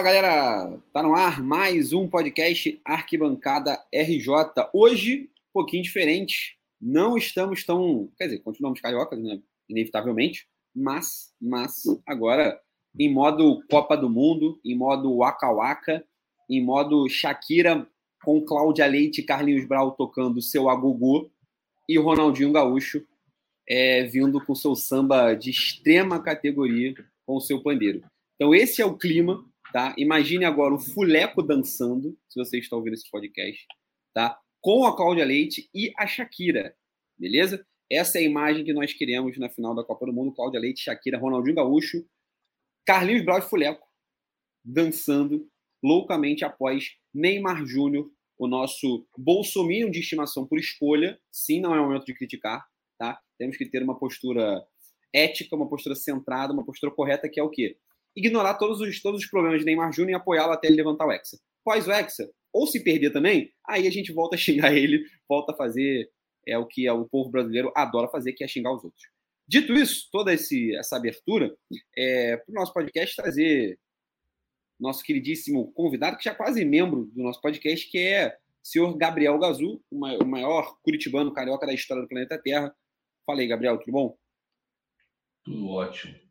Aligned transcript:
Fala 0.00 0.12
galera, 0.14 0.78
tá 0.94 1.02
no 1.02 1.14
ar 1.14 1.42
mais 1.42 1.92
um 1.92 2.08
podcast 2.08 2.80
Arquibancada 2.82 3.78
RJ. 3.92 4.32
Hoje, 4.72 5.28
um 5.50 5.52
pouquinho 5.52 5.82
diferente. 5.82 6.56
Não 6.80 7.18
estamos 7.18 7.64
tão. 7.66 8.10
Quer 8.16 8.24
dizer, 8.24 8.38
continuamos 8.38 8.80
cariocas, 8.80 9.18
né? 9.22 9.42
Inevitavelmente. 9.68 10.48
Mas, 10.74 11.34
mas, 11.38 11.82
agora 12.06 12.58
em 12.98 13.12
modo 13.12 13.62
Copa 13.70 13.94
do 13.94 14.08
Mundo, 14.08 14.58
em 14.64 14.74
modo 14.74 15.18
Waka 15.18 15.52
Waka, 15.52 16.02
em 16.48 16.64
modo 16.64 17.06
Shakira 17.06 17.86
com 18.24 18.40
Cláudia 18.40 18.86
Leite 18.86 19.20
e 19.20 19.24
Carlinhos 19.24 19.66
Brau 19.66 19.92
tocando 19.92 20.40
seu 20.40 20.70
agugu 20.70 21.30
e 21.86 21.98
Ronaldinho 21.98 22.52
Gaúcho 22.52 23.06
é, 23.68 24.04
vindo 24.04 24.42
com 24.46 24.54
seu 24.54 24.74
samba 24.74 25.34
de 25.34 25.50
extrema 25.50 26.22
categoria 26.22 26.94
com 27.26 27.36
o 27.36 27.40
seu 27.40 27.62
pandeiro. 27.62 28.02
Então, 28.36 28.54
esse 28.54 28.80
é 28.80 28.86
o 28.86 28.96
clima 28.96 29.44
tá? 29.72 29.94
Imagine 29.96 30.44
agora 30.44 30.74
o 30.74 30.78
Fuleco 30.78 31.42
dançando, 31.42 32.16
se 32.28 32.38
você 32.38 32.58
está 32.58 32.76
ouvindo 32.76 32.94
esse 32.94 33.10
podcast, 33.10 33.66
tá? 34.12 34.38
Com 34.60 34.84
a 34.84 34.96
Cláudia 34.96 35.24
Leite 35.24 35.68
e 35.74 35.92
a 35.96 36.06
Shakira, 36.06 36.76
beleza? 37.18 37.66
Essa 37.90 38.18
é 38.18 38.22
a 38.22 38.24
imagem 38.24 38.64
que 38.64 38.72
nós 38.72 38.92
queremos 38.92 39.36
na 39.38 39.48
final 39.48 39.74
da 39.74 39.84
Copa 39.84 40.06
do 40.06 40.12
Mundo: 40.12 40.32
Cláudia 40.32 40.60
Leite, 40.60 40.82
Shakira, 40.82 41.18
Ronaldinho 41.18 41.56
Gaúcho, 41.56 42.04
Carlinhos 42.86 43.24
Brau 43.24 43.38
e 43.38 43.42
Fuleco 43.42 43.90
dançando 44.64 45.48
loucamente 45.82 46.44
após 46.44 46.96
Neymar 47.12 47.64
Júnior, 47.64 48.10
o 48.38 48.46
nosso 48.46 49.06
bolsominion 49.16 49.90
de 49.90 50.00
estimação 50.00 50.46
por 50.46 50.58
escolha. 50.58 51.18
Sim, 51.30 51.60
não 51.60 51.74
é 51.74 51.80
momento 51.80 52.06
de 52.06 52.14
criticar, 52.14 52.66
tá? 52.98 53.20
Temos 53.38 53.56
que 53.56 53.66
ter 53.66 53.82
uma 53.82 53.98
postura 53.98 54.64
ética, 55.12 55.56
uma 55.56 55.68
postura 55.68 55.94
centrada, 55.94 56.52
uma 56.52 56.64
postura 56.64 56.92
correta, 56.92 57.28
que 57.28 57.40
é 57.40 57.42
o 57.42 57.50
quê? 57.50 57.76
Ignorar 58.16 58.54
todos 58.54 58.80
os, 58.80 59.00
todos 59.00 59.22
os 59.22 59.28
problemas 59.28 59.60
de 59.60 59.66
Neymar 59.66 59.92
Júnior 59.92 60.12
e 60.12 60.14
apoiá-lo 60.14 60.52
até 60.52 60.68
ele 60.68 60.76
levantar 60.76 61.06
o 61.06 61.12
Hexa. 61.12 61.38
Pós 61.64 61.86
o 61.86 61.92
Hexa, 61.92 62.30
ou 62.52 62.66
se 62.66 62.82
perder 62.82 63.12
também, 63.12 63.52
aí 63.66 63.86
a 63.86 63.90
gente 63.90 64.12
volta 64.12 64.36
a 64.36 64.38
xingar 64.38 64.72
ele, 64.76 65.04
volta 65.28 65.52
a 65.52 65.56
fazer 65.56 66.10
é 66.46 66.58
o 66.58 66.66
que 66.66 66.88
o 66.90 67.06
povo 67.06 67.30
brasileiro 67.30 67.70
adora 67.76 68.08
fazer, 68.08 68.32
que 68.32 68.42
é 68.42 68.48
xingar 68.48 68.74
os 68.74 68.82
outros. 68.82 69.04
Dito 69.46 69.72
isso, 69.74 70.08
toda 70.10 70.32
esse, 70.32 70.74
essa 70.76 70.96
abertura, 70.96 71.54
é, 71.96 72.36
para 72.36 72.50
o 72.50 72.54
nosso 72.54 72.72
podcast 72.72 73.14
trazer 73.14 73.78
nosso 74.78 75.02
queridíssimo 75.02 75.70
convidado, 75.72 76.16
que 76.16 76.24
já 76.24 76.30
é 76.30 76.34
quase 76.34 76.64
membro 76.64 77.04
do 77.06 77.22
nosso 77.22 77.40
podcast, 77.40 77.88
que 77.90 77.98
é 77.98 78.28
o 78.28 78.66
senhor 78.66 78.96
Gabriel 78.96 79.38
Gazu, 79.38 79.82
o 79.90 80.24
maior 80.24 80.78
curitibano 80.82 81.32
carioca 81.32 81.66
da 81.66 81.74
história 81.74 82.02
do 82.02 82.08
planeta 82.08 82.40
Terra. 82.42 82.74
Fala 83.26 83.40
aí, 83.40 83.46
Gabriel, 83.46 83.78
tudo 83.78 83.92
bom? 83.92 84.18
Tudo 85.44 85.68
ótimo. 85.68 86.29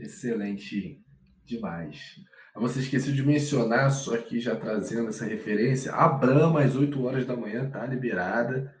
Excelente 0.00 1.02
demais. 1.44 2.16
Você 2.54 2.80
esqueceu 2.80 3.12
de 3.12 3.22
mencionar, 3.22 3.90
só 3.90 4.16
que 4.16 4.40
já 4.40 4.56
trazendo 4.56 5.08
essa 5.08 5.24
referência, 5.24 5.92
a 5.92 6.08
Brahma 6.08 6.62
às 6.62 6.76
8 6.76 7.02
horas 7.02 7.24
da 7.24 7.36
manhã 7.36 7.66
está 7.66 7.86
liberada 7.86 8.74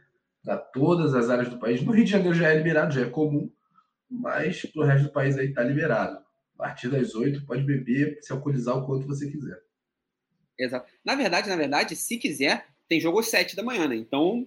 para 0.44 0.56
todas 0.56 1.14
as 1.14 1.30
áreas 1.30 1.48
do 1.48 1.58
país. 1.58 1.82
No 1.82 1.92
Rio 1.92 2.04
de 2.04 2.10
Janeiro 2.10 2.34
já 2.34 2.48
é 2.48 2.56
liberado, 2.56 2.92
já 2.92 3.02
é 3.02 3.08
comum, 3.08 3.50
mas 4.10 4.62
para 4.66 4.82
o 4.82 4.84
resto 4.84 5.04
do 5.04 5.12
país 5.12 5.38
aí 5.38 5.48
está 5.48 5.62
liberado. 5.62 6.18
A 6.58 6.58
partir 6.64 6.88
das 6.88 7.14
8 7.14 7.46
pode 7.46 7.62
beber, 7.62 8.18
se 8.20 8.32
alcoolizar 8.32 8.76
o 8.76 8.84
quanto 8.84 9.06
você 9.06 9.30
quiser. 9.30 9.58
Exato. 10.58 10.90
Na 11.04 11.14
verdade, 11.14 11.48
na 11.48 11.56
verdade, 11.56 11.96
se 11.96 12.18
quiser, 12.18 12.66
tem 12.88 13.00
jogo 13.00 13.20
às 13.20 13.28
7 13.28 13.56
da 13.56 13.62
manhã, 13.62 13.88
né? 13.88 13.96
Então 13.96 14.46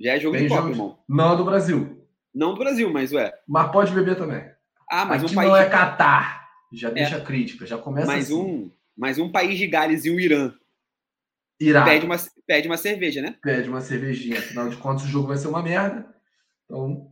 já 0.00 0.14
é 0.14 0.20
jogo 0.20 0.36
tem 0.36 0.46
de 0.46 0.52
Copa, 0.52 0.70
irmão. 0.70 0.98
Não 1.08 1.36
do 1.36 1.44
Brasil. 1.44 2.08
Não 2.34 2.54
do 2.54 2.58
Brasil, 2.58 2.90
mas 2.90 3.12
ué. 3.12 3.32
Mas 3.46 3.70
pode 3.70 3.92
beber 3.92 4.16
também. 4.16 4.50
Ah, 4.90 5.04
mas 5.04 5.22
Aqui 5.22 5.32
um 5.32 5.34
país. 5.36 5.48
não 5.48 5.56
é 5.56 5.68
Catar. 5.70 6.50
Já 6.72 6.88
é. 6.88 6.92
deixa 6.92 7.20
crítica, 7.20 7.64
já 7.64 7.78
começa 7.78 8.06
mais 8.06 8.24
assim. 8.26 8.34
um, 8.34 8.70
mais 8.96 9.18
um 9.18 9.30
país 9.30 9.56
de 9.56 9.66
Gales 9.66 10.04
e 10.04 10.10
o 10.10 10.18
Irã. 10.18 10.52
Irá. 11.60 11.84
Pede 11.84 12.06
uma, 12.06 12.16
pede 12.46 12.66
uma 12.66 12.76
cerveja, 12.76 13.20
né? 13.22 13.36
Pede 13.42 13.68
uma 13.68 13.80
cervejinha. 13.80 14.38
Afinal 14.38 14.68
de 14.68 14.76
contas, 14.76 15.04
o 15.04 15.08
jogo 15.08 15.28
vai 15.28 15.36
ser 15.36 15.48
uma 15.48 15.62
merda. 15.62 16.12
Então. 16.64 17.08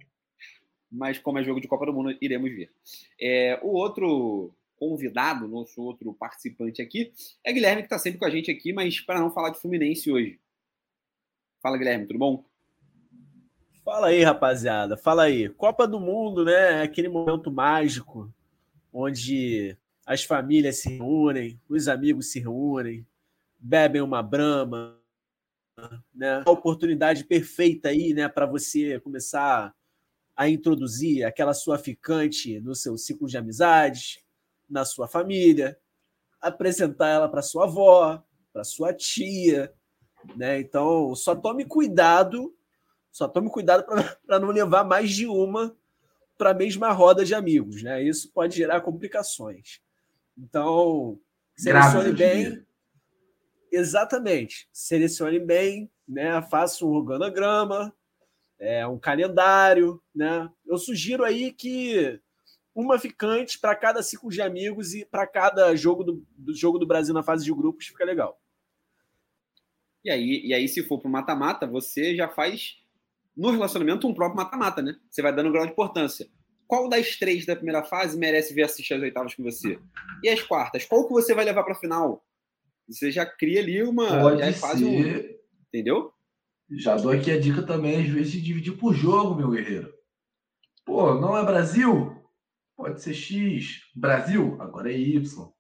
Mas 0.91 1.19
como 1.19 1.39
é 1.39 1.45
jogo 1.45 1.61
de 1.61 1.69
Copa 1.69 1.87
do 1.87 1.93
Mundo, 1.93 2.17
iremos 2.21 2.51
ver. 2.51 2.73
É, 3.21 3.61
o 3.63 3.69
outro 3.69 4.55
convidado, 4.77 5.47
nosso 5.47 5.83
outro 5.83 6.15
participante 6.15 6.81
aqui, 6.81 7.13
é 7.45 7.53
Guilherme, 7.53 7.83
que 7.83 7.87
está 7.87 7.99
sempre 7.99 8.19
com 8.19 8.25
a 8.25 8.31
gente 8.31 8.51
aqui, 8.51 8.73
mas 8.73 9.01
para 9.01 9.21
não 9.21 9.31
falar 9.31 9.51
de 9.51 9.61
Fluminense 9.61 10.11
hoje. 10.11 10.41
Fala, 11.61 11.77
Guilherme, 11.77 12.07
tudo 12.07 12.19
bom? 12.19 12.48
Fala 13.89 14.09
aí, 14.09 14.23
rapaziada. 14.23 14.99
Fala 14.99 15.23
aí. 15.23 15.49
Copa 15.49 15.89
do 15.89 15.99
Mundo, 15.99 16.45
né? 16.45 16.83
Aquele 16.83 17.09
momento 17.09 17.51
mágico 17.51 18.31
onde 18.93 19.79
as 20.05 20.23
famílias 20.23 20.83
se 20.83 20.91
reúnem, 20.91 21.59
os 21.67 21.89
amigos 21.89 22.31
se 22.31 22.39
reúnem, 22.39 23.07
bebem 23.59 24.03
uma 24.03 24.23
brama, 24.23 25.01
né? 26.15 26.43
A 26.45 26.51
oportunidade 26.51 27.25
perfeita 27.25 27.89
aí, 27.89 28.13
né, 28.13 28.29
para 28.29 28.45
você 28.45 29.01
começar 29.01 29.75
a 30.37 30.49
introduzir 30.51 31.25
aquela 31.25 31.55
sua 31.55 31.79
ficante 31.79 32.61
no 32.61 32.75
seu 32.75 32.99
ciclo 32.99 33.27
de 33.27 33.39
amizades, 33.39 34.19
na 34.69 34.85
sua 34.85 35.09
família, 35.09 35.79
apresentar 36.43 37.09
ela 37.09 37.29
para 37.29 37.41
sua 37.41 37.65
avó, 37.65 38.23
para 38.53 38.65
sua 38.65 38.93
tia, 38.93 39.73
né? 40.37 40.61
Então, 40.61 41.15
só 41.15 41.35
tome 41.35 41.65
cuidado 41.65 42.55
só 43.11 43.29
tome 43.29 43.51
cuidado 43.51 43.85
para 44.27 44.39
não 44.41 44.51
levar 44.51 44.85
mais 44.85 45.11
de 45.11 45.27
uma 45.27 45.77
para 46.37 46.51
a 46.51 46.55
mesma 46.55 46.93
roda 46.93 47.25
de 47.25 47.35
amigos, 47.35 47.83
né? 47.83 48.03
Isso 48.03 48.31
pode 48.33 48.57
gerar 48.57 48.81
complicações. 48.81 49.81
Então, 50.37 51.19
selecione 51.57 52.13
bem. 52.13 52.65
Exatamente. 53.73 54.69
Selecione 54.73 55.41
bem, 55.41 55.91
né? 56.07 56.41
Faça 56.43 56.87
um 56.87 56.91
organograma, 56.91 57.93
é, 58.59 58.87
um 58.87 58.99
calendário, 58.99 60.01
né? 60.15 60.49
Eu 60.65 60.79
sugiro 60.79 61.25
aí 61.25 61.53
que 61.53 62.21
uma 62.75 62.99
ficante 62.99 63.59
para 63.59 63.75
cada 63.75 64.03
ciclo 64.03 64.31
de 64.31 64.41
amigos 64.41 64.95
e 64.95 65.05
para 65.05 65.27
cada 65.27 65.75
jogo 65.75 66.05
do, 66.05 66.25
do, 66.37 66.55
jogo 66.55 66.79
do 66.79 66.87
Brasil 66.87 67.13
na 67.13 67.25
fase 67.25 67.45
de 67.45 67.53
grupos 67.53 67.87
fica 67.87 68.05
legal. 68.05 68.41
E 70.05 70.11
aí, 70.11 70.43
e 70.45 70.55
aí 70.55 70.69
se 70.69 70.85
for 70.85 71.01
para 71.01 71.09
o 71.09 71.11
mata-mata, 71.11 71.67
você 71.67 72.15
já 72.15 72.29
faz 72.29 72.77
no 73.39 73.53
relacionamento 73.53 74.09
um 74.09 74.13
próprio 74.13 74.37
mata-mata, 74.37 74.83
né? 74.83 74.97
Você 75.09 75.23
vai 75.23 75.33
dando 75.35 75.49
um 75.49 75.53
grau 75.53 75.65
de 75.65 75.71
importância. 75.73 76.29
Qual 76.67 76.89
das 76.89 77.17
três 77.17 77.47
da 77.47 77.55
primeira 77.55 77.85
fase 77.85 78.19
merece 78.19 78.53
ver 78.53 78.65
assistir 78.65 78.95
as 78.95 79.01
oitavas 79.01 79.35
com 79.35 79.45
você? 79.45 79.79
E 80.23 80.29
as 80.29 80.43
quartas? 80.43 80.85
Qual 80.85 81.07
que 81.07 81.13
você 81.15 81.33
vai 81.35 81.45
levar 81.45 81.63
para 81.63 81.73
a 81.73 81.79
final? 81.79 82.23
Você 82.89 83.11
já 83.13 83.25
cria 83.25 83.61
ali 83.61 83.83
uma. 83.83 84.21
Pode 84.21 84.41
já 84.41 84.53
faz 84.53 84.83
um, 84.83 84.99
entendeu? 85.69 86.13
Já 86.71 86.97
dou 86.97 87.13
aqui 87.13 87.31
a 87.31 87.41
dica 87.41 87.63
também, 87.63 88.03
às 88.03 88.09
vezes, 88.09 88.33
de 88.33 88.43
dividir 88.43 88.77
por 88.77 88.93
jogo, 88.93 89.37
meu 89.37 89.51
guerreiro. 89.51 89.95
Pô, 90.85 91.15
não 91.15 91.37
é 91.37 91.45
Brasil? 91.45 92.21
Pode 92.77 93.01
ser 93.01 93.15
X. 93.15 93.83
Brasil? 93.95 94.61
Agora 94.61 94.93
é 94.93 94.99
Y. 94.99 95.53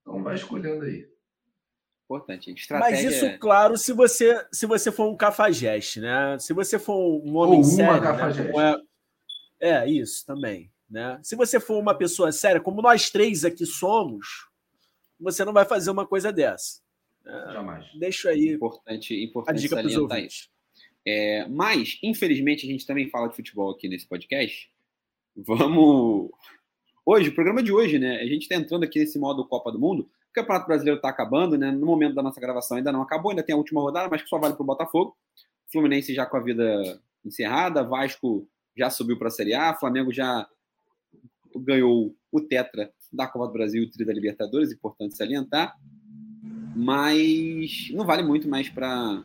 Então 0.00 0.22
vai 0.22 0.34
escolhendo 0.34 0.84
aí. 0.84 1.06
Importante. 2.06 2.52
Estratégia... 2.52 3.04
Mas 3.04 3.14
isso, 3.14 3.38
claro, 3.38 3.76
se 3.76 3.92
você, 3.92 4.46
se 4.52 4.64
você 4.64 4.92
for 4.92 5.10
um 5.10 5.16
cafajeste, 5.16 6.00
né? 6.00 6.38
Se 6.38 6.52
você 6.52 6.78
for 6.78 6.96
um 6.96 7.36
homem 7.36 7.58
Ou 7.58 7.64
sério. 7.64 8.00
Né? 8.00 8.80
É, 9.60 9.70
é, 9.70 9.90
isso 9.90 10.24
também. 10.24 10.70
Né? 10.88 11.18
Se 11.22 11.34
você 11.34 11.58
for 11.58 11.78
uma 11.78 11.94
pessoa 11.94 12.30
séria, 12.30 12.60
como 12.60 12.80
nós 12.80 13.10
três 13.10 13.44
aqui 13.44 13.66
somos, 13.66 14.48
você 15.18 15.44
não 15.44 15.52
vai 15.52 15.64
fazer 15.64 15.90
uma 15.90 16.06
coisa 16.06 16.32
dessa. 16.32 16.80
Né? 17.24 17.50
Jamais. 17.52 17.84
Deixa 17.98 18.30
aí 18.30 18.50
importante, 18.50 19.24
importante 19.24 19.58
a 19.58 19.60
dica 19.60 19.76
para 19.76 19.86
os 19.86 19.96
ouvintes. 19.96 20.48
É, 21.04 21.46
mas, 21.48 21.98
infelizmente, 22.04 22.66
a 22.66 22.70
gente 22.70 22.86
também 22.86 23.10
fala 23.10 23.28
de 23.28 23.34
futebol 23.34 23.70
aqui 23.72 23.88
nesse 23.88 24.06
podcast. 24.06 24.70
Vamos. 25.36 26.30
Hoje, 27.04 27.30
o 27.30 27.34
programa 27.34 27.62
de 27.64 27.72
hoje, 27.72 27.98
né? 27.98 28.20
A 28.20 28.26
gente 28.26 28.42
está 28.42 28.54
entrando 28.54 28.84
aqui 28.84 29.00
nesse 29.00 29.18
modo 29.18 29.46
Copa 29.46 29.72
do 29.72 29.78
Mundo. 29.78 30.08
Campeonato 30.36 30.66
Brasileiro 30.66 30.98
está 30.98 31.08
acabando, 31.08 31.56
né? 31.56 31.70
No 31.70 31.86
momento 31.86 32.14
da 32.14 32.22
nossa 32.22 32.38
gravação 32.38 32.76
ainda 32.76 32.92
não 32.92 33.00
acabou, 33.00 33.30
ainda 33.30 33.42
tem 33.42 33.54
a 33.54 33.58
última 33.58 33.80
rodada, 33.80 34.08
mas 34.10 34.20
que 34.20 34.28
só 34.28 34.38
vale 34.38 34.52
para 34.52 34.62
o 34.62 34.66
Botafogo. 34.66 35.16
Fluminense 35.72 36.14
já 36.14 36.26
com 36.26 36.36
a 36.36 36.40
vida 36.40 37.00
encerrada, 37.24 37.82
Vasco 37.82 38.46
já 38.76 38.90
subiu 38.90 39.18
para 39.18 39.28
a 39.28 39.30
Série 39.30 39.54
A, 39.54 39.74
Flamengo 39.74 40.12
já 40.12 40.46
ganhou 41.56 42.14
o 42.30 42.40
Tetra 42.40 42.92
da 43.10 43.26
Copa 43.26 43.46
do 43.46 43.52
Brasil 43.54 43.82
e 43.82 43.86
o 43.86 43.90
Tri 43.90 44.04
da 44.04 44.12
Libertadores, 44.12 44.70
importante 44.70 45.16
salientar. 45.16 45.74
Mas 46.76 47.90
não 47.94 48.04
vale 48.04 48.22
muito 48.22 48.46
mais 48.46 48.68
para 48.68 49.24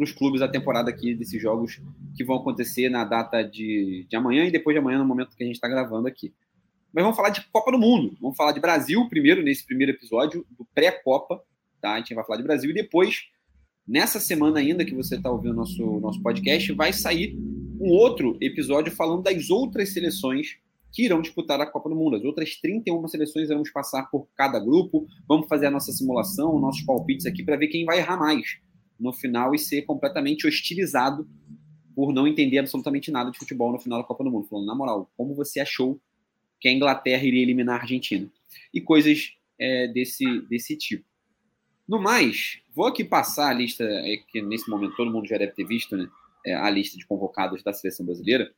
os 0.00 0.10
clubes 0.10 0.40
a 0.40 0.48
temporada 0.48 0.88
aqui 0.88 1.14
desses 1.14 1.40
jogos 1.40 1.82
que 2.16 2.24
vão 2.24 2.36
acontecer 2.36 2.88
na 2.88 3.04
data 3.04 3.42
de, 3.42 4.06
de 4.08 4.16
amanhã 4.16 4.46
e 4.46 4.50
depois 4.50 4.74
de 4.74 4.78
amanhã, 4.78 4.98
no 4.98 5.04
momento 5.04 5.36
que 5.36 5.42
a 5.42 5.46
gente 5.46 5.56
está 5.56 5.68
gravando 5.68 6.08
aqui. 6.08 6.32
Mas 6.96 7.02
vamos 7.02 7.14
falar 7.14 7.28
de 7.28 7.44
Copa 7.52 7.70
do 7.70 7.78
Mundo. 7.78 8.16
Vamos 8.22 8.38
falar 8.38 8.52
de 8.52 8.60
Brasil 8.60 9.06
primeiro, 9.06 9.42
nesse 9.42 9.66
primeiro 9.66 9.92
episódio, 9.92 10.46
do 10.56 10.64
pré-Copa. 10.74 11.44
Tá? 11.78 11.92
A 11.92 11.98
gente 11.98 12.14
vai 12.14 12.24
falar 12.24 12.38
de 12.38 12.42
Brasil. 12.42 12.70
E 12.70 12.72
depois, 12.72 13.26
nessa 13.86 14.18
semana 14.18 14.60
ainda 14.60 14.82
que 14.82 14.94
você 14.94 15.16
está 15.16 15.30
ouvindo 15.30 15.52
nosso, 15.52 16.00
nosso 16.00 16.22
podcast, 16.22 16.72
vai 16.72 16.94
sair 16.94 17.36
um 17.78 17.90
outro 17.90 18.38
episódio 18.40 18.90
falando 18.90 19.24
das 19.24 19.50
outras 19.50 19.92
seleções 19.92 20.56
que 20.90 21.04
irão 21.04 21.20
disputar 21.20 21.60
a 21.60 21.66
Copa 21.66 21.90
do 21.90 21.94
Mundo. 21.94 22.16
As 22.16 22.24
outras 22.24 22.56
31 22.56 23.06
seleções 23.08 23.50
vamos 23.50 23.70
passar 23.70 24.04
por 24.10 24.26
cada 24.34 24.58
grupo, 24.58 25.06
vamos 25.28 25.48
fazer 25.48 25.66
a 25.66 25.70
nossa 25.70 25.92
simulação, 25.92 26.58
nossos 26.58 26.80
palpites 26.80 27.26
aqui 27.26 27.44
para 27.44 27.58
ver 27.58 27.68
quem 27.68 27.84
vai 27.84 27.98
errar 27.98 28.16
mais 28.16 28.58
no 28.98 29.12
final 29.12 29.54
e 29.54 29.58
ser 29.58 29.82
completamente 29.82 30.46
hostilizado 30.46 31.28
por 31.94 32.10
não 32.10 32.26
entender 32.26 32.56
absolutamente 32.56 33.10
nada 33.10 33.30
de 33.30 33.38
futebol 33.38 33.70
no 33.70 33.78
final 33.78 34.00
da 34.00 34.08
Copa 34.08 34.24
do 34.24 34.30
Mundo. 34.30 34.48
Falando, 34.48 34.66
na 34.66 34.74
moral, 34.74 35.10
como 35.14 35.34
você 35.34 35.60
achou 35.60 36.00
que 36.60 36.68
a 36.68 36.72
Inglaterra 36.72 37.24
iria 37.24 37.42
eliminar 37.42 37.78
a 37.78 37.82
Argentina? 37.82 38.30
E 38.72 38.80
coisas 38.80 39.32
é, 39.58 39.88
desse, 39.88 40.40
desse 40.48 40.76
tipo. 40.76 41.04
No 41.88 42.00
mais, 42.00 42.60
vou 42.74 42.86
aqui 42.86 43.04
passar 43.04 43.50
a 43.50 43.54
lista, 43.54 43.84
é, 43.84 44.16
que 44.28 44.42
nesse 44.42 44.68
momento 44.68 44.96
todo 44.96 45.10
mundo 45.10 45.28
já 45.28 45.38
deve 45.38 45.52
ter 45.52 45.64
visto, 45.64 45.96
né? 45.96 46.08
É, 46.44 46.54
a 46.54 46.70
lista 46.70 46.96
de 46.96 47.06
convocados 47.06 47.62
da 47.62 47.72
seleção 47.72 48.06
brasileira. 48.06 48.50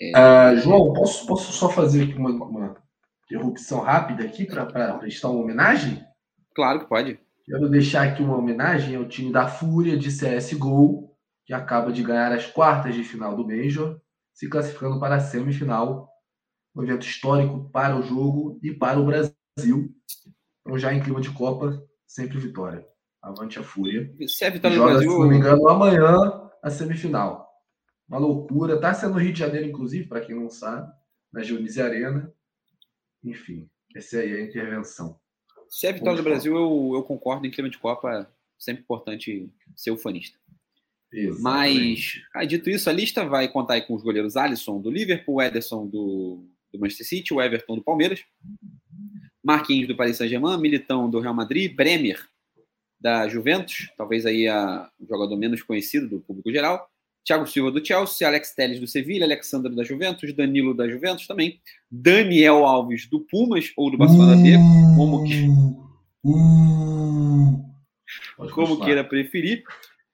É... 0.00 0.12
Uh, 0.12 0.56
João, 0.58 0.92
posso, 0.92 1.26
posso 1.26 1.52
só 1.52 1.70
fazer 1.70 2.04
aqui 2.04 2.14
uma, 2.14 2.30
uma 2.30 2.76
interrupção 3.24 3.80
rápida 3.80 4.24
aqui 4.24 4.44
para 4.44 4.66
prestar 4.98 5.30
uma 5.30 5.42
homenagem? 5.42 6.04
Claro 6.54 6.80
que 6.80 6.88
pode. 6.88 7.18
Quero 7.44 7.68
deixar 7.68 8.08
aqui 8.08 8.22
uma 8.22 8.38
homenagem 8.38 8.96
ao 8.96 9.06
time 9.06 9.30
da 9.30 9.46
Fúria 9.46 9.96
de 9.98 10.08
CSGO, 10.08 11.10
que 11.44 11.52
acaba 11.52 11.92
de 11.92 12.02
ganhar 12.02 12.32
as 12.32 12.46
quartas 12.46 12.94
de 12.94 13.04
final 13.04 13.36
do 13.36 13.46
Major, 13.46 14.00
se 14.32 14.48
classificando 14.48 14.98
para 14.98 15.16
a 15.16 15.20
semifinal. 15.20 16.08
Um 16.74 16.82
evento 16.82 17.06
histórico 17.06 17.68
para 17.70 17.96
o 17.96 18.02
jogo 18.02 18.58
e 18.62 18.72
para 18.72 18.98
o 18.98 19.06
Brasil. 19.06 19.94
Então, 20.60 20.78
já 20.78 20.92
em 20.92 21.02
clima 21.02 21.20
de 21.20 21.30
Copa, 21.30 21.82
sempre 22.06 22.38
vitória. 22.38 22.86
Avante 23.22 23.58
a 23.58 23.62
Fúria. 23.62 24.12
Se 24.26 24.44
é 24.44 24.50
vitória 24.50 24.76
Joga, 24.76 24.88
do 24.88 24.94
Brasil. 24.94 25.10
Se 25.10 25.18
não 25.18 25.28
me 25.28 25.36
engano, 25.36 25.68
amanhã 25.68 26.50
a 26.62 26.70
semifinal. 26.70 27.48
Uma 28.08 28.18
loucura. 28.18 28.80
Tá 28.80 28.92
sendo 28.92 29.18
Rio 29.18 29.32
de 29.32 29.38
Janeiro, 29.38 29.66
inclusive, 29.66 30.06
para 30.06 30.20
quem 30.20 30.34
não 30.34 30.50
sabe, 30.50 30.92
na 31.32 31.40
Dionísio 31.40 31.84
Arena. 31.84 32.32
Enfim, 33.22 33.68
essa 33.94 34.18
aí 34.18 34.32
é 34.32 34.36
a 34.36 34.44
intervenção. 34.44 35.18
Se 35.68 35.86
é 35.86 35.92
vitória 35.92 36.18
do 36.18 36.22
Brasil, 36.22 36.54
eu, 36.54 36.92
eu 36.94 37.02
concordo 37.02 37.46
em 37.46 37.50
clima 37.50 37.70
de 37.70 37.78
Copa. 37.78 38.30
Sempre 38.58 38.82
importante 38.82 39.50
ser 39.74 39.90
ufanista. 39.90 40.38
Exatamente. 41.12 41.42
Mas, 41.42 42.22
ah, 42.34 42.44
dito 42.44 42.68
isso, 42.68 42.90
a 42.90 42.92
lista 42.92 43.24
vai 43.24 43.48
contar 43.48 43.80
com 43.82 43.94
os 43.94 44.02
goleiros 44.02 44.36
Alisson 44.36 44.80
do 44.80 44.90
Liverpool, 44.90 45.40
Ederson 45.40 45.86
do, 45.86 46.44
do 46.74 46.80
Manchester 46.80 47.06
City, 47.06 47.32
o 47.32 47.40
Everton 47.40 47.76
do 47.76 47.82
Palmeiras, 47.82 48.24
Marquinhos 49.42 49.86
do 49.86 49.96
Paris 49.96 50.16
Saint-Germain, 50.16 50.58
Militão 50.58 51.08
do 51.08 51.20
Real 51.20 51.34
Madrid, 51.34 51.74
Bremer 51.74 52.20
da 53.00 53.28
Juventus, 53.28 53.90
talvez 53.96 54.24
aí 54.26 54.48
a, 54.48 54.88
o 54.98 55.06
jogador 55.06 55.36
menos 55.36 55.62
conhecido 55.62 56.08
do 56.08 56.20
público 56.20 56.50
geral, 56.50 56.88
Thiago 57.24 57.46
Silva 57.46 57.70
do 57.70 57.84
Chelsea, 57.84 58.26
Alex 58.26 58.54
Telles 58.54 58.80
do 58.80 58.86
Sevilha, 58.86 59.24
Alexandre 59.24 59.74
da 59.74 59.84
Juventus, 59.84 60.32
Danilo 60.34 60.74
da 60.74 60.88
Juventus 60.88 61.26
também, 61.26 61.60
Daniel 61.90 62.66
Alves 62.66 63.06
do 63.08 63.20
Pumas 63.20 63.72
ou 63.76 63.90
do 63.90 63.96
Barcelona 63.96 64.36
B, 64.36 64.52
como, 64.96 65.24
que... 65.24 65.46
como 68.52 68.80
queira 68.84 69.04
preferir, 69.04 69.64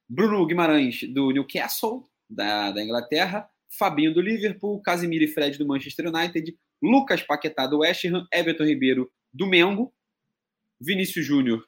Bruno 0.09 0.45
Guimarães 0.47 1.03
do 1.13 1.31
Newcastle, 1.31 2.05
da, 2.29 2.71
da 2.71 2.83
Inglaterra, 2.83 3.49
Fabinho 3.71 4.13
do 4.13 4.21
Liverpool, 4.21 4.83
Casimiro 4.83 5.25
e 5.25 5.29
Fred 5.29 5.57
do 5.57 5.67
Manchester 5.67 6.09
United, 6.09 6.57
Lucas 6.83 7.23
Paquetá 7.23 7.67
do 7.67 7.79
West 7.79 8.05
Ham, 8.05 8.27
Everton 8.33 8.65
Ribeiro 8.65 9.11
do 9.33 9.47
Mengo, 9.47 9.93
Vinícius 10.81 11.25
Júnior 11.25 11.65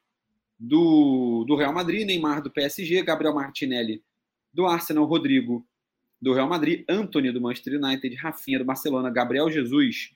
do, 0.58 1.44
do 1.46 1.56
Real 1.56 1.72
Madrid, 1.72 2.06
Neymar 2.06 2.42
do 2.42 2.50
PSG, 2.50 3.02
Gabriel 3.02 3.34
Martinelli 3.34 4.02
do 4.52 4.66
Arsenal, 4.66 5.04
Rodrigo 5.04 5.66
do 6.20 6.32
Real 6.32 6.48
Madrid, 6.48 6.84
Anthony 6.88 7.32
do 7.32 7.40
Manchester 7.40 7.74
United, 7.74 8.14
Rafinha 8.16 8.58
do 8.58 8.64
Barcelona, 8.64 9.10
Gabriel 9.10 9.50
Jesus 9.50 10.10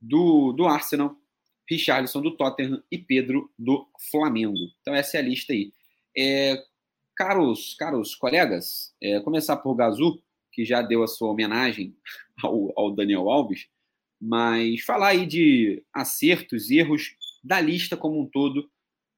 do, 0.00 0.52
do 0.52 0.66
Arsenal, 0.66 1.16
Richarlison 1.68 2.20
do 2.20 2.36
Tottenham 2.36 2.82
e 2.90 2.98
Pedro 2.98 3.50
do 3.58 3.88
Flamengo. 4.10 4.58
Então 4.80 4.94
essa 4.94 5.16
é 5.16 5.20
a 5.20 5.22
lista 5.22 5.52
aí. 5.52 5.72
É, 6.16 6.62
caros, 7.16 7.74
caros 7.74 8.14
colegas, 8.14 8.94
é, 9.02 9.20
começar 9.20 9.56
por 9.56 9.74
Gazu, 9.74 10.22
que 10.52 10.64
já 10.64 10.82
deu 10.82 11.02
a 11.02 11.08
sua 11.08 11.30
homenagem 11.30 11.96
ao, 12.42 12.72
ao 12.76 12.94
Daniel 12.94 13.30
Alves, 13.30 13.66
mas 14.20 14.82
falar 14.82 15.08
aí 15.08 15.26
de 15.26 15.82
acertos, 15.92 16.70
erros 16.70 17.16
da 17.42 17.60
lista 17.60 17.96
como 17.96 18.20
um 18.20 18.26
todo, 18.26 18.70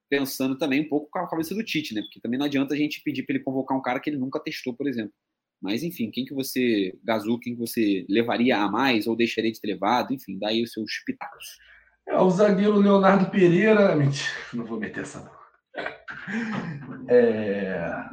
pensando 0.09 0.57
também 0.57 0.81
um 0.81 0.89
pouco 0.89 1.11
com 1.11 1.19
a 1.19 1.29
cabeça 1.29 1.55
do 1.55 1.65
Tite, 1.65 1.95
né? 1.95 2.01
Porque 2.03 2.21
também 2.21 2.39
não 2.39 2.47
adianta 2.47 2.75
a 2.75 2.77
gente 2.77 3.03
pedir 3.03 3.25
para 3.25 3.35
ele 3.35 3.45
convocar 3.45 3.77
um 3.77 3.83
cara 3.83 4.01
que 4.01 4.09
ele 4.09 4.17
nunca 4.17 4.41
testou, 4.41 4.73
por 4.73 4.87
exemplo. 4.87 5.13
Mas, 5.61 5.83
enfim, 5.83 6.11
quem 6.11 6.25
que 6.25 6.35
você, 6.35 6.97
Gazu, 7.03 7.39
quem 7.39 7.55
que 7.55 7.61
você 7.61 8.05
levaria 8.09 8.59
a 8.59 8.71
mais 8.71 9.07
ou 9.07 9.17
deixaria 9.17 9.51
de 9.51 9.61
ter 9.61 9.69
levado? 9.69 10.13
Enfim, 10.13 10.39
daí 10.39 10.63
os 10.63 10.73
seus 10.73 11.03
pitacos. 11.05 11.59
É, 12.07 12.17
o 12.19 12.31
zagueiro 12.31 12.79
Leonardo 12.79 13.31
Pereira. 13.31 13.97
Mentira, 13.97 14.29
não 14.53 14.65
vou 14.65 14.79
meter 14.79 15.01
essa, 15.01 15.21
não. 15.21 15.35
É... 17.09 18.09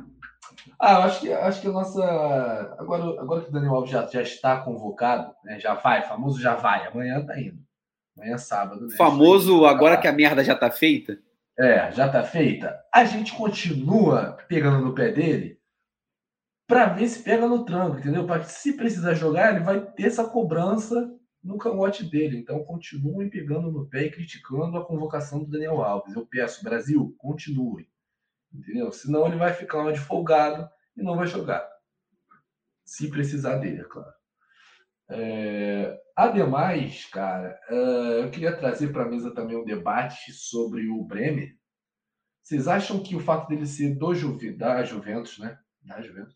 Ah, 0.80 0.94
eu 0.94 1.02
acho 1.02 1.20
que, 1.22 1.34
acho 1.34 1.62
que 1.62 1.68
a 1.68 1.72
nossa. 1.72 2.04
Agora, 2.80 3.04
agora 3.22 3.42
que 3.42 3.50
o 3.50 3.52
Daniel 3.52 3.76
Alves 3.76 3.92
já, 3.92 4.06
já 4.08 4.22
está 4.22 4.62
convocado, 4.62 5.34
né? 5.44 5.60
já 5.60 5.74
vai, 5.74 6.02
famoso 6.08 6.42
já 6.42 6.56
vai, 6.56 6.88
amanhã 6.88 7.26
tá 7.26 7.40
indo. 7.40 7.60
Amanhã 8.18 8.36
é 8.36 8.38
sábado. 8.38 8.88
Né? 8.88 8.96
Famoso 8.96 9.66
agora 9.66 9.98
que 9.98 10.08
a 10.08 10.14
merda 10.14 10.44
já 10.44 10.56
tá 10.56 10.70
feita? 10.70 11.18
É, 11.60 11.92
já 11.92 12.10
tá 12.10 12.24
feita. 12.24 12.80
A 12.94 13.04
gente 13.06 13.34
continua 13.34 14.38
pegando 14.48 14.84
no 14.84 14.96
pé 14.96 15.12
dele 15.12 15.60
para 16.68 16.86
ver 16.86 17.08
se 17.08 17.22
pega 17.22 17.48
no 17.48 17.66
tranco, 17.66 18.00
entendeu? 18.00 18.26
Para 18.26 18.44
se 18.44 18.78
precisar 18.78 19.14
jogar, 19.14 19.54
ele 19.54 19.64
vai 19.64 19.82
ter 19.82 20.08
essa 20.08 20.24
cobrança 20.24 21.14
no 21.44 21.58
cangote 21.58 22.04
dele. 22.04 22.38
Então, 22.38 22.64
continuem 22.64 23.30
pegando 23.30 23.72
no 23.72 23.86
pé 23.88 24.06
e 24.06 24.12
criticando 24.12 24.78
a 24.78 24.86
convocação 24.86 25.40
do 25.40 25.50
Daniel 25.50 25.82
Alves. 25.82 26.16
Eu 26.16 26.26
peço, 26.26 26.64
Brasil, 26.64 27.14
continue. 27.18 27.91
Entendeu? 28.54 28.92
Senão 28.92 29.28
ele 29.28 29.38
vai 29.38 29.54
ficar 29.54 29.92
de 29.92 30.00
folgado 30.00 30.70
e 30.96 31.04
não 31.04 31.16
vai 31.16 31.28
jogar. 31.28 31.68
Se 32.84 33.10
precisar 33.10 33.58
dele, 33.58 33.82
é 33.82 33.86
claro. 33.86 34.14
É... 35.10 36.00
Ademais, 36.16 37.06
cara, 37.06 37.60
é... 37.70 38.24
eu 38.24 38.30
queria 38.30 38.56
trazer 38.56 38.92
para 38.92 39.04
a 39.04 39.10
mesa 39.10 39.34
também 39.34 39.58
um 39.58 39.66
debate 39.66 40.32
sobre 40.34 40.90
o 40.90 41.04
Bremer. 41.04 41.56
Vocês 42.44 42.68
acham 42.68 43.02
que 43.02 43.16
o 43.16 43.20
fato 43.20 43.48
dele 43.48 43.66
ser 43.66 43.96
do 43.96 44.14
Juve, 44.14 44.52
da 44.52 44.84
Juventus, 44.84 45.38
né? 45.38 45.58
Da 45.84 46.02
Juventus, 46.02 46.36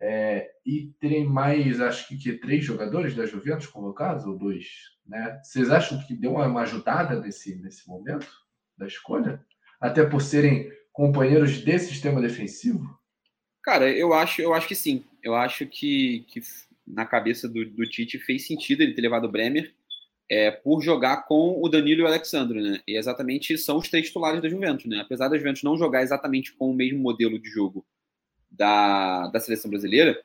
é, 0.00 0.48
e 0.64 0.94
terem 1.00 1.26
mais, 1.26 1.80
acho 1.80 2.06
que, 2.06 2.16
que, 2.16 2.34
três 2.34 2.64
jogadores 2.64 3.14
da 3.14 3.26
Juventus 3.26 3.66
convocados, 3.66 4.24
ou 4.24 4.38
dois, 4.38 4.66
né? 5.04 5.40
Vocês 5.42 5.70
acham 5.70 5.98
que 6.06 6.14
deu 6.14 6.32
uma, 6.32 6.46
uma 6.46 6.62
ajudada 6.62 7.20
nesse, 7.20 7.56
nesse 7.56 7.88
momento 7.88 8.28
da 8.76 8.86
escolha? 8.86 9.44
Até 9.80 10.04
por 10.04 10.20
serem 10.20 10.70
companheiros 10.98 11.64
de 11.64 11.78
sistema 11.78 12.20
defensivo? 12.20 12.98
Cara, 13.62 13.88
eu 13.88 14.12
acho, 14.12 14.42
eu 14.42 14.52
acho 14.52 14.66
que 14.66 14.74
sim. 14.74 15.04
Eu 15.22 15.36
acho 15.36 15.64
que, 15.64 16.26
que 16.26 16.40
na 16.84 17.06
cabeça 17.06 17.48
do, 17.48 17.64
do 17.64 17.88
Tite 17.88 18.18
fez 18.18 18.48
sentido 18.48 18.82
ele 18.82 18.94
ter 18.94 19.02
levado 19.02 19.26
o 19.26 19.30
Bremer 19.30 19.72
é, 20.28 20.50
por 20.50 20.82
jogar 20.82 21.18
com 21.18 21.62
o 21.62 21.68
Danilo 21.68 22.00
e 22.00 22.02
o 22.02 22.06
Alexandre, 22.08 22.60
né? 22.60 22.80
E 22.84 22.98
exatamente 22.98 23.56
são 23.56 23.76
os 23.76 23.88
três 23.88 24.08
titulares 24.08 24.42
da 24.42 24.48
Juventus, 24.48 24.86
né? 24.86 24.98
Apesar 24.98 25.28
da 25.28 25.38
Juventus 25.38 25.62
não 25.62 25.78
jogar 25.78 26.02
exatamente 26.02 26.52
com 26.54 26.68
o 26.68 26.74
mesmo 26.74 26.98
modelo 26.98 27.38
de 27.38 27.48
jogo 27.48 27.86
da, 28.50 29.28
da 29.28 29.38
seleção 29.38 29.70
brasileira, 29.70 30.20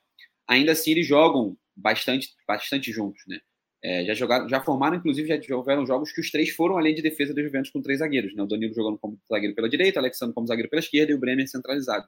ainda 0.47 0.71
assim 0.71 0.89
eles 0.89 1.05
jogam 1.05 1.55
bastante, 1.75 2.29
bastante 2.47 2.91
juntos, 2.91 3.21
né? 3.27 3.39
É, 3.83 4.05
já 4.05 4.13
jogaram, 4.13 4.47
já 4.47 4.61
formaram, 4.61 4.95
inclusive, 4.95 5.27
já 5.27 5.55
houveram 5.55 5.85
jogos 5.85 6.11
que 6.11 6.21
os 6.21 6.31
três 6.31 6.49
foram 6.51 6.77
além 6.77 6.95
de 6.95 7.01
defesa 7.01 7.33
da 7.33 7.41
Juventus 7.41 7.69
com 7.69 7.81
três 7.81 7.99
zagueiros, 7.99 8.33
né? 8.33 8.41
O 8.41 8.47
Danilo 8.47 8.73
jogando 8.73 8.97
como 8.97 9.19
zagueiro 9.27 9.53
pela 9.53 9.69
direita, 9.69 9.99
o 9.99 10.03
Alexandre 10.03 10.33
como 10.33 10.47
zagueiro 10.47 10.69
pela 10.69 10.79
esquerda 10.79 11.11
e 11.11 11.15
o 11.15 11.19
Bremer 11.19 11.47
centralizado. 11.49 12.07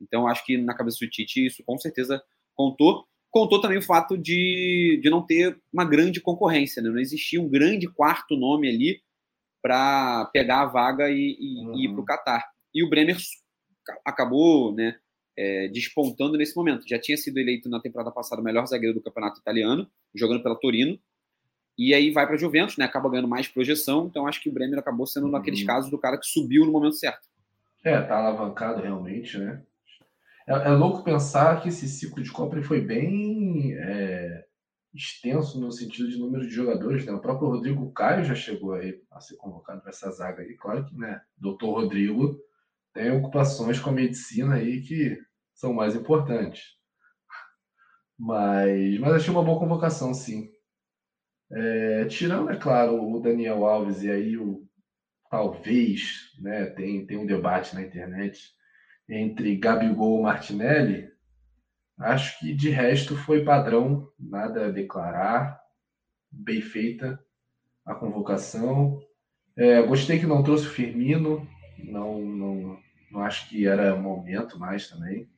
Então, 0.00 0.26
acho 0.26 0.44
que 0.44 0.58
na 0.58 0.74
cabeça 0.74 0.98
do 1.00 1.08
Tite 1.08 1.46
isso 1.46 1.62
com 1.64 1.78
certeza 1.78 2.22
contou. 2.54 3.06
Contou 3.30 3.60
também 3.60 3.78
o 3.78 3.82
fato 3.82 4.18
de, 4.18 5.00
de 5.02 5.08
não 5.08 5.24
ter 5.24 5.58
uma 5.72 5.84
grande 5.84 6.20
concorrência, 6.20 6.82
né? 6.82 6.90
Não 6.90 6.98
existia 6.98 7.40
um 7.40 7.48
grande 7.48 7.88
quarto 7.88 8.36
nome 8.36 8.68
ali 8.68 9.00
para 9.62 10.26
pegar 10.26 10.60
a 10.60 10.66
vaga 10.66 11.08
e, 11.10 11.36
e, 11.40 11.66
uhum. 11.66 11.74
e 11.74 11.84
ir 11.86 11.92
para 11.92 12.00
o 12.00 12.04
Catar. 12.04 12.44
E 12.74 12.84
o 12.84 12.90
Bremer 12.90 13.16
acabou, 14.04 14.74
né? 14.74 14.98
é, 15.36 15.68
despontando 15.68 16.36
nesse 16.36 16.56
momento. 16.56 16.88
Já 16.88 16.98
tinha 16.98 17.16
sido 17.16 17.38
eleito 17.38 17.68
na 17.68 17.80
temporada 17.80 18.10
passada 18.10 18.40
o 18.40 18.44
melhor 18.44 18.66
zagueiro 18.66 18.94
do 18.94 19.02
campeonato 19.02 19.40
italiano, 19.40 19.88
jogando 20.14 20.42
pela 20.42 20.58
Torino. 20.58 20.98
E 21.76 21.92
aí 21.92 22.10
vai 22.10 22.26
para 22.26 22.36
a 22.36 22.38
Juventus, 22.38 22.76
né? 22.76 22.84
Acaba 22.84 23.10
ganhando 23.10 23.28
mais 23.28 23.48
projeção. 23.48 24.06
Então 24.06 24.26
acho 24.26 24.40
que 24.40 24.48
o 24.48 24.52
Bremer 24.52 24.78
acabou 24.78 25.06
sendo 25.06 25.26
um 25.26 25.30
daqueles 25.30 25.60
uhum. 25.60 25.66
casos 25.66 25.90
do 25.90 25.98
cara 25.98 26.18
que 26.18 26.26
subiu 26.26 26.64
no 26.64 26.72
momento 26.72 26.96
certo. 26.96 27.28
É, 27.84 28.00
tá 28.00 28.16
alavancado 28.16 28.80
realmente, 28.80 29.36
né? 29.36 29.62
É, 30.46 30.52
é 30.52 30.70
louco 30.70 31.02
pensar 31.02 31.60
que 31.60 31.68
esse 31.68 31.88
ciclo 31.88 32.22
de 32.22 32.30
Copa 32.30 32.60
foi 32.62 32.80
bem 32.80 33.74
é, 33.74 34.44
extenso 34.94 35.60
no 35.60 35.72
sentido 35.72 36.08
de 36.08 36.18
número 36.18 36.46
de 36.46 36.54
jogadores. 36.54 37.04
Né? 37.04 37.12
O 37.12 37.20
próprio 37.20 37.48
Rodrigo 37.48 37.92
Caio 37.92 38.24
já 38.24 38.34
chegou 38.34 38.74
aí 38.74 39.02
a 39.10 39.20
ser 39.20 39.36
convocado 39.36 39.80
para 39.80 39.90
essa 39.90 40.10
zaga 40.10 40.42
aí. 40.42 40.54
Claro 40.54 40.84
que, 40.84 40.96
né? 40.96 41.20
Doutor 41.36 41.80
Rodrigo 41.80 42.38
tem 42.92 43.10
ocupações 43.10 43.80
com 43.80 43.90
a 43.90 43.94
medicina 43.94 44.54
aí 44.54 44.80
que 44.82 45.18
são 45.52 45.74
mais 45.74 45.96
importantes. 45.96 46.74
Mas, 48.16 48.98
mas 49.00 49.14
achei 49.14 49.30
uma 49.30 49.42
boa 49.42 49.58
convocação, 49.58 50.14
sim. 50.14 50.53
É, 51.54 52.04
tirando, 52.06 52.50
é 52.50 52.56
claro, 52.56 53.00
o 53.00 53.20
Daniel 53.20 53.64
Alves 53.64 54.02
e 54.02 54.10
aí 54.10 54.36
o 54.36 54.66
talvez, 55.30 56.32
né, 56.40 56.66
tem, 56.66 57.06
tem 57.06 57.16
um 57.16 57.26
debate 57.26 57.74
na 57.74 57.82
internet 57.82 58.52
entre 59.08 59.56
Gabigol 59.56 60.20
e 60.20 60.22
Martinelli, 60.22 61.08
acho 61.98 62.38
que 62.38 62.54
de 62.54 62.70
resto 62.70 63.16
foi 63.16 63.44
padrão, 63.44 64.08
nada 64.18 64.66
a 64.66 64.70
declarar, 64.70 65.60
bem 66.30 66.60
feita 66.60 67.18
a 67.84 67.94
convocação. 67.94 69.00
É, 69.56 69.82
gostei 69.82 70.18
que 70.18 70.26
não 70.26 70.42
trouxe 70.42 70.66
o 70.66 70.70
Firmino, 70.70 71.46
não, 71.78 72.20
não, 72.20 72.78
não 73.10 73.20
acho 73.20 73.48
que 73.48 73.66
era 73.66 73.96
momento 73.96 74.58
mais 74.58 74.88
também, 74.88 75.28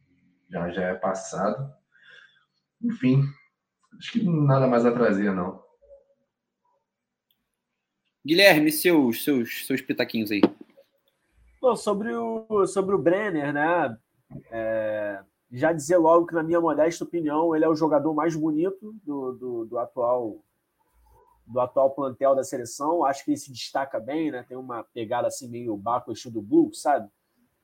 já, 0.50 0.70
já 0.70 0.82
é 0.84 0.94
passado. 0.94 1.70
Enfim, 2.82 3.22
acho 3.98 4.12
que 4.12 4.22
nada 4.22 4.66
mais 4.66 4.86
a 4.86 4.92
trazer, 4.92 5.32
não. 5.34 5.65
Guilherme, 8.26 8.72
seus, 8.72 9.22
seus, 9.22 9.64
seus 9.66 9.80
pitaquinhos 9.80 10.32
aí. 10.32 10.40
Bom, 11.60 11.76
sobre 11.76 12.12
o, 12.12 12.66
sobre 12.66 12.92
o 12.92 12.98
Brenner, 12.98 13.52
né? 13.52 13.96
É, 14.50 15.20
já 15.52 15.72
dizer 15.72 15.96
logo 15.96 16.26
que, 16.26 16.34
na 16.34 16.42
minha 16.42 16.60
modesta 16.60 17.04
opinião, 17.04 17.54
ele 17.54 17.64
é 17.64 17.68
o 17.68 17.76
jogador 17.76 18.12
mais 18.12 18.34
bonito 18.34 18.92
do, 19.04 19.32
do, 19.32 19.64
do 19.66 19.78
atual 19.78 20.42
do 21.46 21.60
atual 21.60 21.92
plantel 21.92 22.34
da 22.34 22.42
seleção. 22.42 23.04
Acho 23.04 23.24
que 23.24 23.30
ele 23.30 23.38
se 23.38 23.52
destaca 23.52 24.00
bem, 24.00 24.32
né? 24.32 24.44
Tem 24.48 24.56
uma 24.56 24.82
pegada 24.82 25.28
assim 25.28 25.48
meio 25.48 25.76
Baco 25.76 26.12
do 26.28 26.42
Blue, 26.42 26.74
sabe? 26.74 27.08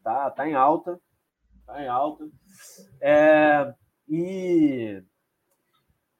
Tá, 0.04 0.31
tá 0.31 0.49
em 0.49 0.54
alta. 0.54 1.00
Tá 1.66 1.83
em 1.83 1.88
alta. 1.88 2.28
É, 3.00 3.75
e 4.09 5.02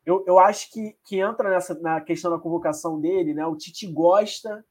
eu, 0.05 0.25
eu 0.27 0.39
acho 0.39 0.71
que, 0.71 0.97
que 1.05 1.21
entra 1.21 1.49
nessa 1.49 1.75
na 1.81 2.01
questão 2.01 2.31
da 2.31 2.39
convocação 2.39 3.01
dele, 3.01 3.35
né? 3.35 3.47
O 3.47 3.57
Tite 3.57 3.87
gosta 3.87 4.65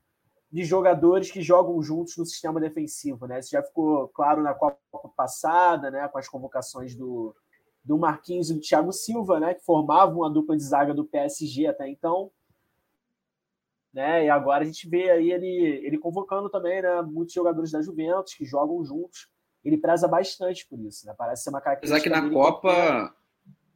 de 0.51 0.63
jogadores 0.65 1.31
que 1.31 1.41
jogam 1.41 1.81
juntos 1.81 2.17
no 2.17 2.25
sistema 2.25 2.59
defensivo, 2.59 3.25
né? 3.25 3.39
Isso 3.39 3.51
já 3.51 3.63
ficou 3.63 4.09
claro 4.09 4.43
na 4.43 4.53
Copa 4.53 4.77
passada, 5.15 5.89
né? 5.89 6.07
Com 6.09 6.17
as 6.17 6.27
convocações 6.27 6.93
do, 6.93 7.33
do 7.83 7.97
Marquinhos 7.97 8.49
e 8.49 8.53
do 8.53 8.59
Thiago 8.59 8.91
Silva, 8.91 9.39
né? 9.39 9.53
Que 9.53 9.63
formavam 9.63 10.25
a 10.25 10.29
dupla 10.29 10.57
de 10.57 10.63
zaga 10.63 10.93
do 10.93 11.05
PSG 11.05 11.67
até 11.67 11.87
então. 11.87 12.29
Né? 13.93 14.25
E 14.25 14.29
agora 14.29 14.63
a 14.63 14.65
gente 14.65 14.87
vê 14.87 15.11
aí 15.11 15.31
ele, 15.31 15.81
ele 15.85 15.97
convocando 15.97 16.49
também, 16.49 16.81
né? 16.81 17.01
Muitos 17.01 17.33
jogadores 17.33 17.71
da 17.71 17.81
Juventus 17.81 18.33
que 18.33 18.43
jogam 18.43 18.83
juntos. 18.83 19.29
Ele 19.63 19.77
preza 19.77 20.07
bastante 20.07 20.67
por 20.67 20.79
isso, 20.79 21.05
né? 21.05 21.13
Parece 21.17 21.43
ser 21.43 21.49
uma 21.51 21.61
característica. 21.61 22.09
Apesar 22.09 22.21
que 22.21 22.29
na 22.29 22.33
Copa, 22.33 23.15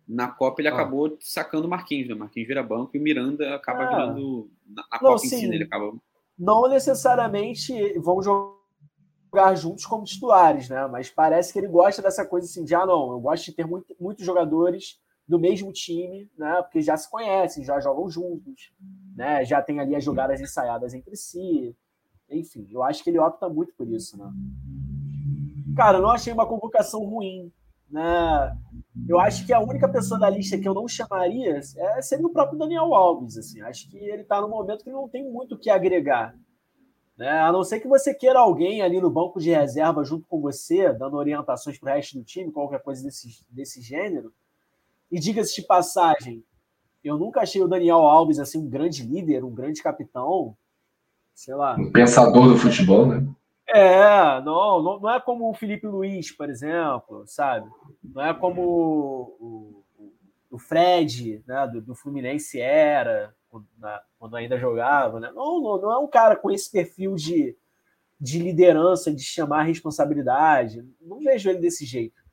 na 0.07 0.27
Copa 0.27 0.61
ele 0.61 0.69
ah. 0.69 0.73
acabou 0.73 1.17
sacando 1.19 1.67
o 1.67 1.69
Marquinhos, 1.69 2.07
né? 2.07 2.15
Marquinhos 2.15 2.47
vira 2.47 2.63
banco 2.63 2.95
e 2.95 2.99
o 2.99 3.03
Miranda 3.03 3.55
acaba 3.55 3.83
é. 3.83 3.89
virando. 3.89 4.49
Na, 4.67 4.83
na 4.83 4.99
Não, 5.01 5.11
Copa 5.11 5.19
sim, 5.19 5.27
em 5.27 5.39
si, 5.39 5.47
né? 5.47 5.55
ele 5.55 5.63
acaba. 5.63 5.93
Não 6.37 6.67
necessariamente 6.67 7.97
vão 7.99 8.21
jogar 8.21 9.55
juntos 9.55 9.85
como 9.85 10.03
titulares, 10.03 10.69
né? 10.69 10.87
Mas 10.87 11.09
parece 11.09 11.51
que 11.51 11.59
ele 11.59 11.67
gosta 11.67 12.01
dessa 12.01 12.25
coisa 12.25 12.45
assim, 12.45 12.63
de 12.63 12.75
ah, 12.75 12.85
não, 12.85 13.11
eu 13.11 13.19
gosto 13.19 13.45
de 13.45 13.53
ter 13.53 13.65
muito, 13.65 13.95
muitos 13.99 14.25
jogadores 14.25 14.99
do 15.27 15.39
mesmo 15.39 15.71
time, 15.71 16.29
né? 16.37 16.61
Porque 16.61 16.81
já 16.81 16.95
se 16.95 17.09
conhecem, 17.09 17.63
já 17.63 17.79
jogam 17.79 18.09
juntos, 18.09 18.73
né? 19.15 19.43
Já 19.43 19.61
tem 19.61 19.79
ali 19.79 19.95
as 19.95 20.03
jogadas 20.03 20.39
ensaiadas 20.39 20.93
entre 20.93 21.15
si. 21.15 21.75
Enfim, 22.29 22.67
eu 22.71 22.83
acho 22.83 23.03
que 23.03 23.09
ele 23.09 23.19
opta 23.19 23.49
muito 23.49 23.73
por 23.73 23.87
isso, 23.87 24.17
né? 24.17 24.31
Cara, 25.75 25.97
eu 25.97 26.01
não 26.01 26.11
achei 26.11 26.31
uma 26.31 26.47
convocação 26.47 27.03
ruim, 27.03 27.51
né? 27.89 28.57
Eu 29.07 29.19
acho 29.19 29.45
que 29.45 29.53
a 29.53 29.59
única 29.59 29.87
pessoa 29.87 30.19
da 30.19 30.29
lista 30.29 30.57
que 30.57 30.67
eu 30.67 30.73
não 30.73 30.87
chamaria 30.87 31.59
é, 31.77 32.01
seria 32.01 32.25
o 32.25 32.31
próprio 32.31 32.57
Daniel 32.57 32.93
Alves. 32.93 33.37
Assim. 33.37 33.61
Acho 33.61 33.89
que 33.89 33.97
ele 33.97 34.23
está 34.23 34.41
no 34.41 34.49
momento 34.49 34.83
que 34.83 34.91
não 34.91 35.07
tem 35.07 35.23
muito 35.23 35.55
o 35.55 35.57
que 35.57 35.69
agregar. 35.69 36.35
Né? 37.17 37.29
A 37.29 37.51
não 37.51 37.63
ser 37.63 37.79
que 37.79 37.87
você 37.87 38.13
queira 38.13 38.39
alguém 38.39 38.81
ali 38.81 38.99
no 38.99 39.09
banco 39.09 39.39
de 39.39 39.51
reserva 39.51 40.03
junto 40.03 40.27
com 40.27 40.41
você, 40.41 40.91
dando 40.93 41.15
orientações 41.15 41.79
para 41.79 41.91
o 41.91 41.95
resto 41.95 42.17
do 42.17 42.23
time, 42.23 42.51
qualquer 42.51 42.81
coisa 42.81 43.03
desse, 43.03 43.45
desse 43.49 43.81
gênero. 43.81 44.33
E 45.11 45.19
diga-se 45.19 45.55
de 45.55 45.61
passagem, 45.61 46.43
eu 47.03 47.17
nunca 47.17 47.41
achei 47.41 47.61
o 47.61 47.67
Daniel 47.67 47.99
Alves 47.99 48.39
assim 48.39 48.57
um 48.57 48.69
grande 48.69 49.03
líder, 49.03 49.45
um 49.45 49.53
grande 49.53 49.81
capitão. 49.81 50.57
Sei 51.33 51.53
lá. 51.53 51.75
Um 51.77 51.91
pensador 51.91 52.47
do 52.47 52.57
futebol, 52.57 53.05
né? 53.05 53.25
É, 53.75 54.41
não, 54.41 54.81
não, 54.81 54.99
não 55.01 55.09
é 55.13 55.19
como 55.19 55.49
o 55.49 55.53
Felipe 55.53 55.85
Luiz, 55.85 56.31
por 56.31 56.49
exemplo, 56.49 57.25
sabe? 57.27 57.69
Não 58.01 58.25
é 58.25 58.33
como 58.33 58.61
o, 58.61 59.37
o, 59.37 59.83
o 60.51 60.57
Fred, 60.57 61.43
né, 61.45 61.67
do, 61.67 61.81
do, 61.81 61.93
Fluminense 61.93 62.57
era, 62.57 63.35
na, 63.77 64.01
quando 64.17 64.37
ainda 64.37 64.57
jogava, 64.57 65.19
né? 65.19 65.29
Não, 65.35 65.61
não, 65.61 65.81
não 65.81 65.91
é 65.91 65.97
um 65.97 66.07
cara 66.07 66.37
com 66.37 66.49
esse 66.49 66.71
perfil 66.71 67.15
de, 67.15 67.53
de 68.17 68.39
liderança, 68.39 69.13
de 69.13 69.23
chamar 69.23 69.63
responsabilidade. 69.63 70.87
Não 71.01 71.19
vejo 71.19 71.49
ele 71.49 71.59
desse 71.59 71.85
jeito. 71.85 72.23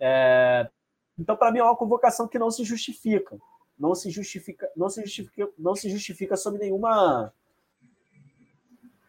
É, 0.00 0.68
então, 1.16 1.36
para 1.36 1.52
mim, 1.52 1.60
é 1.60 1.62
uma 1.62 1.76
convocação 1.76 2.26
que 2.26 2.38
não 2.38 2.50
se 2.50 2.64
justifica. 2.64 3.38
Não 3.78 3.94
se 3.94 4.10
justifica, 4.10 4.68
não 4.76 4.88
se 4.88 5.02
justifica, 5.02 5.48
não 5.56 5.76
se 5.76 5.88
justifica 5.88 6.36
sob 6.36 6.58
nenhuma 6.58 7.32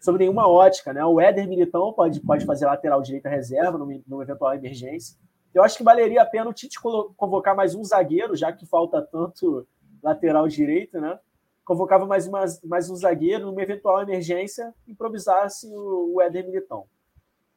sobre 0.06 0.24
nenhuma 0.24 0.48
ótica, 0.48 0.94
né? 0.94 1.04
O 1.04 1.20
Éder 1.20 1.48
Militão 1.48 1.92
pode, 1.92 2.22
pode 2.22 2.46
fazer 2.46 2.68
lateral 2.68 3.02
direita 3.02 3.28
reserva 3.28 3.78
numa, 3.78 4.00
numa 4.08 4.24
eventual 4.24 4.54
emergência. 4.54 5.18
Eu 5.54 5.64
acho 5.64 5.78
que 5.78 5.84
valeria 5.84 6.22
a 6.22 6.26
pena 6.26 6.50
o 6.50 6.54
Tite 6.54 6.80
convocar 6.80 7.56
mais 7.56 7.74
um 7.74 7.84
zagueiro, 7.84 8.36
já 8.36 8.52
que 8.54 8.66
falta 8.66 9.02
tanto 9.02 9.68
lateral 10.04 10.48
direito, 10.48 11.02
né? 11.02 11.18
Convocava 11.64 12.06
mais, 12.06 12.28
uma, 12.28 12.46
mais 12.64 12.90
um 12.90 12.96
zagueiro 12.96 13.48
numa 13.48 13.62
eventual 13.62 14.02
emergência, 14.02 14.72
improvisasse 14.88 15.68
o, 15.68 16.14
o 16.16 16.22
Éder 16.22 16.46
Militão. 16.46 16.86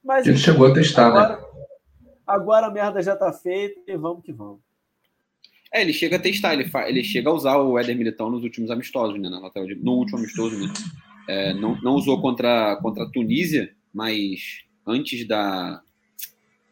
Mas, 0.03 0.27
Ele 0.27 0.39
chegou 0.39 0.67
a 0.67 0.73
testar, 0.73 1.09
agora, 1.09 1.37
né? 1.37 1.47
Agora 2.27 2.67
a 2.67 2.71
merda 2.71 3.03
já 3.03 3.15
tá 3.15 3.33
feita 3.33 3.79
e 3.87 3.97
vamos 3.97 4.25
que 4.25 4.33
vamos. 4.33 4.61
É, 5.71 5.83
ele 5.83 5.93
chega 5.93 6.17
a 6.17 6.19
testar, 6.19 6.55
ele, 6.55 6.67
fa... 6.67 6.89
ele 6.89 7.05
chega 7.05 7.29
a 7.29 7.33
usar 7.35 7.59
o 7.59 7.79
Éder 7.79 7.97
Militão 7.97 8.31
nos 8.31 8.43
últimos 8.43 8.71
amistosos, 8.71 9.21
né? 9.21 9.29
No 9.83 9.93
último 9.93 10.19
amistoso, 10.19 10.59
né? 10.59 10.73
É, 11.29 11.53
não, 11.53 11.79
não 11.83 11.95
usou 11.95 12.21
contra, 12.21 12.77
contra 12.77 13.05
a 13.05 13.11
Tunísia, 13.11 13.71
mas 13.93 14.65
antes 14.87 15.27
da, 15.29 15.83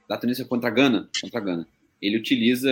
da 0.09 0.17
Tunísia 0.17 0.47
contra 0.47 0.71
a 0.71 0.73
Gana, 0.73 1.09
contra 1.21 1.39
a 1.39 1.45
Gana. 1.45 1.69
Ele 2.01 2.17
utiliza 2.17 2.71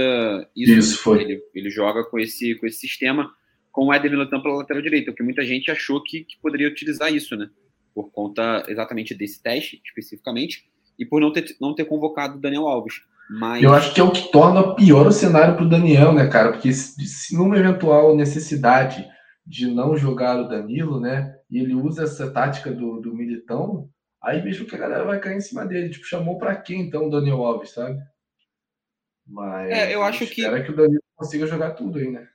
isso, 0.57 0.73
isso 0.73 0.99
foi. 0.99 1.23
Ele, 1.23 1.43
ele 1.55 1.71
joga 1.71 2.05
com 2.05 2.19
esse, 2.19 2.55
com 2.57 2.67
esse 2.67 2.79
sistema 2.79 3.31
com 3.75 3.87
o 3.87 3.93
Éder 3.93 4.09
Militão 4.09 4.41
pela 4.41 4.55
lateral 4.55 4.81
direita, 4.81 5.11
porque 5.11 5.25
muita 5.25 5.45
gente 5.45 5.69
achou 5.69 6.01
que, 6.01 6.21
que 6.21 6.37
poderia 6.41 6.69
utilizar 6.69 7.13
isso, 7.13 7.37
né? 7.37 7.51
Por 7.93 8.09
conta 8.13 8.63
exatamente 8.69 9.15
desse 9.17 9.43
teste, 9.43 9.83
especificamente, 9.85 10.65
e 10.97 11.05
por 11.05 11.21
não 11.21 11.33
ter, 11.33 11.57
não 11.61 11.75
ter 11.75 11.85
convocado 11.85 12.39
o 12.39 12.41
Daniel 12.41 12.69
Alves. 12.69 13.03
Mas... 13.29 13.65
Eu 13.65 13.75
acho 13.75 13.93
que 13.93 14.01
é 14.01 14.05
o 14.05 14.13
que 14.13 14.31
torna 14.31 14.77
pior 14.77 15.09
o 15.09 15.13
cenário 15.13 15.57
para 15.57 15.65
o 15.65 15.69
Daniel, 15.69 16.13
né, 16.13 16.29
cara? 16.29 16.53
Porque 16.53 16.73
se, 16.73 17.05
se 17.05 17.37
numa 17.37 17.59
eventual 17.59 18.15
necessidade 18.15 19.05
de 19.45 19.67
não 19.67 19.97
jogar 19.97 20.41
o 20.41 20.49
Danilo, 20.49 21.01
né? 21.01 21.34
E 21.51 21.59
ele 21.59 21.75
usa 21.75 22.05
essa 22.05 22.31
tática 22.31 22.73
do, 22.73 23.01
do 23.01 23.15
militão, 23.15 23.91
aí 24.23 24.41
vejo 24.41 24.67
que 24.67 24.75
a 24.75 24.79
galera 24.79 25.05
vai 25.05 25.21
cair 25.21 25.37
em 25.37 25.41
cima 25.41 25.67
dele. 25.67 25.91
Tipo, 25.91 26.07
chamou 26.07 26.39
para 26.39 26.57
quem 26.57 26.81
então 26.81 27.07
o 27.07 27.11
Daniel 27.11 27.43
Alves, 27.45 27.71
sabe? 27.71 28.01
Mas 29.27 29.71
é, 29.71 29.95
eu 29.95 30.03
acho 30.03 30.27
que. 30.27 30.43
Espera 30.43 30.63
que 30.63 30.71
o 30.71 30.77
Danilo 30.77 31.03
consiga 31.15 31.47
jogar 31.47 31.73
tudo 31.73 31.99
aí, 31.99 32.11
né? 32.11 32.29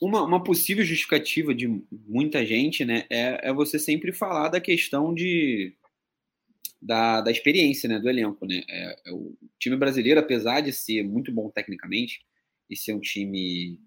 Uma, 0.00 0.22
uma 0.24 0.44
possível 0.44 0.84
justificativa 0.84 1.54
de 1.54 1.82
muita 1.90 2.44
gente, 2.44 2.84
né, 2.84 3.06
é, 3.08 3.48
é 3.48 3.52
você 3.52 3.78
sempre 3.78 4.12
falar 4.12 4.50
da 4.50 4.60
questão 4.60 5.14
de 5.14 5.74
da, 6.80 7.22
da 7.22 7.30
experiência, 7.30 7.88
né, 7.88 7.98
do 7.98 8.08
elenco, 8.08 8.44
né? 8.46 8.62
É, 8.68 8.96
é 9.06 9.12
o 9.12 9.34
time 9.58 9.76
brasileiro, 9.76 10.20
apesar 10.20 10.60
de 10.60 10.70
ser 10.72 11.02
muito 11.02 11.32
bom 11.32 11.50
tecnicamente 11.50 12.20
e 12.68 12.76
ser 12.76 12.92
um 12.92 13.00
time 13.00 13.80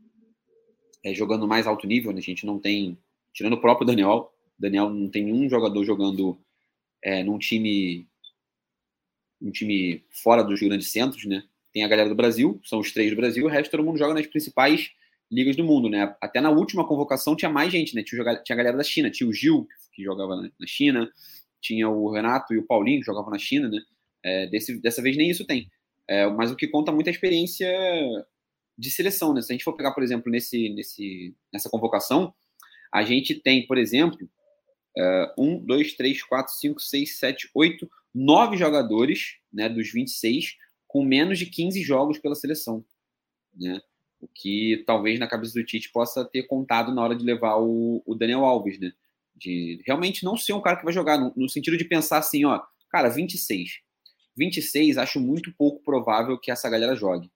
é, 1.05 1.13
jogando 1.13 1.47
mais 1.47 1.67
alto 1.67 1.85
nível, 1.85 2.11
né? 2.11 2.17
A 2.17 2.23
gente 2.23 2.45
não 2.45 2.59
tem, 2.59 2.97
tirando 3.31 3.53
o 3.53 3.61
próprio 3.61 3.85
Daniel, 3.85 4.33
Daniel 4.59 4.89
não 4.89 5.09
tem 5.09 5.23
nenhum 5.23 5.49
jogador 5.49 5.83
jogando 5.83 6.37
é, 7.03 7.23
num 7.23 7.37
time 7.39 8.07
um 9.41 9.51
time 9.51 10.03
fora 10.09 10.43
dos 10.43 10.59
grandes 10.59 10.91
centros, 10.91 11.23
né? 11.25 11.43
Tem 11.71 11.83
a 11.83 11.87
galera 11.87 12.09
do 12.09 12.15
Brasil, 12.15 12.59
são 12.63 12.79
os 12.79 12.91
três 12.91 13.09
do 13.09 13.15
Brasil, 13.15 13.45
o 13.45 13.47
resto 13.47 13.71
todo 13.71 13.83
mundo 13.83 13.97
joga 13.97 14.13
nas 14.13 14.27
principais 14.27 14.91
ligas 15.31 15.55
do 15.55 15.63
mundo, 15.63 15.87
né? 15.87 16.15
Até 16.19 16.41
na 16.41 16.49
última 16.49 16.85
convocação 16.85 17.35
tinha 17.35 17.49
mais 17.49 17.71
gente, 17.71 17.95
né? 17.95 18.03
Tinha, 18.03 18.23
tinha 18.43 18.53
a 18.53 18.57
galera 18.57 18.75
da 18.75 18.83
China, 18.83 19.09
tinha 19.09 19.29
o 19.29 19.33
Gil, 19.33 19.65
que 19.93 20.03
jogava 20.03 20.35
na 20.35 20.67
China, 20.67 21.09
tinha 21.61 21.87
o 21.87 22.11
Renato 22.11 22.53
e 22.53 22.57
o 22.57 22.65
Paulinho, 22.65 22.99
que 22.99 23.05
jogavam 23.05 23.29
na 23.29 23.37
China, 23.37 23.69
né? 23.69 23.79
É, 24.23 24.47
desse, 24.47 24.77
dessa 24.81 25.01
vez 25.01 25.15
nem 25.15 25.29
isso 25.29 25.45
tem. 25.45 25.69
É, 26.07 26.27
mas 26.27 26.51
o 26.51 26.55
que 26.55 26.67
conta 26.67 26.91
muito 26.91 27.07
é 27.07 27.11
a 27.11 27.13
experiência 27.13 27.69
de 28.77 28.89
seleção, 28.91 29.33
né? 29.33 29.41
Se 29.41 29.51
a 29.51 29.53
gente 29.53 29.63
for 29.63 29.75
pegar, 29.75 29.93
por 29.93 30.03
exemplo, 30.03 30.31
nesse, 30.31 30.69
nesse, 30.69 31.35
nessa 31.53 31.69
convocação, 31.69 32.33
a 32.91 33.03
gente 33.03 33.35
tem, 33.35 33.65
por 33.67 33.77
exemplo, 33.77 34.27
uh, 34.97 35.33
um, 35.37 35.63
dois, 35.63 35.93
três, 35.93 36.23
quatro, 36.23 36.53
cinco, 36.53 36.81
seis, 36.81 37.17
sete, 37.17 37.49
oito, 37.53 37.89
nove 38.13 38.57
jogadores, 38.57 39.37
né, 39.51 39.69
dos 39.69 39.91
26, 39.91 40.55
com 40.87 41.03
menos 41.03 41.37
de 41.37 41.45
15 41.45 41.81
jogos 41.83 42.17
pela 42.17 42.35
seleção, 42.35 42.83
né? 43.55 43.79
O 44.19 44.27
que 44.27 44.83
talvez 44.85 45.17
na 45.17 45.27
cabeça 45.27 45.53
do 45.53 45.65
Tite 45.65 45.91
possa 45.91 46.25
ter 46.25 46.43
contado 46.43 46.93
na 46.93 47.01
hora 47.01 47.15
de 47.15 47.23
levar 47.23 47.57
o, 47.57 48.03
o 48.05 48.15
Daniel 48.15 48.43
Alves, 48.43 48.77
né? 48.79 48.91
De 49.33 49.81
realmente 49.85 50.25
não 50.25 50.35
ser 50.35 50.51
um 50.51 50.61
cara 50.61 50.75
que 50.75 50.83
vai 50.83 50.93
jogar, 50.93 51.17
no, 51.17 51.31
no 51.35 51.47
sentido 51.47 51.77
de 51.77 51.85
pensar 51.85 52.17
assim, 52.17 52.43
ó, 52.43 52.61
cara, 52.89 53.07
26. 53.07 53.79
26, 54.35 54.97
acho 54.97 55.19
muito 55.19 55.53
pouco 55.53 55.83
provável 55.83 56.37
que 56.37 56.51
essa 56.51 56.69
galera 56.69 56.95
jogue. 56.95 57.31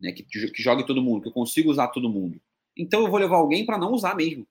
Né? 0.00 0.12
Que, 0.12 0.22
que 0.22 0.62
jogue 0.62 0.86
todo 0.86 1.02
mundo, 1.02 1.22
que 1.22 1.28
eu 1.28 1.32
consiga 1.32 1.70
usar 1.70 1.88
todo 1.88 2.10
mundo. 2.10 2.40
Então 2.76 3.02
eu 3.02 3.10
vou 3.10 3.20
levar 3.20 3.36
alguém 3.36 3.64
para 3.64 3.78
não 3.78 3.92
usar 3.92 4.14
mesmo. 4.14 4.46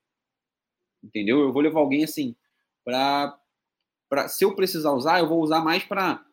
Entendeu? 1.04 1.42
Eu 1.42 1.52
vou 1.52 1.62
levar 1.62 1.80
alguém 1.80 2.04
assim, 2.04 2.36
para. 2.84 3.38
Se 4.28 4.46
eu 4.46 4.56
precisar 4.56 4.92
usar, 4.92 5.20
eu 5.20 5.28
vou 5.28 5.42
usar 5.42 5.62
mais 5.64 5.84
para 5.84 6.24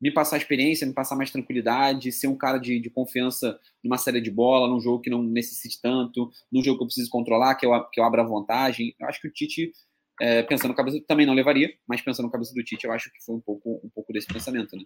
me 0.00 0.12
passar 0.12 0.36
experiência, 0.36 0.86
me 0.86 0.92
passar 0.92 1.16
mais 1.16 1.30
tranquilidade, 1.30 2.12
ser 2.12 2.28
um 2.28 2.36
cara 2.36 2.58
de, 2.58 2.78
de 2.78 2.90
confiança 2.90 3.58
numa 3.82 3.98
série 3.98 4.20
de 4.20 4.30
bola, 4.30 4.68
num 4.68 4.80
jogo 4.80 5.00
que 5.00 5.10
não 5.10 5.22
necessite 5.22 5.80
tanto, 5.80 6.30
num 6.52 6.62
jogo 6.62 6.78
que 6.78 6.84
eu 6.84 6.86
preciso 6.86 7.10
controlar, 7.10 7.54
que 7.54 7.66
eu, 7.66 7.72
que 7.90 8.00
eu 8.00 8.04
abra 8.04 8.22
vantagem. 8.22 8.94
Eu 8.98 9.08
acho 9.08 9.20
que 9.20 9.28
o 9.28 9.32
Tite, 9.32 9.72
é, 10.20 10.42
pensando 10.42 10.70
na 10.70 10.76
cabeça, 10.76 11.02
também 11.06 11.26
não 11.26 11.34
levaria, 11.34 11.70
mas 11.88 12.02
pensando 12.02 12.26
na 12.26 12.32
cabeça 12.32 12.52
do 12.54 12.62
Tite, 12.62 12.86
eu 12.86 12.92
acho 12.92 13.10
que 13.10 13.24
foi 13.24 13.34
um 13.36 13.40
pouco, 13.40 13.80
um 13.82 13.90
pouco 13.94 14.12
desse 14.12 14.26
pensamento, 14.26 14.76
né? 14.76 14.84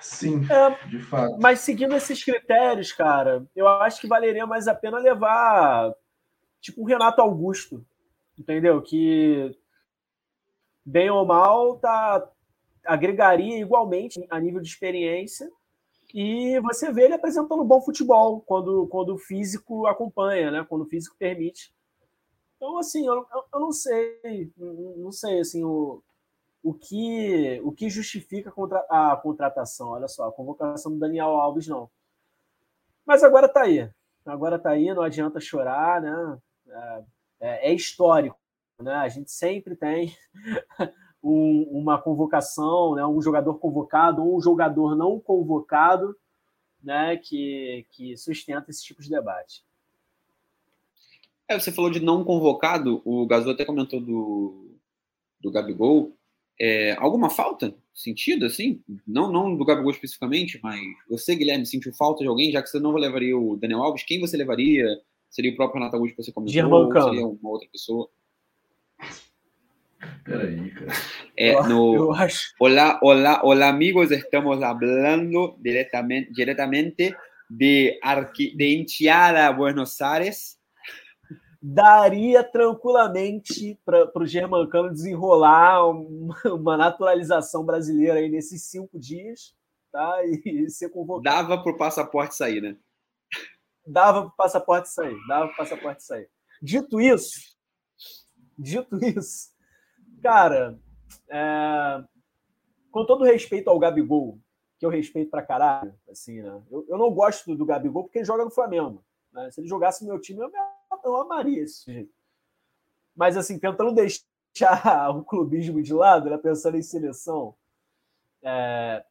Sim, 0.00 0.46
é, 0.50 0.88
de 0.88 0.98
fato. 1.00 1.38
Mas 1.40 1.60
seguindo 1.60 1.94
esses 1.94 2.22
critérios, 2.22 2.92
cara, 2.92 3.46
eu 3.54 3.66
acho 3.66 4.00
que 4.00 4.06
valeria 4.06 4.46
mais 4.46 4.68
a 4.68 4.74
pena 4.74 4.98
levar 4.98 5.92
tipo 6.60 6.82
o 6.82 6.86
Renato 6.86 7.20
Augusto, 7.20 7.84
entendeu? 8.38 8.80
Que 8.82 9.56
bem 10.84 11.10
ou 11.10 11.24
mal, 11.24 11.78
tá, 11.78 12.30
agregaria 12.84 13.58
igualmente 13.58 14.24
a 14.30 14.38
nível 14.38 14.60
de 14.60 14.68
experiência. 14.68 15.50
E 16.14 16.58
você 16.60 16.92
vê 16.92 17.04
ele 17.04 17.14
apresentando 17.14 17.64
bom 17.64 17.80
futebol 17.80 18.40
quando, 18.40 18.86
quando 18.86 19.14
o 19.14 19.18
físico 19.18 19.86
acompanha, 19.86 20.50
né? 20.50 20.66
quando 20.68 20.82
o 20.82 20.88
físico 20.88 21.16
permite. 21.18 21.74
Então, 22.56 22.78
assim, 22.78 23.06
eu, 23.06 23.26
eu 23.52 23.60
não 23.60 23.72
sei, 23.72 24.50
não 24.56 25.12
sei 25.12 25.40
assim, 25.40 25.62
o, 25.62 26.02
o, 26.70 26.74
que, 26.74 27.60
o 27.62 27.72
que 27.72 27.88
justifica 27.88 28.52
a 28.88 29.16
contratação. 29.16 29.90
Olha 29.90 30.08
só, 30.08 30.28
a 30.28 30.32
convocação 30.32 30.92
do 30.92 30.98
Daniel 30.98 31.28
Alves, 31.28 31.66
não. 31.66 31.90
Mas 33.04 33.22
agora 33.22 33.48
tá 33.48 33.62
aí. 33.62 33.90
Agora 34.24 34.58
tá 34.58 34.70
aí, 34.70 34.92
não 34.92 35.02
adianta 35.02 35.40
chorar, 35.40 36.00
né? 36.00 36.38
É, 36.68 37.04
é, 37.40 37.70
é 37.70 37.74
histórico 37.74 38.38
né? 38.82 38.94
A 38.94 39.08
gente 39.08 39.30
sempre 39.30 39.74
tem 39.74 40.14
um, 41.22 41.62
uma 41.70 42.00
convocação, 42.00 42.94
né? 42.94 43.06
um 43.06 43.20
jogador 43.20 43.54
convocado 43.54 44.22
ou 44.22 44.36
um 44.36 44.40
jogador 44.40 44.94
não 44.94 45.18
convocado 45.18 46.16
né? 46.82 47.16
que, 47.16 47.86
que 47.90 48.16
sustenta 48.16 48.70
esse 48.70 48.84
tipo 48.84 49.02
de 49.02 49.08
debate. 49.08 49.64
É, 51.48 51.58
você 51.58 51.70
falou 51.70 51.90
de 51.90 52.00
não 52.00 52.24
convocado, 52.24 53.00
o 53.04 53.24
Gasol 53.26 53.52
até 53.52 53.64
comentou 53.64 54.00
do, 54.00 54.76
do 55.40 55.50
Gabigol. 55.50 56.16
É, 56.58 56.92
alguma 56.98 57.30
falta? 57.30 57.74
Sentido, 57.94 58.46
assim? 58.46 58.82
Não, 59.06 59.32
não 59.32 59.56
do 59.56 59.64
Gabigol 59.64 59.90
especificamente, 59.90 60.60
mas 60.62 60.80
você, 61.08 61.34
Guilherme, 61.34 61.64
sentiu 61.64 61.94
falta 61.94 62.22
de 62.22 62.28
alguém, 62.28 62.50
já 62.50 62.62
que 62.62 62.68
você 62.68 62.78
não 62.78 62.92
levaria 62.92 63.36
o 63.36 63.56
Daniel 63.56 63.82
Alves, 63.82 64.04
quem 64.04 64.20
você 64.20 64.36
levaria? 64.36 64.86
Seria 65.30 65.50
o 65.50 65.56
próprio 65.56 65.80
Renato 65.80 65.96
Augusto 65.96 66.16
que 66.16 66.22
você 66.22 66.32
comentou? 66.32 66.52
Germancano. 66.52 67.08
Seria 67.08 67.26
uma 67.26 67.50
outra 67.50 67.68
pessoa? 67.70 68.08
Peraí, 70.24 70.70
cara. 70.70 70.92
Eh, 71.36 71.68
no, 71.68 72.14
hola, 72.60 73.00
hola, 73.02 73.40
hola 73.42 73.68
amigos, 73.68 74.10
estamos 74.10 74.62
hablando 74.62 75.56
directamente, 75.60 76.32
directamente 76.32 77.14
de, 77.48 77.98
Arqui, 78.02 78.54
de 78.56 78.76
Enchiada, 78.76 79.52
Buenos 79.52 80.00
Aires. 80.00 80.55
Daria 81.68 82.44
tranquilamente 82.44 83.76
para 83.84 84.08
o 84.14 84.24
Germancano 84.24 84.92
desenrolar 84.92 85.84
uma, 85.90 86.36
uma, 86.54 86.76
naturalização 86.76 87.64
brasileira 87.64 88.20
aí 88.20 88.28
nesses 88.28 88.62
cinco 88.62 89.00
dias, 89.00 89.52
tá? 89.90 90.24
E 90.24 90.70
ser 90.70 90.90
convocado. 90.90 91.24
Dava 91.24 91.60
para 91.60 91.72
o 91.72 91.76
passaporte 91.76 92.36
sair, 92.36 92.60
né? 92.60 92.76
Dava 93.84 94.20
para 94.22 94.28
o 94.28 94.36
passaporte 94.36 94.88
sair, 94.90 95.16
dava 95.26 95.46
para 95.46 95.54
o 95.54 95.56
passaporte 95.56 96.04
sair. 96.04 96.30
Dito 96.62 97.00
isso, 97.00 97.56
dito 98.56 98.96
isso, 99.04 99.52
Cara, 100.22 100.78
é... 101.28 102.04
com 102.92 103.04
todo 103.04 103.24
respeito 103.24 103.68
ao 103.68 103.78
Gabigol, 103.80 104.38
que 104.78 104.86
eu 104.86 104.90
respeito 104.90 105.32
pra 105.32 105.42
caralho, 105.42 105.92
assim, 106.08 106.40
né? 106.42 106.62
Eu, 106.70 106.86
eu 106.88 106.96
não 106.96 107.12
gosto 107.12 107.56
do 107.56 107.66
Gabigol 107.66 108.04
porque 108.04 108.18
ele 108.18 108.24
joga 108.24 108.44
no 108.44 108.52
Flamengo. 108.52 109.04
Né? 109.32 109.50
Se 109.50 109.60
ele 109.60 109.68
jogasse 109.68 110.04
no 110.04 110.10
meu 110.10 110.20
time, 110.20 110.40
eu, 110.40 110.50
eu 111.04 111.16
amaria 111.16 111.62
esse 111.62 111.92
jeito. 111.92 112.12
Mas, 113.14 113.36
assim, 113.36 113.58
tentando 113.58 113.92
deixar 113.92 115.10
o 115.16 115.24
clubismo 115.24 115.82
de 115.82 115.94
lado, 115.94 116.30
né? 116.30 116.38
pensando 116.38 116.76
em 116.76 116.82
seleção, 116.82 117.54
é... 118.42 119.04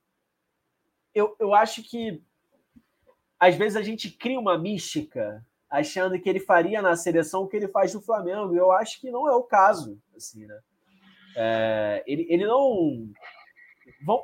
eu, 1.14 1.36
eu 1.40 1.54
acho 1.54 1.84
que 1.84 2.22
às 3.40 3.56
vezes 3.56 3.76
a 3.76 3.82
gente 3.82 4.10
cria 4.10 4.40
uma 4.40 4.58
mística 4.58 5.46
achando 5.70 6.20
que 6.20 6.30
ele 6.30 6.40
faria 6.40 6.82
na 6.82 6.96
seleção 6.96 7.44
o 7.44 7.48
que 7.48 7.58
ele 7.58 7.68
faz 7.68 7.94
no 7.94 8.02
Flamengo. 8.02 8.56
Eu 8.56 8.72
acho 8.72 9.00
que 9.00 9.12
não 9.12 9.28
é 9.30 9.36
o 9.36 9.44
caso, 9.44 10.00
assim, 10.16 10.46
né? 10.46 10.60
É, 11.36 12.04
ele, 12.08 12.26
ele 12.30 12.46
não. 12.46 13.10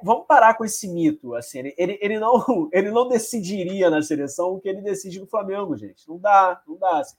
Vamos 0.04 0.26
parar 0.28 0.56
com 0.56 0.64
esse 0.64 0.88
mito. 0.88 1.36
Assim, 1.36 1.60
ele, 1.60 1.76
ele, 1.78 2.00
ele, 2.02 2.20
não, 2.20 2.70
ele 2.72 2.90
não 2.90 3.08
decidiria 3.08 3.90
na 3.90 4.02
seleção 4.02 4.54
o 4.54 4.60
que 4.60 4.70
ele 4.70 4.82
decide 4.82 5.20
no 5.20 5.28
Flamengo, 5.28 5.76
gente. 5.76 6.08
Não 6.08 6.18
dá, 6.18 6.62
não 6.66 6.78
dá. 6.78 7.00
Assim. 7.00 7.18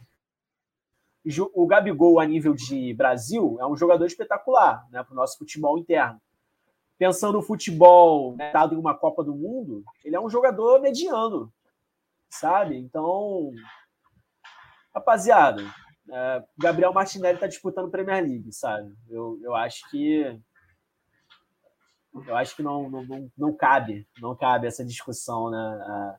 O 1.54 1.66
Gabigol, 1.66 2.18
a 2.18 2.26
nível 2.26 2.54
de 2.54 2.92
Brasil, 2.94 3.56
é 3.60 3.66
um 3.66 3.76
jogador 3.76 4.06
espetacular 4.06 4.86
né, 4.90 5.02
para 5.02 5.12
o 5.12 5.16
nosso 5.16 5.38
futebol 5.38 5.78
interno. 5.78 6.20
Pensando 6.98 7.34
no 7.34 7.42
futebol 7.42 8.34
né, 8.36 8.52
dado 8.52 8.74
em 8.74 8.78
uma 8.78 8.96
Copa 8.96 9.22
do 9.22 9.34
Mundo, 9.34 9.84
ele 10.04 10.16
é 10.16 10.20
um 10.20 10.28
jogador 10.28 10.80
mediano, 10.80 11.52
sabe? 12.28 12.76
Então, 12.76 13.52
rapaziada, 14.94 15.62
é, 16.10 16.44
Gabriel 16.58 16.92
Martinelli 16.92 17.34
está 17.34 17.46
disputando 17.46 17.90
Premier 17.90 18.22
League, 18.22 18.52
sabe? 18.52 18.92
Eu, 19.08 19.38
eu 19.42 19.54
acho 19.54 19.88
que 19.90 20.40
eu 22.26 22.36
acho 22.36 22.54
que 22.54 22.62
não, 22.62 22.90
não, 22.90 23.30
não 23.38 23.54
cabe, 23.54 24.06
não 24.20 24.36
cabe 24.36 24.66
essa 24.66 24.84
discussão, 24.84 25.50
né? 25.50 26.18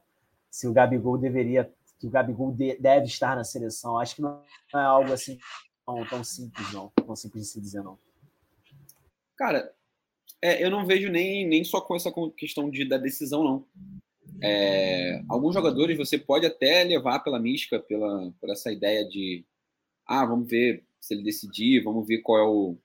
se 0.50 0.68
o 0.68 0.74
Gabigol 0.74 1.18
deveria, 1.18 1.72
que 2.04 2.08
o 2.08 2.10
Gabigol 2.10 2.52
de, 2.52 2.76
deve 2.78 3.06
estar 3.06 3.34
na 3.34 3.46
seleção. 3.46 3.98
Acho 3.98 4.18
que 4.18 4.22
não 4.22 4.44
é 4.76 4.78
algo 4.78 5.14
assim 5.14 5.40
tão, 5.86 6.06
tão 6.06 6.22
simples, 6.22 6.74
não, 6.74 6.90
tão 6.90 7.16
simples 7.16 7.44
de 7.44 7.50
se 7.50 7.62
dizer, 7.62 7.82
não. 7.82 7.98
Cara, 9.38 9.74
é, 10.42 10.62
eu 10.62 10.70
não 10.70 10.86
vejo 10.86 11.10
nem, 11.10 11.48
nem 11.48 11.64
só 11.64 11.80
com 11.80 11.96
essa 11.96 12.12
questão 12.36 12.70
de, 12.70 12.84
da 12.84 12.98
decisão, 12.98 13.42
não. 13.42 13.66
É, 14.42 15.24
alguns 15.30 15.54
jogadores 15.54 15.98
você 15.98 16.18
pode 16.18 16.46
até 16.46 16.84
levar 16.84 17.20
pela 17.20 17.40
mística, 17.40 17.80
pela, 17.80 18.34
por 18.42 18.50
essa 18.50 18.70
ideia 18.70 19.08
de 19.08 19.46
ah, 20.06 20.26
vamos 20.26 20.50
ver 20.50 20.84
se 21.00 21.14
ele 21.14 21.24
decidir, 21.24 21.84
vamos 21.84 22.06
ver 22.06 22.18
qual 22.18 22.38
é 22.38 22.44
o. 22.44 22.78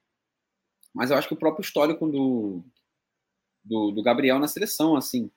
Mas 0.94 1.10
eu 1.10 1.16
acho 1.16 1.26
que 1.26 1.34
o 1.34 1.38
próprio 1.38 1.64
histórico 1.64 2.06
do, 2.08 2.62
do, 3.64 3.90
do 3.90 4.02
Gabriel 4.02 4.38
na 4.38 4.46
seleção, 4.46 4.94
assim, 4.94 5.28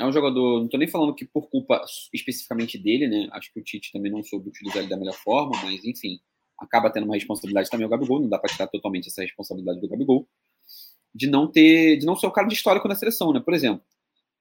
é 0.00 0.04
um 0.06 0.12
jogador, 0.12 0.58
não 0.58 0.64
estou 0.64 0.80
nem 0.80 0.88
falando 0.88 1.14
que 1.14 1.26
por 1.26 1.48
culpa 1.50 1.84
especificamente 2.12 2.78
dele, 2.78 3.06
né? 3.06 3.28
Acho 3.32 3.52
que 3.52 3.60
o 3.60 3.62
Tite 3.62 3.92
também 3.92 4.10
não 4.10 4.22
soube 4.22 4.48
utilizar 4.48 4.78
ele 4.78 4.88
da 4.88 4.96
melhor 4.96 5.14
forma, 5.14 5.52
mas 5.62 5.84
enfim, 5.84 6.18
acaba 6.58 6.90
tendo 6.90 7.04
uma 7.04 7.14
responsabilidade 7.14 7.68
também 7.68 7.86
o 7.86 7.90
Gabigol, 7.90 8.20
não 8.20 8.28
dá 8.28 8.38
para 8.38 8.50
tirar 8.50 8.66
totalmente 8.68 9.08
essa 9.08 9.20
responsabilidade 9.20 9.78
do 9.78 9.88
Gabigol, 9.88 10.26
de 11.14 11.28
não 11.28 11.50
ter, 11.50 11.98
de 11.98 12.06
não 12.06 12.16
ser 12.16 12.26
o 12.26 12.30
cara 12.30 12.48
de 12.48 12.54
histórico 12.54 12.88
na 12.88 12.94
seleção, 12.94 13.30
né? 13.32 13.40
Por 13.40 13.52
exemplo, 13.52 13.84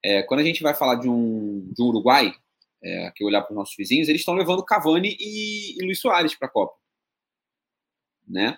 é, 0.03 0.23
quando 0.23 0.39
a 0.39 0.43
gente 0.43 0.63
vai 0.63 0.73
falar 0.73 0.95
de 0.95 1.09
um, 1.09 1.69
de 1.73 1.81
um 1.81 1.87
Uruguai, 1.87 2.33
é, 2.81 3.11
que 3.13 3.25
olhar 3.25 3.41
para 3.41 3.51
os 3.51 3.57
nossos 3.57 3.75
vizinhos, 3.75 4.07
eles 4.07 4.21
estão 4.21 4.35
levando 4.35 4.63
Cavani 4.63 5.17
e, 5.19 5.77
e 5.77 5.85
Luiz 5.85 5.99
Soares 5.99 6.35
para 6.35 6.47
a 6.47 6.51
Copa. 6.51 6.75
Né? 8.25 8.57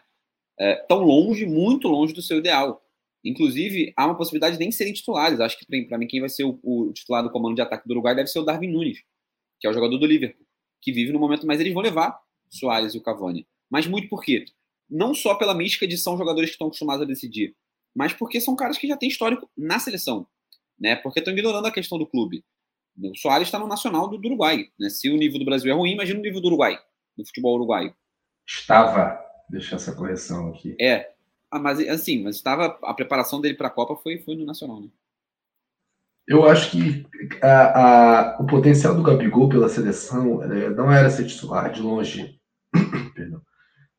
É, 0.59 0.75
tão 0.75 0.99
longe, 0.99 1.47
muito 1.47 1.87
longe 1.87 2.13
do 2.13 2.21
seu 2.21 2.37
ideal. 2.37 2.85
Inclusive, 3.23 3.93
há 3.95 4.05
uma 4.05 4.17
possibilidade 4.17 4.57
de 4.57 4.59
nem 4.59 4.71
serem 4.71 4.93
titulares. 4.93 5.39
Acho 5.39 5.57
que, 5.57 5.85
para 5.85 5.97
mim, 5.97 6.07
quem 6.07 6.19
vai 6.19 6.29
ser 6.29 6.43
o, 6.43 6.59
o, 6.63 6.91
titular 6.91 7.23
do 7.23 7.31
comando 7.31 7.55
de 7.55 7.61
ataque 7.61 7.87
do 7.87 7.91
Uruguai 7.91 8.15
deve 8.15 8.27
ser 8.27 8.39
o 8.39 8.43
Darwin 8.43 8.71
Nunes, 8.71 9.03
que 9.59 9.67
é 9.67 9.69
o 9.69 9.73
jogador 9.73 9.97
do 9.97 10.05
Liverpool, 10.05 10.45
que 10.81 10.91
vive 10.91 11.11
no 11.11 11.19
momento, 11.19 11.45
mas 11.45 11.59
eles 11.59 11.73
vão 11.73 11.83
levar 11.83 12.19
Soares 12.49 12.93
e 12.95 12.97
o 12.97 13.01
Cavani. 13.01 13.47
Mas 13.69 13.85
muito 13.87 14.09
por 14.09 14.23
quê? 14.23 14.45
Não 14.89 15.13
só 15.13 15.35
pela 15.35 15.53
mística 15.53 15.87
de 15.87 15.97
são 15.97 16.17
jogadores 16.17 16.49
que 16.49 16.55
estão 16.55 16.67
acostumados 16.67 17.03
a 17.03 17.07
decidir, 17.07 17.55
mas 17.95 18.13
porque 18.13 18.41
são 18.41 18.55
caras 18.55 18.77
que 18.77 18.87
já 18.87 18.97
têm 18.97 19.09
histórico 19.09 19.49
na 19.55 19.79
seleção. 19.79 20.27
Né? 20.79 20.95
Porque 20.95 21.19
estão 21.19 21.33
ignorando 21.33 21.67
a 21.67 21.71
questão 21.71 21.97
do 21.97 22.07
clube. 22.07 22.43
O 23.01 23.15
Soares 23.15 23.47
está 23.47 23.59
no 23.59 23.67
Nacional 23.67 24.07
do, 24.07 24.17
do 24.17 24.27
Uruguai. 24.27 24.65
Né? 24.79 24.89
Se 24.89 25.09
o 25.09 25.17
nível 25.17 25.39
do 25.39 25.45
Brasil 25.45 25.71
é 25.71 25.75
ruim, 25.75 25.91
imagina 25.91 26.19
o 26.19 26.23
nível 26.23 26.41
do 26.41 26.47
Uruguai, 26.47 26.77
do 27.15 27.25
futebol 27.25 27.55
uruguaio. 27.55 27.95
Estava, 28.47 29.19
deixa 29.49 29.75
essa 29.75 29.95
correção 29.95 30.49
aqui. 30.49 30.75
É, 30.79 31.11
ah, 31.51 31.59
mas 31.59 31.79
assim, 31.89 32.23
mas 32.23 32.37
estava 32.37 32.79
a 32.81 32.93
preparação 32.93 33.41
dele 33.41 33.55
para 33.55 33.67
a 33.67 33.71
Copa 33.71 33.95
foi, 33.95 34.19
foi 34.19 34.35
no 34.35 34.45
Nacional, 34.45 34.81
né? 34.81 34.89
Eu 36.27 36.45
acho 36.47 36.71
que 36.71 37.05
a, 37.41 38.35
a, 38.35 38.41
o 38.41 38.45
potencial 38.45 38.95
do 38.95 39.03
Gabigol 39.03 39.49
pela 39.49 39.67
seleção 39.67 40.41
é, 40.43 40.69
não 40.69 40.91
era 40.91 41.09
ser 41.09 41.25
titular, 41.25 41.71
de 41.71 41.81
longe. 41.81 42.39
Perdão. 43.13 43.41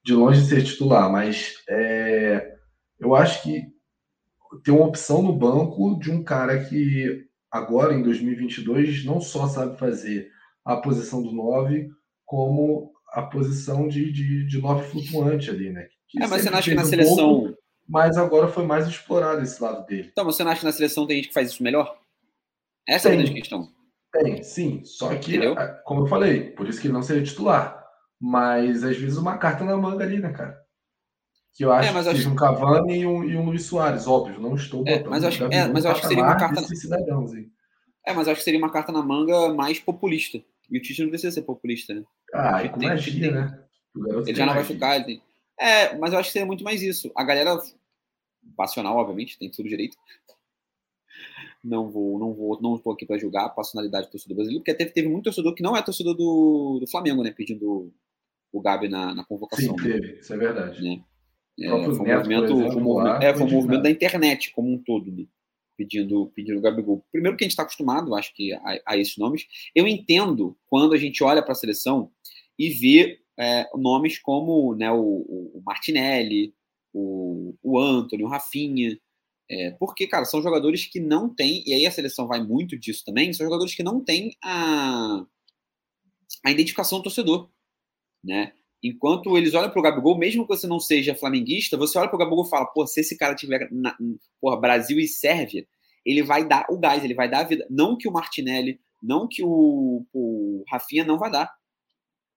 De 0.02 0.14
longe 0.14 0.42
ser 0.44 0.64
titular, 0.64 1.10
mas 1.12 1.62
é, 1.68 2.56
eu 2.98 3.14
acho 3.14 3.42
que 3.42 3.66
tem 4.64 4.72
uma 4.72 4.86
opção 4.86 5.22
no 5.22 5.36
banco 5.36 5.98
de 5.98 6.10
um 6.10 6.22
cara 6.22 6.64
que 6.64 7.26
agora, 7.50 7.92
em 7.92 8.02
2022, 8.02 9.04
não 9.04 9.20
só 9.20 9.46
sabe 9.46 9.78
fazer 9.78 10.30
a 10.64 10.76
posição 10.76 11.22
do 11.22 11.32
9, 11.32 11.90
como 12.24 12.92
a 13.12 13.22
posição 13.22 13.88
de, 13.88 14.10
de, 14.10 14.46
de 14.46 14.58
9 14.60 14.88
flutuante 14.88 15.50
ali, 15.50 15.70
né? 15.70 15.86
Que 16.12 16.22
é, 16.22 16.26
mas 16.26 16.42
você 16.42 16.50
não 16.50 16.58
acha 16.58 16.70
que 16.70 16.76
na 16.76 16.84
seleção. 16.84 17.16
Pouco, 17.16 17.58
mas 17.88 18.16
agora 18.16 18.48
foi 18.48 18.64
mais 18.64 18.86
explorado 18.86 19.42
esse 19.42 19.60
lado 19.62 19.84
dele. 19.86 20.10
Então, 20.12 20.24
você 20.24 20.44
não 20.44 20.50
acha 20.50 20.60
que 20.60 20.66
na 20.66 20.72
seleção 20.72 21.06
tem 21.06 21.16
gente 21.16 21.28
que 21.28 21.34
faz 21.34 21.50
isso 21.50 21.62
melhor? 21.62 21.98
Essa 22.86 23.08
tem, 23.08 23.18
é 23.18 23.20
a 23.20 23.24
grande 23.24 23.40
questão. 23.40 23.68
Tem, 24.12 24.42
sim. 24.42 24.84
Só 24.84 25.08
que, 25.16 25.36
Entendeu? 25.36 25.56
como 25.84 26.02
eu 26.02 26.06
falei, 26.06 26.50
por 26.50 26.68
isso 26.68 26.80
que 26.80 26.86
ele 26.86 26.94
não 26.94 27.02
seria 27.02 27.22
titular. 27.22 27.82
Mas 28.20 28.84
às 28.84 28.96
vezes 28.96 29.16
uma 29.16 29.38
carta 29.38 29.64
na 29.64 29.76
manga 29.76 30.04
ali, 30.04 30.18
né, 30.18 30.30
cara? 30.32 30.62
Que 31.54 31.64
eu 31.64 31.72
acho 31.72 31.88
é, 31.88 31.92
que 31.92 32.04
seja 32.04 32.18
acho... 32.18 32.30
um 32.30 32.36
Cavani 32.36 33.00
e 33.00 33.06
um, 33.06 33.24
e 33.24 33.36
um 33.36 33.44
Luiz 33.46 33.64
Soares, 33.64 34.06
óbvio. 34.06 34.40
Não 34.40 34.54
estou 34.54 34.84
é, 34.86 34.98
botando. 34.98 35.06
É, 35.06 35.10
mas, 35.10 35.24
acho, 35.24 35.44
é, 35.44 35.68
mas 35.68 35.84
eu 35.84 35.90
acho 35.90 36.00
que 36.02 36.06
seria 36.06 36.22
uma 36.22 36.36
carta. 36.36 36.62
Cidadãos, 36.62 37.32
aí. 37.34 37.48
É, 38.06 38.12
mas 38.12 38.28
acho 38.28 38.38
que 38.38 38.44
seria 38.44 38.58
uma 38.58 38.70
carta 38.70 38.92
na 38.92 39.02
manga 39.02 39.52
mais 39.52 39.78
populista. 39.78 40.40
E 40.70 40.78
o 40.78 40.82
Tite 40.82 41.02
não 41.02 41.10
precisa 41.10 41.32
ser 41.32 41.42
populista, 41.42 41.94
né? 41.94 42.02
Ah, 42.32 42.64
e 42.64 42.68
com 42.68 42.82
magia, 42.82 43.30
né? 43.30 43.64
Ele 44.26 44.34
já 44.34 44.46
não 44.46 44.54
vai 44.54 44.64
ficar. 44.64 44.96
Ele 44.96 45.04
tem... 45.04 45.22
É, 45.62 45.96
mas 45.96 46.12
eu 46.12 46.18
acho 46.18 46.28
que 46.28 46.32
seria 46.32 46.46
muito 46.46 46.64
mais 46.64 46.82
isso. 46.82 47.12
A 47.16 47.22
galera 47.22 47.56
passional, 48.56 48.96
obviamente, 48.96 49.38
tem 49.38 49.50
tudo 49.50 49.68
direito. 49.68 49.96
Não 51.62 51.88
vou, 51.88 52.18
não 52.18 52.34
vou, 52.34 52.60
não 52.60 52.74
estou 52.74 52.92
aqui 52.92 53.06
para 53.06 53.18
julgar 53.18 53.46
a 53.46 53.50
passionalidade 53.50 54.06
do 54.06 54.10
torcedor 54.10 54.36
brasileiro, 54.36 54.64
porque 54.64 54.74
teve, 54.74 54.90
teve 54.90 55.08
muito 55.08 55.24
torcedor 55.24 55.54
que 55.54 55.62
não 55.62 55.76
é 55.76 55.82
torcedor 55.82 56.14
do, 56.14 56.78
do 56.80 56.90
Flamengo, 56.90 57.22
né? 57.22 57.30
Pedindo 57.30 57.92
o 58.52 58.60
Gabi 58.60 58.88
na, 58.88 59.14
na 59.14 59.24
convocação. 59.24 59.76
Sim, 59.78 59.84
teve, 59.84 60.18
isso 60.18 60.34
é 60.34 60.36
verdade. 60.36 60.82
Né? 60.82 61.04
É, 61.60 61.68
foi 61.68 61.78
um 61.78 61.96
movimento, 61.98 62.52
exemplo, 62.52 62.78
um 62.78 62.80
movimento, 62.82 63.22
é, 63.22 63.34
foi 63.34 63.46
um 63.46 63.50
movimento 63.50 63.82
da 63.82 63.90
internet 63.90 64.52
como 64.52 64.72
um 64.72 64.78
todo, 64.78 65.12
né? 65.12 65.26
pedindo, 65.76 66.26
pedindo 66.34 66.58
o 66.58 66.62
Gabigol. 66.62 67.04
Primeiro 67.10 67.36
que 67.36 67.44
a 67.44 67.46
gente 67.46 67.52
está 67.52 67.62
acostumado, 67.62 68.14
acho 68.14 68.34
que, 68.34 68.52
a, 68.52 68.80
a, 68.86 68.96
esses 68.96 69.16
nomes. 69.16 69.46
Eu 69.74 69.86
entendo 69.86 70.56
quando 70.68 70.94
a 70.94 70.98
gente 70.98 71.22
olha 71.22 71.42
para 71.42 71.52
a 71.52 71.56
seleção 71.56 72.10
e 72.58 72.68
vê 72.70 73.21
é, 73.38 73.68
nomes 73.74 74.18
como 74.18 74.74
né, 74.74 74.90
o, 74.90 74.98
o 74.98 75.62
Martinelli, 75.64 76.54
o, 76.92 77.54
o 77.62 77.78
Anthony, 77.78 78.22
o 78.22 78.28
Rafinha, 78.28 78.98
é, 79.50 79.70
porque, 79.72 80.06
cara, 80.06 80.24
são 80.24 80.42
jogadores 80.42 80.86
que 80.86 81.00
não 81.00 81.28
têm, 81.28 81.62
e 81.66 81.74
aí 81.74 81.86
a 81.86 81.90
seleção 81.90 82.26
vai 82.26 82.42
muito 82.42 82.78
disso 82.78 83.04
também, 83.04 83.32
são 83.32 83.44
jogadores 83.44 83.74
que 83.74 83.82
não 83.82 84.02
têm 84.02 84.36
a, 84.42 85.24
a 86.44 86.50
identificação 86.50 86.98
do 86.98 87.04
torcedor, 87.04 87.50
né? 88.24 88.52
Enquanto 88.82 89.36
eles 89.36 89.54
olham 89.54 89.70
para 89.70 89.78
o 89.78 89.82
Gabigol, 89.82 90.18
mesmo 90.18 90.42
que 90.42 90.56
você 90.56 90.66
não 90.66 90.80
seja 90.80 91.14
flamenguista, 91.14 91.76
você 91.76 91.96
olha 91.98 92.08
para 92.08 92.16
o 92.16 92.18
Gabigol 92.18 92.44
e 92.44 92.50
fala, 92.50 92.66
pô, 92.66 92.84
se 92.86 93.00
esse 93.00 93.16
cara 93.16 93.34
tiver 93.34 93.68
na, 93.70 93.96
porra, 94.40 94.60
Brasil 94.60 94.98
e 94.98 95.06
Sérvia, 95.06 95.66
ele 96.04 96.22
vai 96.22 96.46
dar 96.46 96.66
o 96.68 96.78
gás, 96.78 97.04
ele 97.04 97.14
vai 97.14 97.30
dar 97.30 97.40
a 97.40 97.44
vida. 97.44 97.64
Não 97.70 97.96
que 97.96 98.08
o 98.08 98.12
Martinelli, 98.12 98.80
não 99.00 99.28
que 99.28 99.44
o, 99.44 100.04
o 100.12 100.64
Rafinha 100.68 101.04
não 101.04 101.16
vai 101.16 101.30
dar. 101.30 101.52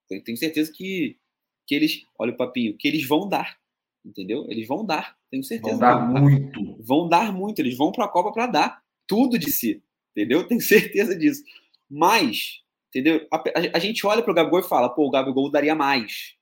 Eu 0.09 0.23
tenho 0.23 0.37
certeza 0.37 0.71
que, 0.71 1.17
que 1.65 1.75
eles, 1.75 2.05
olha 2.17 2.33
o 2.33 2.37
papinho, 2.37 2.77
que 2.77 2.87
eles 2.87 3.07
vão 3.07 3.27
dar. 3.27 3.57
Entendeu? 4.05 4.45
Eles 4.49 4.67
vão 4.67 4.85
dar, 4.85 5.17
tenho 5.31 5.43
certeza. 5.43 5.77
Vão 5.77 5.79
dar 5.79 6.11
vão 6.11 6.21
muito. 6.21 6.63
Dar. 6.63 6.83
Vão 6.83 7.09
dar 7.09 7.33
muito, 7.33 7.59
eles 7.59 7.75
vão 7.75 7.91
para 7.91 8.05
a 8.05 8.07
Copa 8.07 8.31
para 8.31 8.45
dar 8.45 8.83
tudo 9.07 9.39
de 9.39 9.51
si. 9.51 9.81
Entendeu? 10.11 10.47
Tenho 10.47 10.61
certeza 10.61 11.17
disso. 11.17 11.43
Mas, 11.89 12.61
entendeu? 12.89 13.25
A, 13.31 13.37
a, 13.37 13.77
a 13.77 13.79
gente 13.79 14.05
olha 14.05 14.21
para 14.21 14.31
o 14.31 14.35
Gabigol 14.35 14.59
e 14.59 14.63
fala, 14.63 14.89
pô, 14.89 15.07
o 15.07 15.11
Gabigol 15.11 15.49
daria 15.49 15.73
mais. 15.73 16.35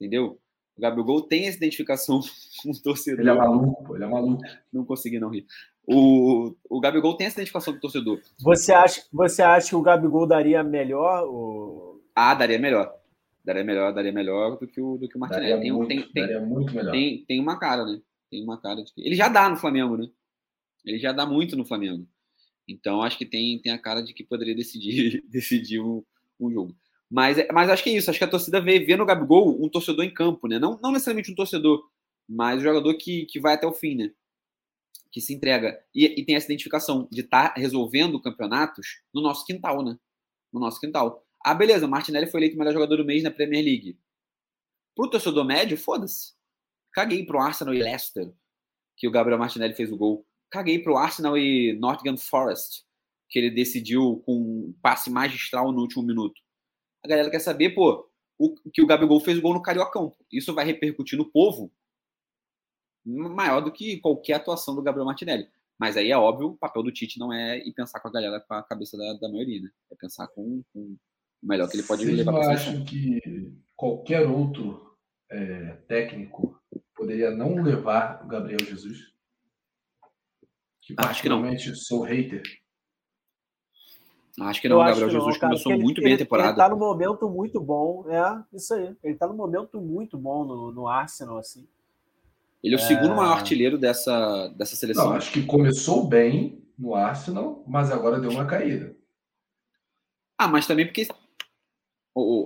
Entendeu? 0.00 0.40
O 0.76 0.80
Gabigol 0.80 1.22
tem 1.22 1.46
essa 1.46 1.58
identificação 1.58 2.20
com 2.62 2.70
o 2.70 2.82
torcedor. 2.82 3.20
Ele 3.20 3.30
é 3.30 3.34
maluco, 3.34 3.84
pô, 3.84 3.94
ele 3.94 4.04
é 4.04 4.08
maluco. 4.08 4.42
Não 4.72 4.84
consegui 4.84 5.18
não 5.18 5.28
rir. 5.28 5.46
O, 5.86 6.54
o 6.70 6.80
Gabigol 6.80 7.16
tem 7.16 7.26
essa 7.26 7.36
identificação 7.36 7.74
do 7.74 7.80
torcedor. 7.80 8.20
Você 8.40 8.72
acha, 8.72 9.02
você 9.12 9.42
acha 9.42 9.68
que 9.68 9.76
o 9.76 9.82
Gabigol 9.82 10.26
daria 10.26 10.62
melhor? 10.62 11.26
Ou... 11.26 11.91
Ah, 12.14 12.34
daria 12.34 12.58
melhor. 12.58 12.94
Daria 13.44 13.64
melhor, 13.64 13.92
daria 13.92 14.12
melhor 14.12 14.58
do 14.58 14.66
que 14.66 14.80
o, 14.80 14.96
do 14.96 15.08
que 15.08 15.16
o 15.16 15.20
Martinelli. 15.20 15.48
Daria, 15.48 15.62
tem, 15.62 15.72
muito, 15.72 16.12
tem, 16.12 16.22
daria 16.22 16.38
tem, 16.38 16.48
muito 16.48 16.74
melhor. 16.74 16.92
Tem, 16.92 17.24
tem 17.26 17.40
uma 17.40 17.58
cara, 17.58 17.84
né? 17.84 18.00
Tem 18.30 18.42
uma 18.42 18.60
cara 18.60 18.82
de 18.82 18.92
que. 18.92 19.00
Ele 19.00 19.14
já 19.14 19.28
dá 19.28 19.48
no 19.48 19.56
Flamengo, 19.56 19.96
né? 19.96 20.08
Ele 20.84 20.98
já 20.98 21.12
dá 21.12 21.26
muito 21.26 21.56
no 21.56 21.64
Flamengo. 21.64 22.06
Então 22.68 23.02
acho 23.02 23.18
que 23.18 23.26
tem, 23.26 23.60
tem 23.60 23.72
a 23.72 23.78
cara 23.78 24.02
de 24.02 24.14
que 24.14 24.24
poderia 24.24 24.54
decidir, 24.54 25.22
decidir 25.28 25.80
um, 25.80 26.04
um 26.38 26.50
jogo. 26.50 26.76
Mas, 27.10 27.36
mas 27.52 27.68
acho 27.68 27.82
que 27.82 27.90
é 27.90 27.94
isso. 27.94 28.08
Acho 28.10 28.18
que 28.18 28.24
a 28.24 28.30
torcida 28.30 28.60
vê, 28.60 28.78
vê 28.78 28.96
no 28.96 29.04
Gabigol 29.04 29.62
um 29.62 29.68
torcedor 29.68 30.04
em 30.04 30.14
campo, 30.14 30.46
né? 30.48 30.58
Não, 30.58 30.78
não 30.82 30.92
necessariamente 30.92 31.30
um 31.30 31.34
torcedor, 31.34 31.82
mas 32.28 32.60
um 32.60 32.62
jogador 32.62 32.94
que, 32.94 33.26
que 33.26 33.40
vai 33.40 33.54
até 33.54 33.66
o 33.66 33.72
fim, 33.72 33.96
né? 33.96 34.12
que 35.12 35.20
se 35.20 35.34
entrega 35.34 35.78
e, 35.94 36.06
e 36.06 36.24
tem 36.24 36.34
essa 36.34 36.46
identificação 36.46 37.06
de 37.12 37.20
estar 37.20 37.50
tá 37.50 37.60
resolvendo 37.60 38.20
campeonatos 38.20 39.02
no 39.14 39.20
nosso 39.20 39.44
quintal, 39.44 39.84
né? 39.84 39.96
No 40.50 40.58
nosso 40.58 40.80
quintal. 40.80 41.21
Ah, 41.44 41.54
beleza, 41.54 41.88
Martinelli 41.88 42.26
foi 42.26 42.40
eleito 42.40 42.56
o 42.56 42.58
melhor 42.58 42.72
jogador 42.72 42.96
do 42.96 43.04
mês 43.04 43.22
na 43.22 43.30
Premier 43.30 43.64
League. 43.64 43.98
Pro 44.94 45.10
torcedor 45.10 45.44
médio, 45.44 45.76
foda-se. 45.76 46.34
Caguei 46.92 47.24
pro 47.24 47.40
Arsenal 47.40 47.74
e 47.74 47.82
Leicester, 47.82 48.32
que 48.96 49.08
o 49.08 49.10
Gabriel 49.10 49.38
Martinelli 49.38 49.74
fez 49.74 49.90
o 49.90 49.96
gol. 49.96 50.26
Caguei 50.50 50.78
pro 50.78 50.96
Arsenal 50.96 51.36
e 51.36 51.72
Nottingham 51.78 52.16
Forest, 52.16 52.84
que 53.28 53.38
ele 53.38 53.50
decidiu 53.50 54.22
com 54.26 54.34
um 54.34 54.74
passe 54.82 55.10
magistral 55.10 55.72
no 55.72 55.80
último 55.80 56.02
minuto. 56.02 56.40
A 57.02 57.08
galera 57.08 57.30
quer 57.30 57.40
saber, 57.40 57.70
pô, 57.70 58.08
o, 58.38 58.54
que 58.72 58.82
o 58.82 58.86
Gabigol 58.86 59.20
fez 59.20 59.38
o 59.38 59.42
gol 59.42 59.54
no 59.54 59.62
Cariocão. 59.62 60.14
Isso 60.30 60.54
vai 60.54 60.64
repercutir 60.64 61.18
no 61.18 61.30
povo 61.30 61.72
maior 63.04 63.60
do 63.60 63.72
que 63.72 63.98
qualquer 63.98 64.34
atuação 64.34 64.74
do 64.74 64.82
Gabriel 64.82 65.06
Martinelli. 65.06 65.48
Mas 65.78 65.96
aí 65.96 66.10
é 66.10 66.16
óbvio, 66.16 66.48
o 66.48 66.56
papel 66.56 66.82
do 66.82 66.92
Tite 66.92 67.18
não 67.18 67.32
é 67.32 67.58
ir 67.58 67.72
pensar 67.72 67.98
com 67.98 68.08
a 68.08 68.12
galera 68.12 68.40
com 68.40 68.54
a 68.54 68.62
cabeça 68.62 68.96
da, 68.96 69.14
da 69.14 69.28
maioria, 69.28 69.62
né? 69.62 69.70
É 69.90 69.96
pensar 69.96 70.28
com, 70.28 70.62
com 70.72 70.96
o 71.42 71.46
melhor 71.46 71.68
que 71.68 71.76
ele 71.76 71.82
pode 71.82 72.04
Vocês 72.04 72.16
levar 72.16 72.32
para 72.32 72.50
a 72.50 72.54
acham 72.54 72.84
que 72.84 73.52
qualquer 73.74 74.26
outro 74.26 74.96
é, 75.30 75.76
técnico 75.88 76.60
poderia 76.94 77.30
não 77.30 77.62
levar 77.62 78.24
o 78.24 78.28
Gabriel 78.28 78.64
Jesus? 78.64 79.12
Que 80.80 80.94
Acho 80.96 81.22
que 81.22 81.28
não. 81.28 81.58
sou 81.74 82.02
hater. 82.02 82.42
Acho 84.40 84.62
que 84.62 84.68
não, 84.68 84.76
o 84.76 84.84
Gabriel 84.84 85.10
Jesus 85.10 85.34
não, 85.34 85.48
começou 85.48 85.72
muito 85.78 86.00
ele, 86.00 86.04
bem 86.06 86.14
a 86.14 86.18
temporada. 86.18 86.50
Ele 86.50 86.56
tá 86.56 86.68
no 86.68 86.76
momento 86.76 87.28
muito 87.28 87.60
bom, 87.60 88.04
é 88.08 88.42
isso 88.56 88.72
aí. 88.74 88.96
Ele 89.02 89.14
tá 89.14 89.26
no 89.26 89.34
momento 89.34 89.80
muito 89.80 90.16
bom 90.16 90.44
no, 90.44 90.72
no 90.72 90.88
Arsenal, 90.88 91.38
assim. 91.38 91.66
Ele 92.62 92.74
é 92.74 92.78
o 92.78 92.80
segundo 92.80 93.16
maior 93.16 93.32
é. 93.32 93.40
artilheiro 93.40 93.76
dessa, 93.76 94.48
dessa 94.56 94.76
seleção. 94.76 95.10
Não, 95.10 95.16
acho 95.16 95.32
que 95.32 95.44
começou 95.44 96.06
bem 96.06 96.64
no 96.78 96.94
Arsenal, 96.94 97.62
mas 97.66 97.90
agora 97.90 98.20
deu 98.20 98.30
uma 98.30 98.46
caída. 98.46 98.96
Ah, 100.38 100.48
mas 100.48 100.66
também 100.66 100.86
porque 100.86 101.06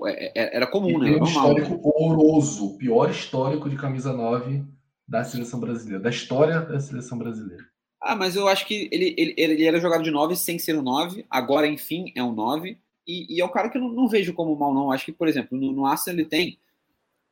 é, 0.07 0.57
era 0.57 0.66
comum, 0.66 1.02
e 1.02 1.11
né? 1.11 1.18
Um 1.18 1.24
histórico 1.24 1.81
horroroso, 1.83 2.66
o 2.66 2.79
pior 2.79 3.11
histórico 3.11 3.68
de 3.68 3.76
camisa 3.76 4.12
9 4.12 4.64
da 5.07 5.24
seleção 5.24 5.61
brasileira, 5.61 6.02
da 6.02 6.11
história 6.11 6.61
da 6.61 6.81
seleção 6.81 7.18
brasileira. 7.18 7.64
Ah, 8.00 8.14
mas 8.14 8.37
eu 8.37 8.46
acho 8.46 8.66
que 8.66 8.88
ele, 8.92 9.14
ele, 9.16 9.35
ele 9.37 9.64
era 9.64 9.81
jogado 9.81 10.02
de 10.02 10.11
9 10.11 10.37
sem 10.37 10.59
ser 10.59 10.76
um 10.76 10.83
9, 10.83 11.24
agora, 11.31 11.66
enfim, 11.66 12.12
é 12.14 12.22
um 12.22 12.33
9. 12.33 12.79
E, 13.07 13.37
e 13.37 13.40
é 13.40 13.44
o 13.44 13.48
cara 13.48 13.68
que 13.68 13.79
eu 13.79 13.83
não, 13.83 13.90
não, 13.90 14.09
vejo 14.09 14.35
como 14.35 14.57
mal, 14.57 14.74
não. 14.74 14.90
Acho 14.90 15.05
que, 15.05 15.12
por 15.12 15.29
exemplo, 15.29 15.57
no, 15.57 15.72
no 15.72 15.87
Arsenal 15.87 16.18
ele 16.18 16.29
tem 16.29 16.59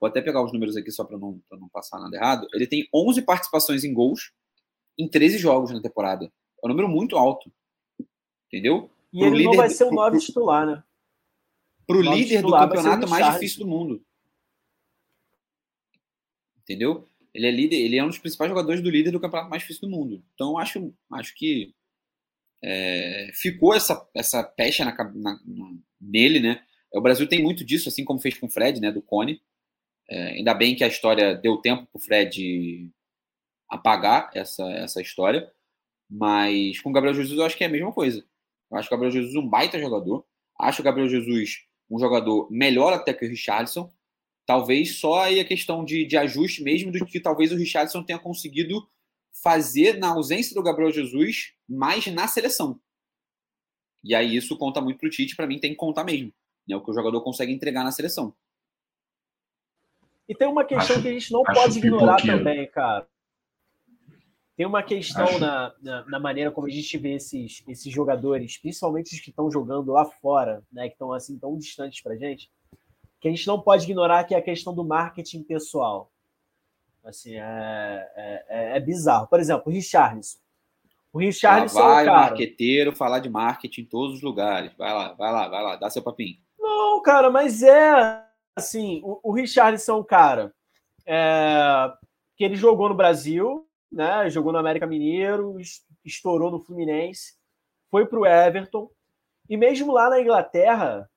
Vou 0.04 0.08
até 0.10 0.20
pegar 0.20 0.44
os 0.44 0.52
números 0.52 0.76
aqui 0.76 0.90
só 0.90 1.02
para 1.02 1.16
não, 1.16 1.40
não 1.52 1.68
passar 1.70 1.98
nada 1.98 2.14
errado. 2.14 2.46
Ele 2.52 2.66
tem 2.66 2.86
11 2.94 3.22
participações 3.22 3.84
em 3.84 3.94
gols 3.94 4.32
em 4.98 5.08
13 5.08 5.38
jogos 5.38 5.70
na 5.70 5.80
temporada. 5.80 6.26
É 6.26 6.66
um 6.66 6.68
número 6.68 6.88
muito 6.88 7.16
alto. 7.16 7.50
Entendeu? 8.46 8.90
E 9.10 9.20
pro 9.20 9.28
ele 9.28 9.36
líder, 9.38 9.48
não 9.48 9.56
vai 9.56 9.70
ser 9.70 9.84
o 9.84 9.90
9 9.90 10.18
titular, 10.18 10.66
né? 10.66 10.84
Para 11.86 11.96
o 11.96 12.02
líder 12.02 12.42
do 12.42 12.50
campeonato 12.50 13.08
mais 13.08 13.34
difícil 13.34 13.60
do 13.60 13.66
mundo. 13.66 14.04
Entendeu? 16.58 17.06
Ele 17.34 17.46
é 17.46 17.50
líder, 17.50 17.76
ele 17.76 17.96
é 17.96 18.04
um 18.04 18.08
dos 18.08 18.18
principais 18.18 18.48
jogadores 18.48 18.80
do 18.80 18.88
líder 18.88 19.10
do 19.10 19.20
campeonato 19.20 19.50
mais 19.50 19.62
difícil 19.62 19.88
do 19.88 19.94
mundo. 19.94 20.22
Então 20.34 20.56
acho, 20.56 20.94
acho 21.10 21.34
que 21.34 21.74
é, 22.62 23.30
ficou 23.34 23.74
essa, 23.74 24.08
essa 24.14 24.42
pecha 24.42 24.84
na, 24.84 24.94
na, 24.96 25.40
na, 25.44 25.74
nele, 26.00 26.40
né? 26.40 26.64
O 26.92 27.00
Brasil 27.00 27.28
tem 27.28 27.42
muito 27.42 27.64
disso, 27.64 27.88
assim 27.88 28.04
como 28.04 28.20
fez 28.20 28.38
com 28.38 28.46
o 28.46 28.50
Fred, 28.50 28.80
né? 28.80 28.90
Do 28.90 29.02
Cone. 29.02 29.42
É, 30.08 30.28
ainda 30.28 30.54
bem 30.54 30.76
que 30.76 30.84
a 30.84 30.88
história 30.88 31.34
deu 31.34 31.56
tempo 31.58 31.86
para 31.86 31.98
o 31.98 32.02
Fred 32.02 32.90
apagar 33.68 34.30
essa, 34.34 34.64
essa 34.70 35.02
história. 35.02 35.52
Mas 36.08 36.80
com 36.80 36.90
o 36.90 36.92
Gabriel 36.92 37.14
Jesus 37.14 37.38
eu 37.38 37.44
acho 37.44 37.56
que 37.56 37.64
é 37.64 37.66
a 37.66 37.70
mesma 37.70 37.92
coisa. 37.92 38.24
Eu 38.70 38.78
acho 38.78 38.88
o 38.88 38.90
Gabriel 38.90 39.12
Jesus 39.12 39.34
um 39.34 39.46
baita 39.46 39.78
jogador. 39.78 40.24
Acho 40.58 40.82
o 40.82 40.84
Gabriel 40.84 41.08
Jesus 41.08 41.64
um 41.90 41.98
jogador 41.98 42.50
melhor 42.50 42.92
até 42.92 43.12
que 43.12 43.24
o 43.24 43.28
Richardson. 43.28 43.92
Talvez 44.46 44.98
só 44.98 45.22
aí 45.22 45.40
a 45.40 45.44
questão 45.44 45.84
de, 45.84 46.04
de 46.04 46.16
ajuste 46.16 46.62
mesmo 46.62 46.92
do 46.92 47.04
que 47.06 47.18
talvez 47.18 47.50
o 47.50 47.56
Richardson 47.56 48.02
tenha 48.02 48.18
conseguido 48.18 48.86
fazer 49.42 49.98
na 49.98 50.08
ausência 50.08 50.54
do 50.54 50.62
Gabriel 50.62 50.92
Jesus 50.92 51.54
mais 51.68 52.06
na 52.06 52.28
seleção. 52.28 52.78
E 54.02 54.14
aí 54.14 54.36
isso 54.36 54.56
conta 54.58 54.80
muito 54.80 54.98
pro 54.98 55.08
Tite, 55.08 55.34
para 55.34 55.46
mim 55.46 55.58
tem 55.58 55.70
que 55.70 55.76
contar 55.76 56.04
mesmo. 56.04 56.32
Né? 56.68 56.76
O 56.76 56.82
que 56.82 56.90
o 56.90 56.94
jogador 56.94 57.20
consegue 57.22 57.52
entregar 57.52 57.84
na 57.84 57.90
seleção. 57.90 58.34
E 60.28 60.34
tem 60.34 60.48
uma 60.48 60.64
questão 60.64 60.96
acho, 60.96 61.02
que 61.02 61.08
a 61.08 61.12
gente 61.12 61.32
não 61.32 61.42
pode 61.42 61.78
ignorar 61.78 62.16
também, 62.16 62.66
cara. 62.70 63.06
Tem 64.56 64.66
uma 64.66 64.82
questão 64.82 65.38
na, 65.38 65.72
na, 65.82 66.04
na, 66.06 66.20
maneira 66.20 66.50
como 66.50 66.68
a 66.68 66.70
gente 66.70 66.96
vê 66.96 67.14
esses, 67.14 67.64
esses 67.66 67.92
jogadores, 67.92 68.56
principalmente 68.56 69.14
os 69.14 69.20
que 69.20 69.30
estão 69.30 69.50
jogando 69.50 69.90
lá 69.90 70.04
fora, 70.04 70.62
né, 70.72 70.86
que 70.86 70.94
estão 70.94 71.12
assim 71.12 71.36
tão 71.36 71.58
distantes 71.58 72.00
pra 72.00 72.16
gente, 72.16 72.48
que 73.20 73.26
a 73.26 73.30
gente 73.30 73.46
não 73.46 73.60
pode 73.60 73.84
ignorar 73.84 74.22
que 74.24 74.34
é 74.34 74.38
a 74.38 74.42
questão 74.42 74.72
do 74.72 74.84
marketing 74.84 75.42
pessoal. 75.42 76.10
Assim, 77.04 77.34
é, 77.34 78.08
é, 78.16 78.44
é, 78.48 78.76
é 78.76 78.80
bizarro. 78.80 79.26
Por 79.26 79.40
exemplo, 79.40 79.64
o 79.66 79.70
Richarlison. 79.70 80.38
O 81.12 81.18
Richarlison. 81.18 81.78
Lá 81.78 81.94
vai, 81.94 82.02
é 82.02 82.06
cara... 82.06 82.20
marqueteiro, 82.20 82.96
falar 82.96 83.18
de 83.18 83.28
marketing 83.28 83.82
em 83.82 83.86
todos 83.86 84.16
os 84.16 84.22
lugares. 84.22 84.72
Vai 84.78 84.92
lá, 84.92 85.12
vai 85.12 85.32
lá, 85.32 85.48
vai 85.48 85.62
lá, 85.62 85.76
dá 85.76 85.90
seu 85.90 86.02
papinho. 86.02 86.36
Não, 86.58 87.02
cara, 87.02 87.28
mas 87.28 87.62
é 87.62 88.24
assim, 88.56 89.00
o, 89.04 89.20
o 89.22 89.32
Richarlison, 89.32 90.02
cara, 90.04 90.54
é, 91.06 91.92
que 92.36 92.44
ele 92.44 92.56
jogou 92.56 92.88
no 92.88 92.94
Brasil, 92.94 93.66
né? 93.94 94.28
Jogou 94.28 94.52
no 94.52 94.58
América 94.58 94.86
Mineiro, 94.86 95.56
estourou 96.04 96.50
no 96.50 96.60
Fluminense, 96.60 97.34
foi 97.90 98.04
para 98.06 98.18
o 98.18 98.26
Everton 98.26 98.90
e 99.48 99.56
mesmo 99.56 99.92
lá 99.92 100.10
na 100.10 100.20
Inglaterra, 100.20 101.08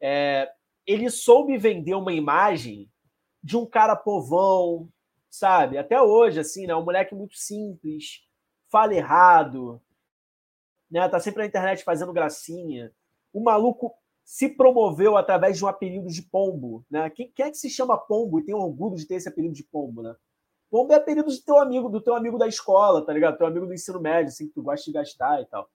é, 0.00 0.50
ele 0.86 1.10
soube 1.10 1.58
vender 1.58 1.94
uma 1.94 2.12
imagem 2.12 2.88
de 3.42 3.56
um 3.56 3.66
cara 3.66 3.96
povão, 3.96 4.88
sabe? 5.28 5.76
Até 5.76 6.00
hoje, 6.00 6.38
assim, 6.38 6.66
né? 6.66 6.74
Um 6.76 6.84
moleque 6.84 7.14
muito 7.14 7.36
simples, 7.36 8.22
fala 8.70 8.94
errado, 8.94 9.82
né? 10.90 11.08
Tá 11.08 11.18
sempre 11.18 11.40
na 11.40 11.48
internet 11.48 11.82
fazendo 11.82 12.12
gracinha. 12.12 12.92
O 13.32 13.42
maluco 13.42 13.92
se 14.22 14.48
promoveu 14.48 15.16
através 15.16 15.58
de 15.58 15.64
um 15.64 15.68
apelido 15.68 16.08
de 16.08 16.22
pombo, 16.22 16.84
né? 16.88 17.10
Quem, 17.10 17.30
quem 17.32 17.46
é 17.46 17.50
que 17.50 17.58
se 17.58 17.68
chama 17.68 17.98
pombo 17.98 18.38
e 18.38 18.44
tem 18.44 18.54
orgulho 18.54 18.96
de 18.96 19.06
ter 19.06 19.16
esse 19.16 19.28
apelido 19.28 19.54
de 19.54 19.64
pombo, 19.64 20.02
né? 20.02 20.14
Pombo 20.74 20.92
é 20.92 20.96
apelido 20.96 21.30
do 21.30 21.40
teu 21.40 21.60
amigo, 21.60 21.88
do 21.88 22.00
teu 22.00 22.16
amigo 22.16 22.36
da 22.36 22.48
escola, 22.48 23.06
tá 23.06 23.12
ligado? 23.12 23.38
Teu 23.38 23.46
amigo 23.46 23.64
do 23.64 23.72
ensino 23.72 24.00
médio, 24.00 24.26
assim, 24.26 24.48
que 24.48 24.54
tu 24.54 24.60
gosta 24.60 24.84
de 24.84 24.90
gastar 24.90 25.40
e 25.40 25.46
tal. 25.46 25.70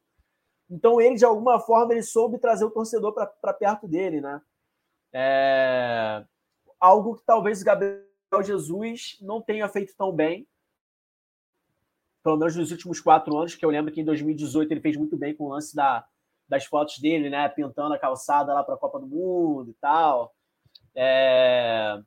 Então 0.69 0.99
ele, 0.99 1.15
de 1.15 1.23
alguma 1.23 1.57
forma, 1.57 1.93
ele 1.93 2.03
soube 2.03 2.37
trazer 2.37 2.65
o 2.65 2.69
torcedor 2.69 3.13
para 3.13 3.53
perto 3.53 3.87
dele, 3.87 4.19
né? 4.19 4.41
É... 5.13 6.25
Algo 6.77 7.15
que 7.15 7.23
talvez 7.25 7.61
o 7.61 7.63
Gabriel 7.63 8.03
Jesus 8.43 9.17
não 9.21 9.41
tenha 9.41 9.69
feito 9.69 9.95
tão 9.95 10.11
bem, 10.11 10.45
pelo 12.21 12.35
menos 12.35 12.57
nos 12.57 12.69
últimos 12.69 12.99
quatro 12.99 13.37
anos, 13.37 13.55
que 13.55 13.65
eu 13.65 13.69
lembro 13.69 13.93
que 13.93 14.01
em 14.01 14.05
2018 14.05 14.69
ele 14.69 14.81
fez 14.81 14.97
muito 14.97 15.15
bem 15.15 15.33
com 15.33 15.45
o 15.45 15.49
lance 15.49 15.73
da, 15.73 16.05
das 16.45 16.65
fotos 16.65 16.99
dele, 16.99 17.29
né, 17.29 17.47
pintando 17.47 17.93
a 17.93 17.97
calçada 17.97 18.53
lá 18.53 18.65
para 18.65 18.75
a 18.75 18.77
Copa 18.77 18.99
do 18.99 19.07
Mundo 19.07 19.71
e 19.71 19.75
tal. 19.75 20.35
É... 20.93 22.01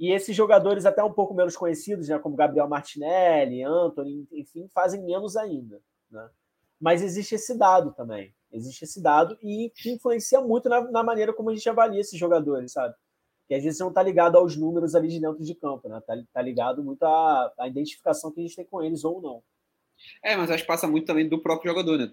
E 0.00 0.12
esses 0.12 0.34
jogadores 0.34 0.86
até 0.86 1.04
um 1.04 1.12
pouco 1.12 1.34
menos 1.34 1.56
conhecidos, 1.56 2.08
né, 2.08 2.18
como 2.18 2.34
Gabriel 2.34 2.66
Martinelli, 2.66 3.62
Anthony, 3.62 4.26
enfim, 4.32 4.66
fazem 4.74 5.04
menos 5.04 5.36
ainda, 5.36 5.80
né? 6.10 6.28
Mas 6.80 7.02
existe 7.02 7.34
esse 7.34 7.56
dado 7.56 7.92
também, 7.92 8.34
existe 8.50 8.84
esse 8.84 9.02
dado 9.02 9.38
e 9.42 9.70
que 9.76 9.92
influencia 9.92 10.40
muito 10.40 10.68
na, 10.68 10.80
na 10.90 11.02
maneira 11.02 11.34
como 11.34 11.50
a 11.50 11.54
gente 11.54 11.68
avalia 11.68 12.00
esses 12.00 12.18
jogadores, 12.18 12.72
sabe? 12.72 12.94
que 13.50 13.54
às 13.56 13.64
vezes 13.64 13.80
não 13.80 13.88
está 13.88 14.00
ligado 14.00 14.38
aos 14.38 14.56
números 14.56 14.94
ali 14.94 15.08
de 15.08 15.18
dentro 15.18 15.42
de 15.42 15.56
campo, 15.56 15.88
né? 15.88 15.98
Está 15.98 16.14
tá 16.32 16.40
ligado 16.40 16.84
muito 16.84 17.02
à, 17.02 17.52
à, 17.58 17.66
identificação 17.66 18.30
que 18.30 18.38
a 18.38 18.44
gente 18.44 18.54
tem 18.54 18.64
com 18.64 18.80
eles 18.80 19.02
ou 19.02 19.20
não. 19.20 19.42
É, 20.22 20.36
mas 20.36 20.52
acho 20.52 20.62
que 20.62 20.68
passa 20.68 20.86
muito 20.86 21.04
também 21.04 21.28
do 21.28 21.42
próprio 21.42 21.72
jogador, 21.72 21.98
né? 21.98 22.12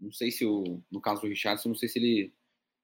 Não 0.00 0.10
sei 0.10 0.30
se 0.30 0.46
o, 0.46 0.80
no 0.90 0.98
caso 0.98 1.20
do 1.20 1.26
Richardson, 1.26 1.68
não 1.68 1.76
sei 1.76 1.90
se 1.90 1.98
ele 1.98 2.32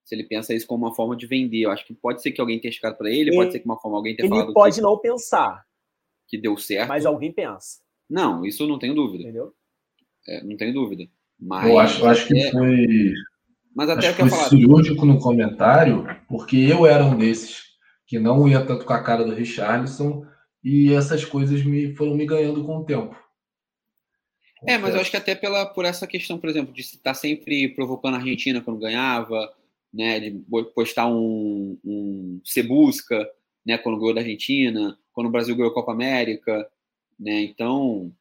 se 0.06 0.14
ele 0.14 0.22
pensa 0.22 0.54
isso 0.54 0.68
como 0.68 0.86
uma 0.86 0.94
forma 0.94 1.16
de 1.16 1.26
vender. 1.26 1.62
Eu 1.62 1.70
acho 1.72 1.84
que 1.84 1.92
pode 1.92 2.22
ser 2.22 2.30
que 2.30 2.40
alguém 2.40 2.60
tenha 2.60 2.70
chegado 2.70 2.96
para 2.96 3.10
ele, 3.10 3.30
ele, 3.30 3.36
pode 3.36 3.50
ser 3.50 3.58
que 3.58 3.66
uma 3.66 3.78
forma 3.78 3.96
alguém 3.96 4.14
tenha 4.14 4.26
ele 4.26 4.30
falado. 4.30 4.46
Ele 4.46 4.54
pode 4.54 4.76
que, 4.76 4.80
não 4.80 4.96
pensar. 4.96 5.66
Que 6.28 6.38
deu 6.38 6.56
certo. 6.56 6.88
Mas 6.88 7.04
alguém 7.04 7.32
pensa. 7.32 7.80
Não, 8.08 8.46
isso 8.46 8.62
eu 8.62 8.68
não 8.68 8.78
tenho 8.78 8.94
dúvida. 8.94 9.24
Entendeu? 9.24 9.52
É, 10.28 10.44
não 10.44 10.56
tenho 10.56 10.72
dúvida. 10.72 11.08
Mas 11.38 11.68
eu 11.68 11.78
acho, 11.78 12.02
eu 12.02 12.08
acho 12.08 12.28
que 12.28 12.38
é... 12.38 12.50
foi 12.52 13.14
mas 13.74 13.90
até 13.90 14.08
Acho 14.08 14.16
que 14.16 14.28
foi 14.30 14.48
cirúrgico 14.48 15.04
no 15.04 15.18
comentário, 15.18 16.06
porque 16.26 16.56
eu 16.56 16.86
era 16.86 17.04
um 17.04 17.18
desses 17.18 17.62
que 18.06 18.18
não 18.18 18.48
ia 18.48 18.64
tanto 18.64 18.86
com 18.86 18.92
a 18.92 19.02
cara 19.02 19.22
do 19.22 19.34
Richarlison 19.34 20.24
e 20.64 20.94
essas 20.94 21.26
coisas 21.26 21.62
me 21.62 21.94
foram 21.94 22.14
me 22.14 22.24
ganhando 22.24 22.64
com 22.64 22.78
o 22.78 22.84
tempo. 22.84 23.14
É, 24.66 24.78
mas 24.78 24.94
eu 24.94 25.00
acho 25.00 25.10
que 25.10 25.16
até 25.16 25.34
pela, 25.34 25.66
por 25.66 25.84
essa 25.84 26.06
questão, 26.06 26.38
por 26.38 26.48
exemplo, 26.48 26.72
de 26.72 26.80
estar 26.80 27.00
tá 27.02 27.14
sempre 27.14 27.68
provocando 27.74 28.14
a 28.14 28.18
Argentina 28.18 28.62
quando 28.62 28.80
ganhava, 28.80 29.52
né, 29.96 30.20
de 30.20 30.44
postar 30.74 31.06
um, 31.06 31.78
um 31.82 32.40
se 32.44 32.62
busca, 32.62 33.26
né, 33.64 33.78
quando 33.78 33.98
ganhou 33.98 34.14
da 34.14 34.20
Argentina, 34.20 34.98
quando 35.12 35.28
o 35.28 35.30
Brasil 35.30 35.56
ganhou 35.56 35.70
a 35.70 35.74
Copa 35.74 35.92
América, 35.92 36.68
né, 37.18 37.40
então 37.40 38.12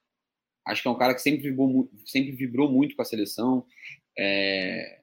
acho 0.65 0.81
que 0.81 0.87
é 0.87 0.91
um 0.91 0.97
cara 0.97 1.13
que 1.13 1.21
sempre 1.21 1.49
vibrou, 1.49 1.89
sempre 2.05 2.31
vibrou 2.31 2.71
muito 2.71 2.95
com 2.95 3.01
a 3.01 3.05
seleção. 3.05 3.65
É, 4.17 5.01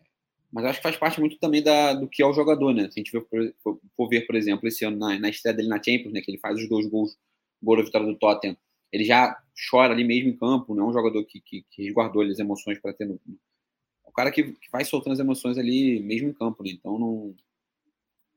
mas 0.51 0.65
acho 0.65 0.79
que 0.79 0.83
faz 0.83 0.97
parte 0.97 1.21
muito 1.21 1.39
também 1.39 1.63
da, 1.63 1.95
do 1.95 2.09
que 2.09 2.23
é 2.23 2.27
o 2.27 2.33
jogador, 2.33 2.75
né? 2.75 2.91
Se 2.91 3.01
a 3.01 3.03
gente 3.03 3.11
for, 3.11 3.79
for 3.97 4.09
ver, 4.09 4.27
por 4.27 4.35
exemplo, 4.35 4.67
esse 4.67 4.85
ano 4.85 4.99
na, 4.99 5.19
na 5.19 5.29
estreia 5.29 5.57
dele 5.57 5.69
na 5.69 5.83
Champions, 5.83 6.13
né, 6.13 6.21
que 6.21 6.31
ele 6.31 6.39
faz 6.39 6.59
os 6.59 6.69
dois 6.69 6.87
gols, 6.87 7.17
gol 7.63 7.77
da 7.77 7.83
vitória 7.83 8.07
do 8.07 8.19
Tottenham, 8.19 8.57
ele 8.91 9.05
já 9.05 9.37
chora 9.71 9.93
ali 9.93 10.05
mesmo 10.05 10.31
em 10.31 10.37
campo, 10.37 10.75
não 10.75 10.87
é 10.87 10.89
um 10.89 10.93
jogador 10.93 11.25
que, 11.25 11.41
que, 11.41 11.65
que 11.71 11.85
resguardou 11.85 12.23
as 12.23 12.39
emoções 12.39 12.79
para 12.79 12.93
ter 12.93 13.07
no. 13.07 13.21
O 14.12 14.14
cara 14.14 14.31
que, 14.31 14.53
que, 14.53 14.70
vai 14.70 14.85
soltando 14.85 15.14
as 15.14 15.20
emoções 15.20 15.57
ali 15.57 15.98
mesmo 16.01 16.29
em 16.29 16.35
campo, 16.35 16.62
né? 16.62 16.70
Então 16.70 16.98
não. 16.98 17.35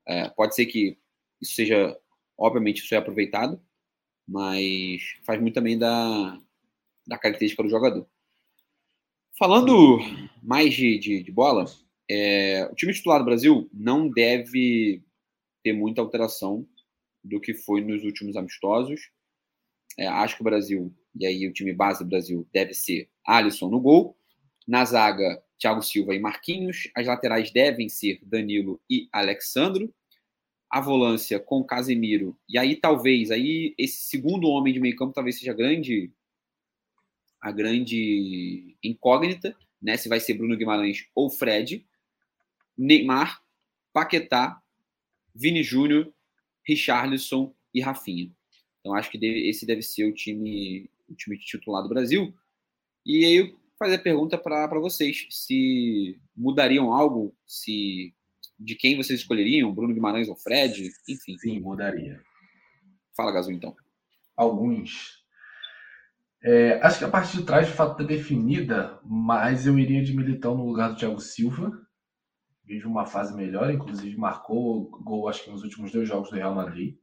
É, 0.08 0.30
pode 0.30 0.56
ser 0.56 0.66
que 0.66 0.98
isso 1.42 1.54
seja. 1.54 1.98
Obviamente, 2.38 2.82
isso 2.82 2.94
é 2.94 2.98
aproveitado, 2.98 3.62
mas 4.28 5.02
faz 5.26 5.40
muito 5.40 5.54
também 5.54 5.78
da, 5.78 6.40
da 7.06 7.18
característica 7.18 7.64
do 7.64 7.70
jogador. 7.70 8.08
Falando 9.38 10.00
mais 10.42 10.74
de, 10.74 10.98
de, 10.98 11.24
de 11.24 11.32
bola, 11.32 11.66
é, 12.10 12.68
o 12.72 12.76
time 12.76 12.94
titular 12.94 13.20
do 13.20 13.26
Brasil 13.26 13.70
não 13.74 14.10
deve 14.10 15.04
ter 15.64 15.74
muita 15.74 16.02
alteração 16.02 16.68
do 17.24 17.40
que 17.40 17.54
foi 17.54 17.82
nos 17.82 18.04
últimos 18.04 18.38
amistosos. 18.38 19.10
É, 19.98 20.08
acho 20.08 20.36
que 20.36 20.42
o 20.42 20.46
Brasil, 20.46 20.94
e 21.16 21.26
aí 21.26 21.48
o 21.48 21.54
time 21.54 21.74
base 21.74 22.04
do 22.04 22.10
Brasil 22.10 22.48
deve 22.54 22.74
ser 22.74 23.10
Alisson 23.26 23.70
no 23.70 23.80
gol. 23.80 24.18
Na 24.68 24.84
zaga, 24.84 25.44
Thiago 25.58 25.82
Silva 25.82 26.14
e 26.14 26.20
Marquinhos. 26.20 26.90
As 26.96 27.08
laterais 27.08 27.52
devem 27.52 27.90
ser 27.90 28.20
Danilo 28.24 28.82
e 28.90 29.08
Alexandro. 29.12 29.94
A 30.70 30.82
volância 30.82 31.40
com 31.40 31.64
Casemiro. 31.64 32.38
E 32.50 32.58
aí 32.58 32.76
talvez, 32.76 33.32
aí 33.32 33.74
esse 33.78 34.08
segundo 34.08 34.48
homem 34.48 34.74
de 34.74 34.80
meio 34.80 34.96
campo 34.96 35.14
talvez 35.14 35.38
seja 35.38 35.54
grande 35.54 36.12
a 37.40 37.52
grande 37.52 38.76
incógnita, 38.84 39.56
né? 39.82 39.96
Se 39.98 40.10
vai 40.10 40.20
ser 40.20 40.34
Bruno 40.34 40.58
Guimarães 40.58 41.08
ou 41.14 41.30
Fred. 41.30 41.86
Neymar, 42.78 43.42
Paquetá, 43.94 44.62
Vini 45.34 45.64
Júnior, 45.64 46.14
Richarlison 46.64 47.54
e 47.74 47.82
Rafinha. 47.82 48.30
Então 48.80 48.94
acho 48.94 49.10
que 49.10 49.18
esse 49.26 49.66
deve 49.66 49.82
ser 49.82 50.06
o 50.06 50.14
time, 50.14 50.90
o 51.08 51.16
time 51.16 51.38
titular 51.38 51.82
do 51.82 51.90
Brasil. 51.90 52.34
E 53.06 53.26
aí 53.26 53.56
fazer 53.78 53.96
a 53.96 54.02
pergunta 54.02 54.38
para 54.38 54.80
vocês 54.80 55.28
se 55.30 56.20
mudariam 56.36 56.94
algo, 56.94 57.36
se 57.46 58.14
de 58.58 58.76
quem 58.76 58.96
vocês 58.96 59.20
escolheriam, 59.20 59.74
Bruno 59.74 59.94
Guimarães 59.94 60.30
ou 60.30 60.36
Fred, 60.36 60.90
enfim. 61.10 61.38
Sim, 61.38 61.60
mudaria. 61.60 62.22
Fala, 63.16 63.32
Gazu, 63.32 63.52
então. 63.52 63.76
Alguns. 64.36 65.24
É, 66.42 66.80
acho 66.82 67.00
que 67.00 67.06
a 67.06 67.10
parte 67.10 67.38
de 67.38 67.44
trás 67.44 67.68
de 67.68 67.74
fato 67.74 67.94
está 67.94 68.04
definida, 68.04 69.00
mas 69.04 69.66
eu 69.66 69.78
iria 69.80 70.04
de 70.04 70.16
Militão 70.16 70.56
no 70.56 70.66
lugar 70.66 70.90
do 70.90 70.96
Thiago 70.96 71.20
Silva 71.20 71.86
vive 72.66 72.88
uma 72.88 73.06
fase 73.06 73.34
melhor, 73.34 73.72
inclusive 73.72 74.18
marcou 74.18 74.90
gol, 75.04 75.30
acho 75.30 75.44
que 75.44 75.52
nos 75.52 75.64
últimos 75.64 75.92
dois 75.92 76.08
jogos 76.08 76.30
do 76.30 76.36
Real 76.36 76.56
Madrid, 76.56 76.98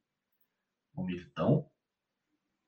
o 0.95 1.05
Militão. 1.05 1.67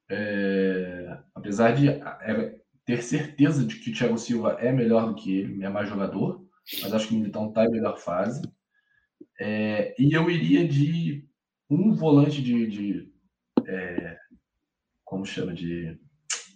É, 0.09 1.19
apesar 1.35 1.73
de 1.73 1.89
é, 1.89 2.61
ter 2.85 3.03
certeza 3.03 3.65
de 3.65 3.77
que 3.77 3.91
o 3.91 3.95
Thiago 3.95 4.19
Silva 4.19 4.57
é 4.61 4.71
melhor 4.73 5.07
do 5.07 5.15
que 5.15 5.39
ele, 5.39 5.65
é 5.65 5.69
mais 5.69 5.89
jogador, 5.89 6.45
mas 6.83 6.93
acho 6.93 7.09
que 7.09 7.15
o 7.15 7.19
Militão 7.19 7.49
está 7.49 7.65
em 7.65 7.71
melhor 7.71 7.99
fase. 7.99 8.43
É, 9.41 9.95
e 9.99 10.13
eu 10.13 10.31
iria 10.31 10.67
de 10.67 11.27
um 11.69 11.93
volante 11.95 12.43
de, 12.43 12.67
de 12.67 13.13
é, 13.67 14.19
como 15.05 15.25
chama 15.25 15.53
de 15.53 15.99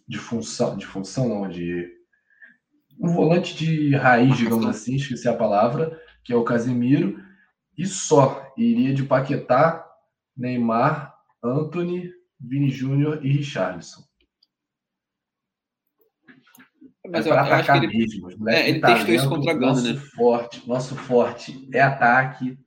de 0.08 0.16
função, 0.16 0.76
de 0.76 0.86
função 0.86 1.28
não, 1.28 1.48
de 1.48 1.86
um 2.98 3.08
volante 3.08 3.54
de 3.54 3.94
raiz, 3.94 4.36
digamos 4.36 4.66
assim, 4.66 4.96
esqueci 4.96 5.28
a 5.28 5.36
palavra, 5.36 6.00
que 6.24 6.32
é 6.32 6.36
o 6.36 6.44
Casemiro, 6.44 7.22
e 7.76 7.86
só. 7.86 8.52
Iria 8.56 8.92
de 8.92 9.04
Paquetá, 9.04 9.86
Neymar, 10.36 11.14
Anthony, 11.44 12.10
Vini 12.40 12.70
Júnior 12.70 13.24
e 13.24 13.30
Richarlison. 13.30 14.02
Mas 17.10 17.26
é 17.26 17.30
eu, 17.30 17.34
eu 17.34 17.40
acho 17.40 17.72
que 17.72 17.78
ele, 17.78 17.86
mesmo, 17.86 18.48
é, 18.48 18.68
ele 18.68 18.80
testou 18.80 19.14
isso 19.14 19.28
contra 19.28 19.52
a 19.52 19.54
Gana, 19.54 19.80
né? 19.80 19.94
Forte, 20.14 20.68
nosso 20.68 20.96
forte 20.96 21.68
é 21.72 21.80
ataque, 21.80 22.58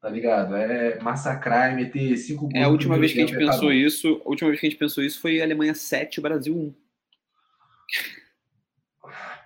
tá 0.00 0.08
ligado? 0.08 0.56
É 0.56 0.98
massacrar 1.00 1.72
e 1.72 1.76
meter 1.76 2.16
cinco 2.16 2.42
gols. 2.42 2.54
É, 2.54 2.64
a 2.64 2.68
última 2.68 2.98
vez 2.98 3.12
que 3.12 3.20
a 3.20 3.26
gente 3.26 3.36
pensou 3.36 3.72
isso, 3.72 4.20
a 4.24 4.28
última 4.28 4.50
vez 4.50 4.60
que 4.60 4.66
a 4.66 4.70
gente 4.70 4.78
pensou 4.78 5.04
isso 5.04 5.20
foi 5.20 5.40
Alemanha 5.40 5.74
7, 5.74 6.20
Brasil 6.20 6.56
1. 6.56 6.74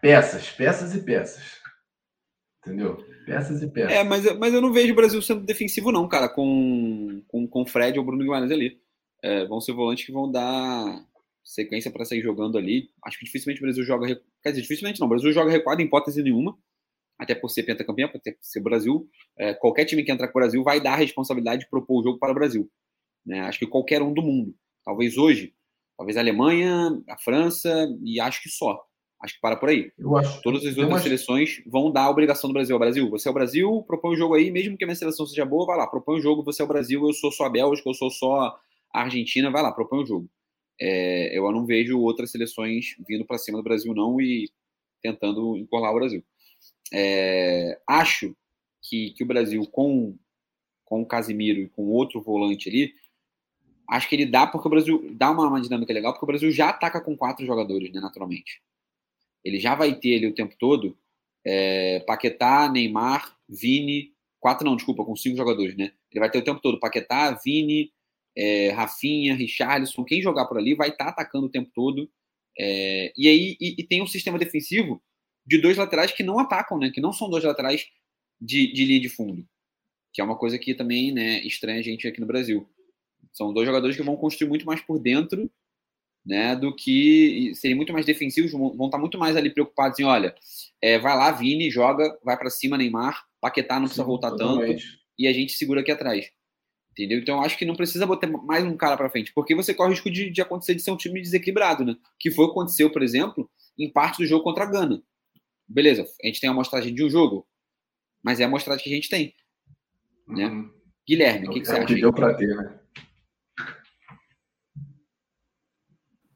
Peças, 0.01 0.51
peças 0.51 0.95
e 0.95 1.03
peças. 1.03 1.43
Entendeu? 2.61 3.03
Peças 3.25 3.63
e 3.63 3.69
peças. 3.69 3.93
É, 3.93 4.05
mas, 4.05 4.39
mas 4.39 4.53
eu 4.53 4.61
não 4.61 4.71
vejo 4.71 4.93
o 4.93 4.97
Brasil 4.97 5.23
sendo 5.23 5.41
defensivo, 5.41 5.91
não, 5.91 6.07
cara, 6.07 6.29
com, 6.29 7.23
com, 7.27 7.47
com 7.47 7.65
Fred 7.65 7.99
ou 7.99 8.05
Bruno 8.05 8.23
Guimarães 8.23 8.51
ali. 8.51 8.79
É, 9.23 9.47
vão 9.47 9.63
ser 9.63 9.73
volantes 9.73 10.05
que 10.05 10.13
vão 10.13 10.31
dar 10.31 11.03
sequência 11.45 11.91
para 11.91 12.05
sair 12.05 12.23
jogando 12.23 12.57
ali. 12.57 12.91
Acho 13.05 13.19
que 13.19 13.25
dificilmente 13.25 13.61
o 13.61 13.63
Brasil 13.63 13.85
joga. 13.85 14.07
Quer 14.43 14.51
dizer, 14.51 14.63
dificilmente 14.63 14.99
não. 14.99 15.07
O 15.07 15.11
Brasil 15.11 15.31
joga 15.33 15.51
recuado 15.51 15.83
em 15.83 15.85
hipótese 15.85 16.23
nenhuma. 16.23 16.57
Até 17.19 17.35
por 17.35 17.49
ser 17.49 17.63
pentacampeão, 17.63 18.11
até 18.13 18.33
por 18.33 18.43
ser 18.43 18.61
Brasil. 18.61 19.09
É, 19.39 19.55
qualquer 19.55 19.85
time 19.85 20.03
que 20.03 20.11
entrar 20.11 20.29
com 20.29 20.39
o 20.39 20.41
Brasil 20.41 20.65
vai 20.65 20.81
dar 20.81 20.95
a 20.95 20.97
responsabilidade 20.97 21.63
de 21.63 21.71
propor 21.71 22.01
o 22.01 22.03
jogo 22.03 22.19
para 22.19 22.33
o 22.33 22.35
Brasil. 22.35 22.69
Né? 23.25 23.41
Acho 23.41 23.61
que 23.61 23.67
qualquer 23.67 24.03
um 24.03 24.13
do 24.13 24.23
mundo. 24.23 24.55
Talvez 24.85 25.17
hoje, 25.17 25.55
talvez 25.97 26.17
a 26.17 26.21
Alemanha, 26.21 27.01
a 27.09 27.17
França, 27.17 27.87
e 28.03 28.19
acho 28.21 28.43
que 28.43 28.49
só. 28.49 28.85
Acho 29.23 29.35
que 29.35 29.41
para 29.41 29.57
por 29.57 29.71
aí. 29.71 29.91
Eu 29.99 30.17
acho. 30.19 30.43
Todas 30.43 30.65
as 30.67 30.77
outras 30.77 31.03
seleções 31.03 31.63
vão 31.67 31.91
dar 31.91 32.03
a 32.03 32.11
obrigação 32.11 32.51
do 32.51 32.53
Brasil. 32.53 32.75
ao 32.75 32.81
Brasil, 32.81 33.09
você 33.09 33.29
é 33.29 33.31
o 33.31 33.35
Brasil, 33.35 33.83
propõe 33.87 34.15
o 34.15 34.17
jogo 34.17 34.35
aí, 34.35 34.51
mesmo 34.51 34.77
que 34.77 34.85
a 34.85 34.87
minha 34.87 34.97
seleção 34.97 35.27
seja 35.27 35.47
boa, 35.47 35.65
vai 35.65 35.79
lá, 35.79 35.87
propõe 35.87 36.19
o 36.19 36.21
jogo, 36.21 36.45
você 36.45 36.61
é 36.61 36.65
o 36.65 36.69
Brasil, 36.69 37.07
eu 37.07 37.13
sou 37.15 37.33
só 37.33 37.45
a 37.45 37.51
Bélgica, 37.51 37.89
eu 37.89 37.95
sou 37.95 38.11
só 38.11 38.55
a 38.93 39.01
Argentina, 39.01 39.51
vai 39.51 39.63
lá, 39.63 39.73
propõe 39.73 40.03
o 40.03 40.07
jogo. 40.07 40.29
É, 40.81 41.37
eu 41.37 41.51
não 41.53 41.65
vejo 41.65 42.01
outras 42.01 42.31
seleções 42.31 42.97
vindo 43.07 43.25
para 43.25 43.39
cima 43.39 43.59
do 43.59 43.65
Brasil, 43.65 43.95
não, 43.95 44.21
e 44.21 44.51
tentando 45.03 45.57
encurrar 45.57 45.93
o 45.93 45.97
Brasil. 45.97 46.25
É, 46.93 47.79
acho 47.87 48.37
que, 48.83 49.11
que 49.11 49.23
o 49.23 49.27
Brasil, 49.27 49.67
com, 49.67 50.17
com 50.85 51.03
o 51.03 51.07
Casimiro 51.07 51.61
e 51.61 51.69
com 51.69 51.85
outro 51.87 52.21
volante 52.21 52.69
ali, 52.69 52.95
acho 53.89 54.09
que 54.09 54.17
ele 54.17 54.27
dá, 54.27 54.47
porque 54.47 54.67
o 54.67 54.71
Brasil 54.71 55.11
dá 55.13 55.31
uma, 55.31 55.49
uma 55.49 55.61
dinâmica 55.61 55.93
legal, 55.93 56.13
porque 56.13 56.25
o 56.25 56.27
Brasil 56.27 56.51
já 56.51 56.71
ataca 56.71 57.01
com 57.01 57.17
quatro 57.17 57.45
jogadores, 57.45 57.93
né, 57.93 58.01
naturalmente. 58.01 58.63
Ele 59.45 59.61
já 59.61 59.75
vai 59.75 59.95
ter 59.95 60.17
ali 60.17 60.27
o 60.27 60.35
tempo 60.35 60.55
todo 60.59 60.97
é, 61.45 62.01
Paquetá, 62.01 62.69
Neymar, 62.69 63.37
Vini, 63.49 64.15
quatro 64.41 64.65
não, 64.65 64.77
desculpa, 64.77 65.05
com 65.05 65.15
cinco 65.15 65.37
jogadores, 65.37 65.77
né? 65.77 65.93
Ele 66.11 66.21
vai 66.21 66.31
ter 66.31 66.39
o 66.39 66.45
tempo 66.45 66.61
todo 66.61 66.81
Paquetá, 66.81 67.33
Vini, 67.33 67.93
é, 68.37 68.71
Rafinha, 68.71 69.35
Richarlison, 69.35 70.05
quem 70.05 70.23
jogar 70.23 70.47
por 70.47 70.59
ali 70.59 70.75
vai 70.75 70.89
estar 70.89 71.07
tá 71.07 71.11
atacando 71.11 71.47
o 71.47 71.51
tempo 71.51 71.71
todo. 71.75 72.11
É, 72.59 73.13
e 73.17 73.29
aí 73.29 73.57
e, 73.61 73.77
e, 73.79 73.83
tem 73.85 74.03
um 74.03 74.07
sistema 74.07 74.39
defensivo 74.39 75.03
de 75.47 75.59
dois 75.59 75.77
laterais 75.77 76.13
que 76.13 76.23
não 76.23 76.39
atacam, 76.39 76.79
né? 76.79 76.91
Que 76.91 77.01
não 77.01 77.13
são 77.13 77.29
dois 77.29 77.45
laterais 77.45 77.87
de, 78.41 78.73
de 78.73 78.85
linha 78.85 79.01
de 79.01 79.09
fundo, 79.09 79.47
que 80.13 80.21
é 80.21 80.25
uma 80.25 80.37
coisa 80.37 80.59
que 80.59 80.75
também 80.75 81.13
né, 81.13 81.41
estranha 81.45 81.81
a 81.81 81.83
gente 81.83 82.07
aqui 82.07 82.21
no 82.21 82.27
Brasil. 82.27 82.69
São 83.33 83.53
dois 83.53 83.67
jogadores 83.67 83.97
que 83.97 84.03
vão 84.03 84.17
construir 84.17 84.49
muito 84.49 84.67
mais 84.67 84.81
por 84.81 84.99
dentro, 84.99 85.51
né? 86.25 86.55
Do 86.55 86.75
que 86.75 87.53
serem 87.55 87.77
muito 87.77 87.93
mais 87.93 88.07
defensivos, 88.07 88.53
vão 88.53 88.87
estar 88.87 88.99
muito 88.99 89.19
mais 89.19 89.37
ali 89.37 89.51
preocupados 89.51 89.99
em, 89.99 90.05
olha, 90.05 90.35
é, 90.81 90.99
vai 90.99 91.17
lá, 91.17 91.31
Vini, 91.33 91.71
joga, 91.71 92.17
vai 92.25 92.37
para 92.37 92.51
cima, 92.51 92.79
Neymar, 92.79 93.25
Paquetá 93.41 93.75
não 93.75 93.87
precisa 93.87 94.03
Sim, 94.03 94.09
voltar 94.09 94.31
totalmente. 94.31 94.85
tanto 94.85 95.05
e 95.19 95.29
a 95.29 95.33
gente 95.33 95.53
segura 95.53 95.81
aqui 95.81 95.91
atrás. 95.91 96.31
Entendeu? 96.95 97.19
Então 97.19 97.43
acho 97.43 97.59
que 97.59 97.65
não 97.65 97.75
precisa 97.75 98.07
botar 98.07 98.29
mais 98.29 98.65
um 98.65 98.77
cara 98.77 98.97
para 98.97 99.11
frente, 99.11 99.33
porque 99.35 99.53
você 99.53 99.75
corre 99.75 99.89
o 99.89 99.91
risco 99.91 100.09
de, 100.09 100.31
de, 100.31 100.41
acontecer 100.41 100.77
de 100.77 100.83
ser 100.83 100.93
um 100.93 100.97
time 100.97 101.21
desequilibrado, 101.21 101.85
né? 101.85 101.97
Que 102.21 102.31
foi 102.31 102.45
o 102.45 102.49
que 102.49 102.53
aconteceu, 102.53 102.89
por 102.89 103.03
exemplo, 103.03 103.51
em 103.77 103.93
parte 103.93 104.19
do 104.19 104.27
jogo 104.27 104.45
contra 104.45 104.63
a 104.63 104.71
Gana. 104.71 105.03
Beleza, 105.67 106.07
a 106.23 106.27
gente 106.29 106.41
tem 106.41 106.49
a 106.49 106.53
amostragem 106.53 106.95
de 106.95 107.05
um 107.05 107.11
jogo, 107.11 107.49
mas 108.23 108.39
é 108.39 108.45
a 108.45 108.47
amostragem 108.47 108.85
que 108.85 108.93
a 108.93 108.95
gente 108.95 109.09
tem. 109.09 109.35
Né? 110.29 110.47
Uhum. 110.47 110.71
Guilherme, 111.07 111.49
o 111.49 111.51
que, 111.51 111.61
que, 111.61 111.67
você 111.67 111.77
é 111.79 111.83
acha? 111.83 111.95
Deu 111.97 112.13
para 112.13 112.33
ter, 112.35 112.55
né? 112.55 112.79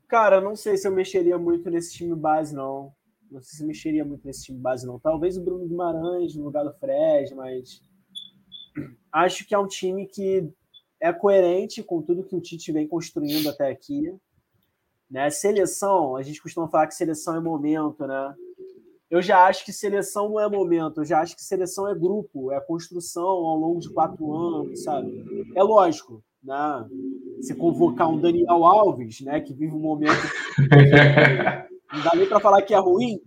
Cara, 0.08 0.40
não 0.40 0.56
sei 0.56 0.76
se 0.76 0.88
eu 0.88 0.92
mexeria 0.92 1.38
muito 1.38 1.70
nesse 1.70 1.94
time 1.94 2.16
base, 2.16 2.52
não. 2.52 2.92
Não 3.30 3.40
sei 3.42 3.58
se 3.58 3.64
mexeria 3.64 4.04
muito 4.04 4.26
nesse 4.26 4.46
time 4.46 4.58
base, 4.58 4.84
não. 4.86 4.98
Talvez 4.98 5.36
o 5.36 5.44
Bruno 5.44 5.68
Guimarães 5.68 6.34
no 6.34 6.44
lugar 6.44 6.64
do 6.64 6.72
Fred, 6.74 7.32
mas 7.36 7.80
acho 9.12 9.46
que 9.46 9.54
é 9.54 9.58
um 9.58 9.66
time 9.66 10.06
que 10.06 10.48
é 11.00 11.12
coerente 11.12 11.82
com 11.82 12.02
tudo 12.02 12.24
que 12.24 12.34
o 12.34 12.40
Tite 12.40 12.72
vem 12.72 12.86
construindo 12.86 13.48
até 13.48 13.70
aqui. 13.70 14.12
Né? 15.10 15.30
Seleção, 15.30 16.16
a 16.16 16.22
gente 16.22 16.42
costuma 16.42 16.68
falar 16.68 16.86
que 16.86 16.94
seleção 16.94 17.36
é 17.36 17.40
momento, 17.40 18.06
né? 18.06 18.34
Eu 19.10 19.22
já 19.22 19.46
acho 19.46 19.64
que 19.64 19.72
seleção 19.72 20.28
não 20.28 20.40
é 20.40 20.48
momento, 20.48 21.00
eu 21.00 21.04
já 21.04 21.20
acho 21.20 21.34
que 21.34 21.42
seleção 21.42 21.88
é 21.88 21.94
grupo, 21.94 22.52
é 22.52 22.60
construção 22.60 23.24
ao 23.24 23.56
longo 23.56 23.80
de 23.80 23.88
quatro 23.88 24.30
anos, 24.34 24.82
sabe? 24.82 25.24
É 25.56 25.62
lógico, 25.62 26.22
né? 26.42 26.86
Se 27.40 27.54
convocar 27.54 28.10
um 28.10 28.20
Daniel 28.20 28.66
Alves, 28.66 29.22
né, 29.22 29.40
que 29.40 29.54
vive 29.54 29.74
um 29.74 29.80
momento. 29.80 30.12
não 31.90 32.04
dá 32.04 32.10
nem 32.14 32.28
para 32.28 32.38
falar 32.38 32.60
que 32.60 32.74
é 32.74 32.78
ruim, 32.78 33.18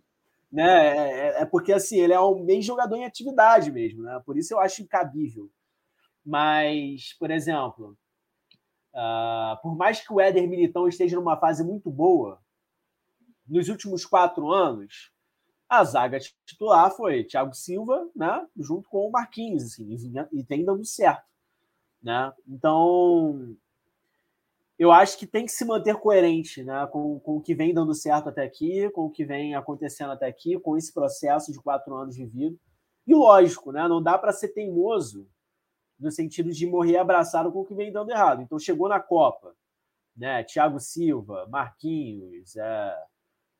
né? 0.51 0.97
É, 0.97 0.97
é, 0.97 1.41
é, 1.41 1.45
porque 1.45 1.73
assim, 1.73 1.99
ele 1.99 2.13
é 2.13 2.19
um 2.19 2.43
bem 2.43 2.61
jogador 2.61 2.95
em 2.95 3.05
atividade 3.05 3.71
mesmo, 3.71 4.03
né? 4.03 4.21
Por 4.23 4.37
isso 4.37 4.53
eu 4.53 4.59
acho 4.59 4.83
incabível. 4.83 5.49
Mas, 6.25 7.13
por 7.19 7.31
exemplo, 7.31 7.97
uh, 8.93 9.61
por 9.61 9.75
mais 9.75 9.99
que 10.01 10.13
o 10.13 10.19
Éder 10.19 10.47
Militão 10.47 10.87
esteja 10.87 11.15
numa 11.15 11.37
fase 11.37 11.63
muito 11.63 11.89
boa, 11.89 12.39
nos 13.47 13.67
últimos 13.69 14.05
quatro 14.05 14.51
anos, 14.51 15.11
a 15.67 15.83
zaga 15.83 16.19
titular 16.45 16.91
foi 16.91 17.23
Thiago 17.23 17.53
Silva, 17.53 18.09
né? 18.15 18.45
Junto 18.57 18.89
com 18.89 19.07
o 19.07 19.11
Marquinhos, 19.11 19.63
assim, 19.63 19.97
e, 20.33 20.43
tem 20.43 20.65
dando 20.65 20.85
certo, 20.85 21.25
né? 22.01 22.31
Então, 22.47 23.55
eu 24.77 24.91
acho 24.91 25.17
que 25.17 25.25
tem 25.25 25.45
que 25.45 25.51
se 25.51 25.63
manter 25.63 25.95
coerente 25.95 26.63
né, 26.63 26.87
com, 26.91 27.19
com 27.19 27.37
o 27.37 27.41
que 27.41 27.53
vem 27.53 27.73
dando 27.73 27.93
certo 27.93 28.29
até 28.29 28.43
aqui, 28.43 28.89
com 28.89 29.05
o 29.05 29.11
que 29.11 29.23
vem 29.23 29.55
acontecendo 29.55 30.11
até 30.11 30.27
aqui, 30.27 30.59
com 30.59 30.75
esse 30.75 30.93
processo 30.93 31.51
de 31.51 31.59
quatro 31.59 31.95
anos 31.95 32.17
vivido. 32.17 32.59
E 33.05 33.13
lógico, 33.13 33.71
né, 33.71 33.87
não 33.87 34.01
dá 34.01 34.17
para 34.17 34.33
ser 34.33 34.49
teimoso 34.49 35.27
no 36.01 36.11
sentido 36.11 36.51
de 36.51 36.65
morrer 36.65 36.97
abraçado 36.97 37.51
com 37.51 37.59
o 37.59 37.65
que 37.65 37.75
vem 37.75 37.91
dando 37.91 38.11
errado. 38.11 38.41
Então 38.41 38.57
chegou 38.57 38.89
na 38.89 38.99
Copa, 38.99 39.55
né, 40.17 40.43
Thiago 40.43 40.79
Silva, 40.79 41.47
Marquinhos, 41.47 42.55
é, 42.55 42.97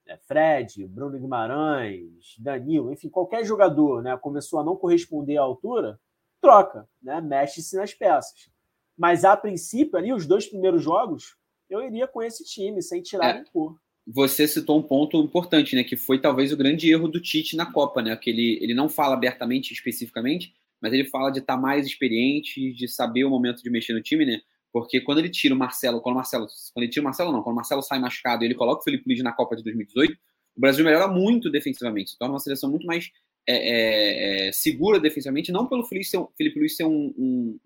é, 0.07 0.17
Fred, 0.17 0.85
Bruno 0.87 1.19
Guimarães, 1.19 2.35
Danilo, 2.39 2.91
enfim, 2.91 3.09
qualquer 3.09 3.45
jogador 3.45 4.01
né, 4.01 4.17
começou 4.17 4.59
a 4.59 4.63
não 4.63 4.75
corresponder 4.75 5.37
à 5.37 5.41
altura, 5.41 5.99
troca, 6.41 6.89
né, 7.01 7.21
mexe-se 7.21 7.77
nas 7.77 7.93
peças. 7.93 8.49
Mas 8.97 9.23
a 9.23 9.37
princípio, 9.37 9.97
ali, 9.97 10.11
os 10.11 10.25
dois 10.25 10.47
primeiros 10.47 10.83
jogos, 10.83 11.35
eu 11.69 11.81
iria 11.81 12.07
com 12.07 12.21
esse 12.21 12.43
time, 12.43 12.81
sem 12.81 13.01
tirar 13.01 13.29
é. 13.29 13.33
nem 13.35 13.45
pôr. 13.45 13.79
Você 14.05 14.47
citou 14.47 14.77
um 14.79 14.83
ponto 14.83 15.17
importante, 15.17 15.75
né? 15.75 15.83
Que 15.83 15.95
foi 15.95 16.19
talvez 16.19 16.51
o 16.51 16.57
grande 16.57 16.91
erro 16.91 17.07
do 17.07 17.21
Tite 17.21 17.55
na 17.55 17.71
Copa, 17.71 18.01
né? 18.01 18.15
Que 18.15 18.31
ele, 18.31 18.59
ele 18.61 18.73
não 18.73 18.89
fala 18.89 19.13
abertamente, 19.13 19.71
especificamente, 19.71 20.53
mas 20.81 20.93
ele 20.93 21.05
fala 21.05 21.29
de 21.29 21.39
estar 21.39 21.55
tá 21.55 21.61
mais 21.61 21.85
experiente, 21.85 22.73
de 22.73 22.87
saber 22.87 23.23
o 23.23 23.29
momento 23.29 23.61
de 23.61 23.69
mexer 23.69 23.93
no 23.93 24.01
time, 24.01 24.25
né? 24.25 24.41
Porque 24.73 25.01
quando 25.01 25.19
ele 25.19 25.29
tira 25.29 25.53
o 25.53 25.57
Marcelo, 25.57 26.01
quando 26.01 26.15
o 26.15 26.17
Marcelo, 26.17 26.47
quando 26.73 26.83
ele 26.83 26.91
tira 26.91 27.01
o 27.01 27.05
Marcelo, 27.05 27.31
não, 27.31 27.43
quando 27.43 27.53
o 27.53 27.57
Marcelo 27.57 27.81
sai 27.81 27.99
machucado 27.99 28.43
e 28.43 28.47
ele 28.47 28.55
coloca 28.55 28.81
o 28.81 28.83
Felipe 28.83 29.03
Luiz 29.05 29.21
na 29.21 29.33
Copa 29.33 29.55
de 29.55 29.63
2018, 29.63 30.13
o 30.55 30.59
Brasil 30.59 30.83
melhora 30.83 31.07
muito 31.07 31.49
defensivamente, 31.49 32.11
se 32.11 32.17
torna 32.17 32.33
uma 32.33 32.39
seleção 32.39 32.69
muito 32.69 32.87
mais 32.87 33.11
é, 33.47 33.55
é, 33.55 34.47
é, 34.47 34.51
segura 34.51 34.99
defensivamente, 34.99 35.51
não 35.51 35.67
pelo 35.67 35.83
Felipe, 35.83 36.05
ser 36.05 36.25
Felipe 36.37 36.59
Luiz 36.59 36.75
ser 36.75 36.85
um, 36.85 37.13
um, 37.17 37.59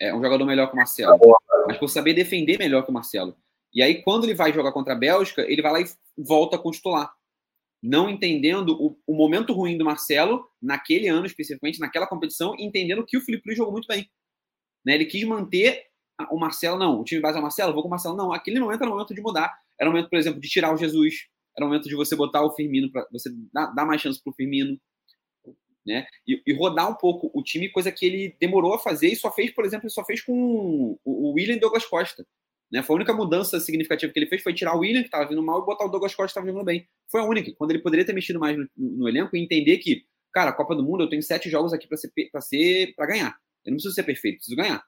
é 0.00 0.14
um 0.14 0.22
jogador 0.22 0.44
melhor 0.44 0.66
que 0.66 0.74
o 0.74 0.76
Marcelo, 0.76 1.18
mas 1.66 1.78
por 1.78 1.88
saber 1.88 2.14
defender 2.14 2.58
melhor 2.58 2.82
que 2.82 2.90
o 2.90 2.94
Marcelo. 2.94 3.36
E 3.72 3.82
aí, 3.82 4.02
quando 4.02 4.24
ele 4.24 4.34
vai 4.34 4.52
jogar 4.52 4.72
contra 4.72 4.94
a 4.94 4.96
Bélgica, 4.96 5.42
ele 5.42 5.60
vai 5.60 5.72
lá 5.72 5.80
e 5.80 5.84
volta 6.16 6.56
com 6.56 6.68
o 6.68 6.72
titular. 6.72 7.12
Não 7.86 8.08
entendendo 8.08 8.70
o, 8.70 8.98
o, 9.06 9.14
momento 9.14 9.52
ruim 9.52 9.76
do 9.76 9.84
Marcelo, 9.84 10.48
naquele 10.60 11.06
ano 11.08 11.26
especificamente, 11.26 11.78
naquela 11.78 12.06
competição, 12.06 12.54
entendendo 12.58 13.04
que 13.04 13.16
o 13.16 13.20
Felipe 13.20 13.42
Luiz 13.46 13.58
jogou 13.58 13.72
muito 13.72 13.86
bem. 13.86 14.08
Né? 14.84 14.94
Ele 14.94 15.04
quis 15.04 15.22
manter 15.24 15.84
o 16.30 16.38
Marcelo, 16.38 16.78
não, 16.78 17.00
o 17.00 17.04
time 17.04 17.20
base 17.20 17.36
é 17.36 17.40
o 17.40 17.42
Marcelo, 17.42 17.74
vou 17.74 17.82
com 17.82 17.88
o 17.88 17.90
Marcelo. 17.90 18.16
Não, 18.16 18.32
aquele 18.32 18.58
momento 18.58 18.80
era 18.80 18.90
o 18.90 18.94
momento 18.94 19.14
de 19.14 19.20
mudar. 19.20 19.52
Era 19.78 19.90
o 19.90 19.92
momento, 19.92 20.08
por 20.08 20.18
exemplo, 20.18 20.40
de 20.40 20.48
tirar 20.48 20.72
o 20.72 20.78
Jesus. 20.78 21.26
Era 21.56 21.66
o 21.66 21.68
momento 21.68 21.88
de 21.88 21.94
você 21.94 22.16
botar 22.16 22.42
o 22.42 22.54
Firmino, 22.54 22.90
para 22.90 23.06
você 23.12 23.30
dar, 23.52 23.66
dar 23.74 23.84
mais 23.84 24.00
chance 24.00 24.22
para 24.22 24.30
o 24.30 24.34
Firmino 24.34 24.78
né? 25.86 26.06
E, 26.26 26.42
e, 26.46 26.52
rodar 26.54 26.90
um 26.90 26.94
pouco 26.94 27.30
o 27.34 27.42
time, 27.42 27.68
coisa 27.68 27.92
que 27.92 28.06
ele 28.06 28.36
demorou 28.40 28.74
a 28.74 28.78
fazer 28.78 29.08
e 29.08 29.16
só 29.16 29.30
fez, 29.30 29.50
por 29.52 29.64
exemplo, 29.64 29.90
só 29.90 30.04
fez 30.04 30.22
com 30.22 30.98
o, 31.04 31.32
William 31.32 31.58
Douglas 31.58 31.84
Costa. 31.84 32.26
Né? 32.70 32.82
Foi 32.82 32.94
a 32.94 32.96
única 32.96 33.12
mudança 33.12 33.60
significativa 33.60 34.12
que 34.12 34.18
ele 34.18 34.26
fez 34.26 34.42
foi 34.42 34.52
tirar 34.52 34.74
o 34.74 34.80
William, 34.80 35.00
que 35.00 35.08
estava 35.08 35.28
vindo 35.28 35.42
mal, 35.42 35.62
e 35.62 35.66
botar 35.66 35.84
o 35.84 35.88
Douglas 35.88 36.14
Costa, 36.14 36.26
que 36.26 36.30
estava 36.40 36.46
vindo 36.46 36.64
bem. 36.64 36.86
Foi 37.10 37.20
a 37.20 37.24
única. 37.24 37.52
Quando 37.56 37.70
ele 37.70 37.80
poderia 37.80 38.04
ter 38.04 38.12
mexido 38.12 38.40
mais 38.40 38.56
no, 38.56 38.68
no 38.76 39.08
elenco 39.08 39.36
e 39.36 39.40
entender 39.40 39.78
que, 39.78 40.04
cara, 40.32 40.50
a 40.50 40.52
Copa 40.52 40.74
do 40.74 40.82
Mundo, 40.82 41.04
eu 41.04 41.08
tenho 41.08 41.22
sete 41.22 41.48
jogos 41.48 41.72
aqui 41.72 41.86
para 41.86 41.96
ser 41.96 42.10
para 42.30 42.40
ser 42.40 42.94
para 42.94 43.06
ganhar. 43.06 43.36
Eu 43.64 43.70
não 43.70 43.76
preciso 43.76 43.94
ser 43.94 44.02
perfeito, 44.02 44.36
preciso 44.36 44.56
ganhar. 44.56 44.84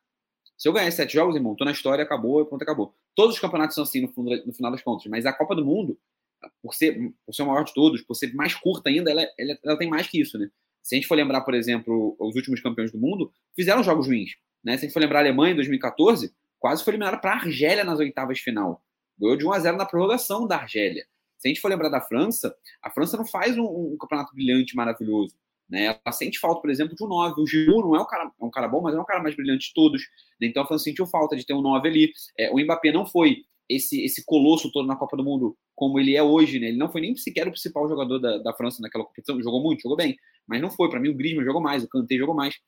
Se 0.59 0.69
eu 0.69 0.73
ganhar 0.73 0.91
sete 0.91 1.15
jogos, 1.15 1.37
irmão, 1.37 1.55
tô 1.55 1.65
na 1.65 1.73
história, 1.73 2.03
acabou, 2.03 2.45
pronto, 2.47 2.63
acabou. 2.63 2.95
Todos 3.15 3.35
os 3.35 3.41
campeonatos 3.41 3.75
são 3.75 3.85
assim 3.85 4.01
no, 4.01 4.13
no 4.47 4.53
final 4.53 4.71
das 4.73 4.83
contas, 4.83 5.07
mas 5.07 5.27
a 5.27 5.33
Copa 5.33 5.55
do 5.55 5.65
Mundo 5.65 5.99
por 6.63 6.75
ser, 6.75 7.13
por 7.25 7.35
ser 7.35 7.43
o 7.43 7.47
maior 7.47 7.65
de 7.65 7.75
todos, 7.75 8.03
por 8.03 8.15
ser 8.15 8.33
mais 8.35 8.55
curta 8.55 8.91
ainda, 8.91 9.11
ela, 9.11 9.23
ela, 9.39 9.59
ela 9.65 9.79
tem 9.79 9.89
mais 9.89 10.07
que 10.07 10.21
isso, 10.21 10.39
né? 10.39 10.49
Se 10.83 10.95
a 10.95 10.97
gente 10.97 11.09
for 11.09 11.17
lembrar, 11.17 11.41
por 11.41 11.55
exemplo, 11.55 12.17
os 12.19 12.37
últimos 12.37 12.61
campeões 12.61 12.93
do 12.93 12.99
mundo, 12.99 13.33
fizeram 13.57 13.83
jogos 13.83 14.07
ruins. 14.07 14.37
Né? 14.63 14.77
Se 14.77 14.85
a 14.85 14.87
gente 14.87 14.93
for 14.93 15.01
lembrar 15.01 15.19
a 15.19 15.23
Alemanha 15.23 15.53
em 15.53 15.57
2014, 15.57 16.33
quase 16.59 16.85
foi 16.85 16.93
eliminada 16.93 17.19
para 17.19 17.33
a 17.33 17.37
Argélia 17.37 17.85
nas 17.85 17.99
oitavas 17.99 18.39
de 18.39 18.45
final. 18.45 18.83
Ganhou 19.19 19.37
de 19.37 19.47
1 19.47 19.53
a 19.53 19.59
0 19.59 19.77
na 19.77 19.87
prorrogação 19.87 20.47
da 20.47 20.57
Argélia. 20.57 21.07
Se 21.39 21.49
a 21.49 21.49
gente 21.49 21.61
for 21.61 21.69
lembrar 21.69 21.89
da 21.89 22.01
França, 22.01 22.55
a 22.83 22.91
França 22.91 23.17
não 23.17 23.27
faz 23.27 23.57
um, 23.59 23.65
um 23.65 23.97
campeonato 23.99 24.35
brilhante, 24.35 24.75
maravilhoso. 24.75 25.35
Né? 25.69 25.87
Ela 25.87 26.13
sente 26.13 26.39
falta, 26.39 26.61
por 26.61 26.71
exemplo, 26.71 26.95
de 26.95 27.05
um 27.05 27.09
9. 27.09 27.41
O 27.41 27.47
Giroud 27.47 27.89
não 27.89 27.97
é 27.97 28.01
um 28.01 28.07
cara, 28.07 28.25
é 28.25 28.45
um 28.45 28.51
cara 28.51 28.69
bom, 28.69 28.81
mas 28.81 28.95
é 28.95 29.01
um 29.01 29.05
cara 29.05 29.23
mais 29.23 29.35
brilhante 29.35 29.69
de 29.69 29.75
todos. 29.75 30.03
Então 30.41 30.63
a 30.63 30.67
França 30.67 30.85
sentiu 30.85 31.07
falta 31.07 31.37
de 31.37 31.45
ter 31.45 31.55
um 31.55 31.61
9 31.63 31.89
ali. 31.89 32.13
É, 32.39 32.51
o 32.51 32.59
Mbappé 32.59 32.93
não 32.93 33.07
foi 33.07 33.45
esse, 33.69 34.03
esse 34.05 34.25
colosso 34.25 34.71
todo 34.71 34.87
na 34.87 34.97
Copa 34.97 35.17
do 35.17 35.25
Mundo 35.25 35.57
como 35.75 35.99
ele 35.99 36.17
é 36.17 36.23
hoje, 36.23 36.59
né? 36.59 36.69
Ele 36.69 36.79
não 36.79 36.91
foi 36.91 37.01
nem 37.01 37.15
sequer 37.17 37.47
o 37.47 37.51
principal 37.51 37.89
jogador 37.89 38.19
da, 38.19 38.39
da 38.39 38.55
França 38.55 38.81
naquela 38.81 39.05
competição. 39.05 39.43
Jogou 39.43 39.63
muito, 39.63 39.83
jogou 39.83 39.97
bem, 39.97 40.17
mas 40.47 40.61
não 40.61 40.71
foi. 40.71 40.89
Para 40.89 41.01
mim, 41.01 41.11
o 41.11 41.15
Griezmann 41.15 41.45
jogou 41.45 41.61
mais, 41.61 41.85
o 41.85 41.89
Kanté 41.89 42.17
jogou 42.17 42.35
mais. 42.35 42.59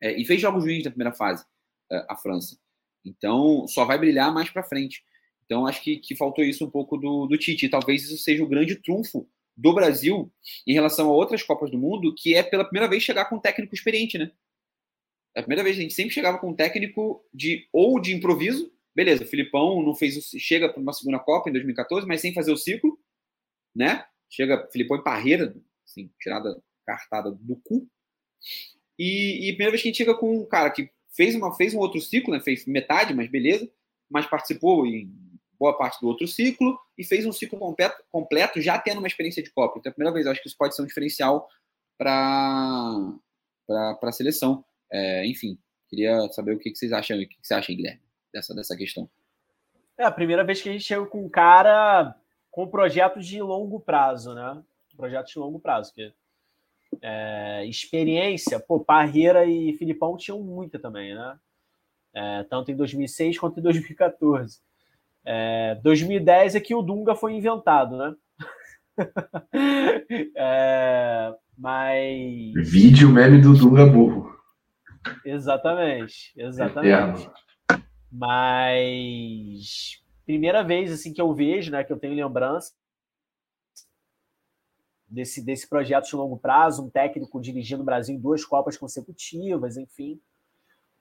É, 0.00 0.20
e 0.20 0.24
fez 0.24 0.40
jogos 0.40 0.64
ruins 0.64 0.84
na 0.84 0.90
primeira 0.90 1.12
fase, 1.12 1.44
é, 1.90 2.06
a 2.08 2.16
França. 2.16 2.56
Então, 3.04 3.66
só 3.68 3.84
vai 3.84 3.98
brilhar 3.98 4.32
mais 4.32 4.50
para 4.50 4.62
frente. 4.62 5.02
Então, 5.44 5.66
acho 5.66 5.82
que, 5.82 5.96
que 5.96 6.16
faltou 6.16 6.44
isso 6.44 6.64
um 6.64 6.70
pouco 6.70 6.96
do, 6.96 7.26
do 7.26 7.36
Tite. 7.36 7.66
E 7.66 7.68
talvez 7.68 8.04
isso 8.04 8.18
seja 8.18 8.42
o 8.42 8.48
grande 8.48 8.76
trunfo 8.76 9.28
do 9.56 9.74
Brasil 9.74 10.32
em 10.66 10.72
relação 10.72 11.08
a 11.08 11.12
outras 11.12 11.42
Copas 11.42 11.70
do 11.70 11.78
Mundo, 11.78 12.14
que 12.14 12.34
é 12.34 12.42
pela 12.42 12.64
primeira 12.64 12.88
vez 12.88 13.02
chegar 13.02 13.26
com 13.26 13.36
um 13.36 13.40
técnico 13.40 13.74
experiente, 13.74 14.16
né? 14.16 14.30
É 15.34 15.40
a 15.40 15.42
primeira 15.42 15.62
vez 15.62 15.76
a 15.76 15.80
gente 15.80 15.94
sempre 15.94 16.12
chegava 16.12 16.38
com 16.38 16.50
um 16.50 16.54
técnico 16.54 17.24
de 17.32 17.68
ou 17.72 18.00
de 18.00 18.14
improviso, 18.14 18.72
beleza, 18.94 19.24
o 19.24 19.26
Filipão 19.26 19.82
não 19.82 19.94
fez 19.94 20.16
o, 20.16 20.38
chega 20.38 20.68
para 20.68 20.80
uma 20.80 20.92
segunda 20.92 21.18
Copa 21.18 21.48
em 21.48 21.52
2014, 21.52 22.06
mas 22.06 22.20
sem 22.20 22.34
fazer 22.34 22.52
o 22.52 22.56
ciclo, 22.56 22.98
né? 23.74 24.04
Chega 24.28 24.68
Filipão 24.70 24.98
em 24.98 25.02
parreira, 25.02 25.54
assim, 25.86 26.10
tirada 26.20 26.62
cartada 26.86 27.30
do 27.30 27.56
cu. 27.56 27.88
E, 28.98 29.48
e 29.48 29.52
primeira 29.52 29.70
vez 29.70 29.82
que 29.82 29.88
a 29.88 29.90
gente 29.90 29.98
chega 29.98 30.14
com 30.14 30.40
um 30.40 30.46
cara 30.46 30.70
que 30.70 30.90
fez 31.14 31.34
uma 31.34 31.54
fez 31.54 31.74
um 31.74 31.78
outro 31.78 32.00
ciclo, 32.00 32.32
né? 32.32 32.40
Fez 32.40 32.66
metade, 32.66 33.14
mas 33.14 33.30
beleza, 33.30 33.70
mas 34.10 34.26
participou 34.26 34.86
em 34.86 35.10
boa 35.58 35.76
parte 35.76 36.00
do 36.00 36.08
outro 36.08 36.26
ciclo 36.26 36.76
e 36.98 37.04
fez 37.04 37.24
um 37.24 37.32
ciclo 37.32 37.58
completo, 37.58 38.02
completo 38.10 38.60
já 38.60 38.78
tendo 38.78 38.98
uma 38.98 39.06
experiência 39.06 39.42
de 39.42 39.50
Copa. 39.50 39.78
Então, 39.78 39.90
é 39.90 39.92
a 39.92 39.94
primeira 39.94 40.12
vez, 40.12 40.26
acho 40.26 40.42
que 40.42 40.48
isso 40.48 40.58
pode 40.58 40.74
ser 40.74 40.82
um 40.82 40.86
diferencial 40.86 41.48
para 41.96 43.14
a 43.68 44.12
seleção. 44.12 44.64
É, 44.90 45.24
enfim, 45.24 45.56
queria 45.88 46.28
saber 46.32 46.54
o 46.54 46.58
que, 46.58 46.70
que 46.70 46.76
vocês 46.76 46.92
acham, 46.92 47.16
o 47.16 47.20
que, 47.20 47.36
que 47.36 47.46
você 47.46 47.54
acha, 47.54 47.72
Guilherme, 47.72 48.02
dessa, 48.32 48.52
dessa 48.54 48.76
questão. 48.76 49.08
É 49.96 50.04
a 50.04 50.10
primeira 50.10 50.42
vez 50.42 50.60
que 50.60 50.68
a 50.68 50.72
gente 50.72 50.84
chega 50.84 51.06
com 51.06 51.24
um 51.24 51.28
cara 51.28 52.16
com 52.50 52.66
projetos 52.66 53.26
de 53.26 53.40
longo 53.40 53.78
prazo, 53.78 54.34
né? 54.34 54.62
Projetos 54.96 55.32
de 55.32 55.38
longo 55.38 55.60
prazo, 55.60 55.94
que 55.94 56.12
é, 57.00 57.64
experiência, 57.66 58.60
pô, 58.60 58.80
Parreira 58.80 59.46
e 59.46 59.72
Filipão 59.74 60.16
tinham 60.16 60.40
muita 60.42 60.78
também, 60.78 61.14
né? 61.14 61.36
É, 62.14 62.44
tanto 62.44 62.70
em 62.70 62.76
2006 62.76 63.38
quanto 63.38 63.60
em 63.60 63.62
2014. 63.62 64.60
É, 65.24 65.76
2010 65.82 66.56
é 66.56 66.60
que 66.60 66.74
o 66.74 66.82
Dunga 66.82 67.14
foi 67.14 67.32
inventado, 67.34 67.96
né? 67.96 68.14
é, 70.36 71.32
mas. 71.56 72.70
Vídeo 72.70 73.08
meme 73.08 73.40
do 73.40 73.56
Dunga 73.56 73.86
burro. 73.86 74.30
Exatamente, 75.24 76.32
exatamente. 76.36 77.28
Mas 78.10 80.02
primeira 80.24 80.62
vez 80.62 80.92
assim 80.92 81.12
que 81.12 81.20
eu 81.20 81.34
vejo, 81.34 81.72
né, 81.72 81.82
que 81.82 81.92
eu 81.92 81.98
tenho 81.98 82.14
lembrança 82.14 82.72
desse, 85.12 85.42
desse 85.42 85.68
projeto 85.68 86.08
de 86.08 86.16
longo 86.16 86.38
prazo, 86.38 86.84
um 86.84 86.90
técnico 86.90 87.40
dirigindo 87.40 87.82
o 87.82 87.84
Brasil 87.84 88.14
em 88.14 88.20
duas 88.20 88.44
Copas 88.44 88.78
consecutivas, 88.78 89.76
enfim. 89.76 90.18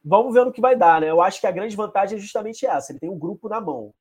Vamos 0.03 0.34
ver 0.34 0.43
no 0.43 0.51
que 0.51 0.59
vai 0.59 0.76
dar, 0.76 0.99
né? 0.99 1.09
Eu 1.09 1.22
acho 1.22 1.39
que 1.39 1.47
a 1.47 1.51
grande 1.51 1.76
vantagem 1.76 2.18
é 2.18 2.22
justamente 2.22 2.66
essa: 2.66 2.91
ele 2.91 2.99
tem 2.99 3.09
um 3.09 3.18
grupo 3.18 3.47
na 3.47 3.62
mão. 3.62 3.93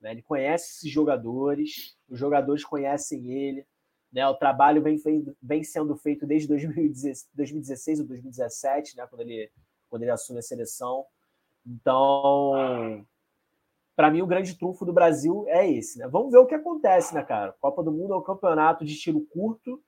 Né? 0.00 0.12
Ele 0.12 0.22
conhece 0.22 0.72
esses 0.72 0.90
jogadores, 0.90 1.96
os 2.08 2.18
jogadores 2.18 2.64
conhecem 2.64 3.30
ele. 3.30 3.66
Né? 4.12 4.26
O 4.26 4.34
trabalho 4.34 4.82
vem, 4.82 4.98
vem 5.40 5.64
sendo 5.64 5.96
feito 5.96 6.26
desde 6.26 6.48
2016 6.48 8.00
ou 8.00 8.06
2017, 8.06 8.96
né? 8.96 9.06
quando, 9.06 9.22
ele, 9.22 9.50
quando 9.88 10.02
ele 10.02 10.10
assume 10.10 10.40
a 10.40 10.42
seleção. 10.42 11.06
Então, 11.64 13.06
para 14.00 14.10
mim, 14.10 14.22
o 14.22 14.26
grande 14.26 14.56
trunfo 14.56 14.86
do 14.86 14.94
Brasil 14.94 15.44
é 15.46 15.70
esse. 15.70 15.98
Né? 15.98 16.08
Vamos 16.08 16.32
ver 16.32 16.38
o 16.38 16.46
que 16.46 16.54
acontece, 16.54 17.14
né, 17.14 17.22
cara? 17.22 17.52
Copa 17.60 17.82
do 17.82 17.92
Mundo 17.92 18.14
é 18.14 18.16
um 18.16 18.22
campeonato 18.22 18.82
de 18.82 18.98
tiro 18.98 19.20
curto. 19.26 19.84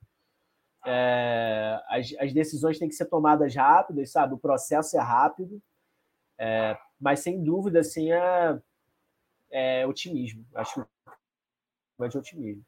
É, 0.84 1.82
as, 1.88 2.12
as, 2.20 2.30
decisões 2.30 2.78
têm 2.78 2.90
que 2.90 2.94
ser 2.94 3.06
tomadas 3.06 3.54
rápidas, 3.54 4.12
sabe? 4.12 4.34
O 4.34 4.38
processo 4.38 4.98
é 4.98 5.00
rápido. 5.00 5.62
É, 6.38 6.76
mas, 7.00 7.20
sem 7.20 7.42
dúvida, 7.42 7.80
assim, 7.80 8.12
é, 8.12 8.60
é 9.50 9.86
otimismo. 9.86 10.44
Acho 10.56 10.84
que 10.84 12.08
de 12.10 12.18
otimismo. 12.18 12.66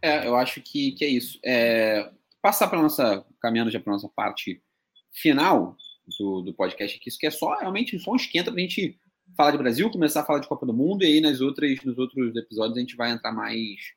É, 0.00 0.26
eu 0.26 0.34
acho 0.34 0.62
que, 0.62 0.92
que 0.92 1.04
é 1.04 1.08
isso. 1.08 1.38
É, 1.44 2.10
passar 2.40 2.68
para 2.68 2.80
nossa, 2.80 3.22
caminhando 3.38 3.70
já 3.70 3.80
para 3.80 3.92
nossa 3.92 4.08
parte 4.08 4.62
final 5.12 5.76
do, 6.18 6.40
do 6.40 6.54
podcast 6.54 6.96
aqui, 6.96 7.10
isso 7.10 7.18
que 7.18 7.26
é 7.26 7.30
só 7.30 7.54
realmente 7.58 7.98
só 7.98 8.12
um 8.12 8.16
esquenta 8.16 8.50
para 8.50 8.58
a 8.58 8.62
gente 8.62 8.98
falar 9.36 9.50
de 9.50 9.58
Brasil, 9.58 9.90
começar 9.90 10.22
a 10.22 10.24
falar 10.24 10.40
de 10.40 10.48
Copa 10.48 10.64
do 10.64 10.72
Mundo 10.72 11.04
e 11.04 11.06
aí 11.06 11.20
nas 11.20 11.40
outras, 11.40 11.82
nos 11.84 11.98
outros 11.98 12.34
episódios 12.34 12.76
a 12.76 12.80
gente 12.80 12.96
vai 12.96 13.10
entrar 13.10 13.32
mais, 13.32 13.92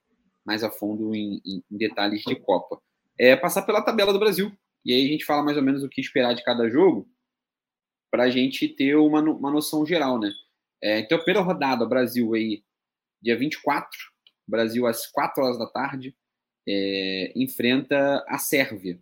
mais 0.45 0.63
a 0.63 0.69
fundo 0.69 1.15
em, 1.15 1.41
em, 1.45 1.63
detalhes 1.77 2.21
de 2.23 2.35
Copa. 2.35 2.81
É 3.17 3.35
passar 3.35 3.63
pela 3.63 3.81
tabela 3.81 4.11
do 4.11 4.19
Brasil 4.19 4.51
e 4.85 4.93
aí 4.93 5.05
a 5.05 5.07
gente 5.09 5.25
fala 5.25 5.43
mais 5.43 5.57
ou 5.57 5.63
menos 5.63 5.83
o 5.83 5.89
que 5.89 6.01
esperar 6.01 6.33
de 6.33 6.43
cada 6.43 6.69
jogo 6.69 7.09
para 8.11 8.23
a 8.23 8.29
gente 8.29 8.67
ter 8.67 8.95
uma, 8.95 9.21
uma 9.21 9.51
noção 9.51 9.85
geral, 9.85 10.19
né? 10.19 10.31
É, 10.81 10.99
então, 10.99 11.17
primeira 11.19 11.41
rodada, 11.41 11.85
Brasil 11.85 12.33
aí, 12.33 12.63
dia 13.21 13.37
24, 13.37 13.89
Brasil 14.47 14.87
às 14.87 15.07
4 15.07 15.43
horas 15.43 15.59
da 15.59 15.67
tarde, 15.67 16.15
é, 16.67 17.31
enfrenta 17.35 18.23
a 18.27 18.37
Sérvia. 18.37 18.99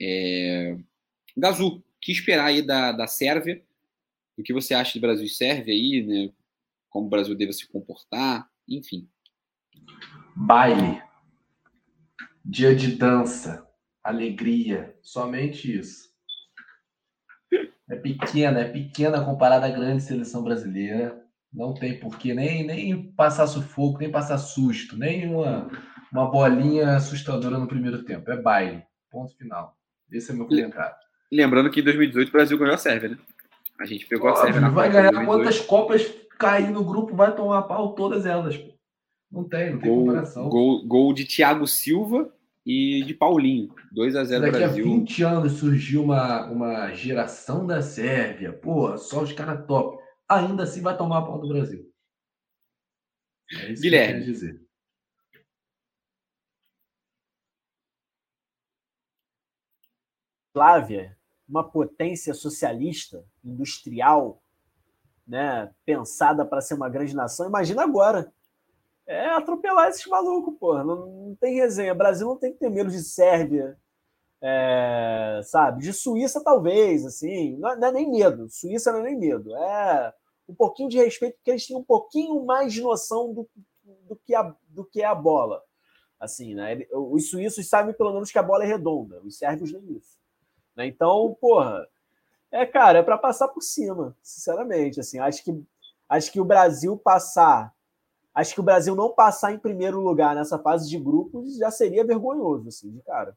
É, 0.00 0.76
Gazu, 1.36 1.82
que 2.00 2.12
esperar 2.12 2.46
aí 2.46 2.62
da, 2.62 2.92
da 2.92 3.06
Sérvia? 3.06 3.62
O 4.36 4.42
que 4.42 4.52
você 4.52 4.74
acha 4.74 4.92
de 4.92 5.00
Brasil 5.00 5.26
e 5.26 5.28
Sérvia 5.28 5.72
aí, 5.72 6.04
né? 6.06 6.32
Como 6.88 7.06
o 7.06 7.10
Brasil 7.10 7.34
deve 7.34 7.52
se 7.52 7.68
comportar, 7.68 8.48
enfim. 8.68 9.08
Baile. 10.34 11.02
Dia 12.44 12.74
de 12.74 12.96
dança, 12.96 13.66
alegria, 14.02 14.96
somente 15.02 15.78
isso. 15.78 16.12
É 17.88 17.96
pequena, 17.96 18.60
é 18.60 18.70
pequena 18.70 19.24
comparada 19.24 19.66
à 19.66 19.70
grande 19.70 20.02
seleção 20.02 20.42
brasileira. 20.42 21.22
Não 21.52 21.72
tem 21.72 22.00
porquê 22.00 22.34
nem, 22.34 22.66
nem 22.66 23.12
passar 23.12 23.46
sufoco, 23.46 23.98
nem 23.98 24.10
passar 24.10 24.38
susto, 24.38 24.96
nem 24.96 25.28
uma, 25.28 25.70
uma 26.12 26.30
bolinha 26.30 26.96
assustadora 26.96 27.58
no 27.58 27.68
primeiro 27.68 28.02
tempo. 28.04 28.30
É 28.30 28.36
baile. 28.36 28.82
Ponto 29.10 29.36
final. 29.36 29.78
Esse 30.10 30.32
é 30.32 30.34
meu 30.34 30.46
comentário. 30.46 30.96
Lembrando 31.32 31.70
que 31.70 31.80
em 31.80 31.84
2018 31.84 32.28
o 32.28 32.32
Brasil 32.32 32.58
ganhou 32.58 32.74
a 32.74 32.78
Sérvia, 32.78 33.10
né? 33.10 33.18
A 33.78 33.84
gente 33.84 34.06
pegou 34.06 34.28
Óbvio, 34.28 34.42
a 34.42 34.44
Sérvia 34.44 34.60
na 34.60 34.70
Vai 34.70 34.90
Copa 34.90 35.02
ganhar 35.02 35.26
quantas 35.26 35.60
Copas 35.60 36.14
cair 36.38 36.70
no 36.70 36.84
grupo, 36.84 37.14
vai 37.14 37.34
tomar 37.34 37.62
pau 37.62 37.94
todas 37.94 38.26
elas. 38.26 38.56
Não 39.30 39.44
tem, 39.44 39.72
não 39.72 39.80
tem 39.80 39.90
gol, 39.90 40.06
comparação. 40.06 40.48
Gol, 40.48 40.86
gol 40.86 41.12
de 41.12 41.24
Thiago 41.24 41.66
Silva 41.66 42.32
e 42.64 43.02
de 43.04 43.14
Paulinho. 43.14 43.74
2 43.92 44.16
a 44.16 44.24
0 44.24 44.42
Daqui 44.42 44.58
Brasil. 44.58 44.84
Daqui 44.84 44.90
a 44.90 44.98
20 44.98 45.22
anos 45.24 45.52
surgiu 45.54 46.04
uma, 46.04 46.46
uma 46.46 46.92
geração 46.92 47.66
da 47.66 47.82
Sérvia. 47.82 48.52
Pô, 48.52 48.96
só 48.96 49.22
os 49.22 49.32
caras 49.32 49.66
top. 49.66 50.02
Ainda 50.28 50.62
assim 50.62 50.80
vai 50.80 50.96
tomar 50.96 51.18
a 51.18 51.22
pau 51.22 51.40
do 51.40 51.48
Brasil. 51.48 51.84
É 53.52 53.72
isso 53.72 53.82
Guilherme. 53.82 54.22
que 54.22 54.30
eu 54.30 54.32
dizer. 54.32 54.64
Flávia, 60.52 61.18
uma 61.54 61.62
potência 61.62 62.34
socialista, 62.34 63.24
industrial, 63.44 64.42
né, 65.24 65.72
pensada 65.86 66.44
para 66.44 66.60
ser 66.60 66.74
uma 66.74 66.88
grande 66.88 67.14
nação. 67.14 67.46
Imagina 67.46 67.84
agora 67.84 68.32
é 69.06 69.26
atropelar 69.28 69.88
esses 69.88 70.04
malucos, 70.06 70.54
pô. 70.58 70.76
Não, 70.82 71.06
não, 71.06 71.36
tem 71.36 71.54
resenha. 71.54 71.94
Brasil 71.94 72.26
não 72.26 72.36
tem 72.36 72.52
que 72.52 72.58
ter 72.58 72.70
medo 72.70 72.90
de 72.90 73.00
Sérvia, 73.02 73.78
é, 74.42 75.42
sabe? 75.44 75.82
De 75.82 75.92
Suíça, 75.92 76.42
talvez, 76.42 77.06
assim. 77.06 77.56
Não, 77.56 77.78
não, 77.78 77.88
é 77.88 77.92
nem 77.92 78.10
medo. 78.10 78.48
Suíça 78.48 78.90
não 78.90 78.98
é 78.98 79.02
nem 79.04 79.16
medo. 79.16 79.54
É 79.54 80.12
um 80.48 80.54
pouquinho 80.54 80.88
de 80.88 80.98
respeito, 80.98 81.36
porque 81.36 81.52
eles 81.52 81.66
têm 81.66 81.76
um 81.76 81.84
pouquinho 81.84 82.44
mais 82.44 82.72
de 82.72 82.82
noção 82.82 83.32
do, 83.32 83.48
do, 84.08 84.16
que, 84.16 84.34
a, 84.34 84.54
do 84.68 84.84
que 84.84 85.02
é 85.02 85.06
a 85.06 85.14
bola. 85.14 85.62
Assim, 86.18 86.54
né? 86.54 86.84
Os 86.90 87.30
suíços 87.30 87.68
sabem 87.68 87.94
pelo 87.94 88.12
menos 88.12 88.32
que 88.32 88.38
a 88.38 88.42
bola 88.42 88.64
é 88.64 88.66
redonda. 88.66 89.20
Os 89.22 89.38
sérvios 89.38 89.72
nem 89.72 89.98
isso. 89.98 90.13
Né? 90.76 90.86
Então, 90.86 91.36
porra, 91.40 91.86
é, 92.50 92.64
cara, 92.64 93.00
é 93.00 93.02
para 93.02 93.18
passar 93.18 93.48
por 93.48 93.62
cima, 93.62 94.16
sinceramente. 94.22 95.00
Assim, 95.00 95.18
acho 95.18 95.42
que, 95.44 95.62
acho 96.08 96.32
que 96.32 96.40
o 96.40 96.44
Brasil 96.44 96.96
passar 96.96 97.74
acho 98.34 98.52
que 98.52 98.60
o 98.60 98.64
Brasil 98.64 98.96
não 98.96 99.14
passar 99.14 99.52
em 99.52 99.58
primeiro 99.58 100.00
lugar 100.00 100.34
nessa 100.34 100.58
fase 100.58 100.90
de 100.90 100.98
grupos 100.98 101.56
já 101.56 101.70
seria 101.70 102.04
vergonhoso, 102.04 102.68
assim, 102.68 102.90
de 102.90 103.00
cara. 103.02 103.36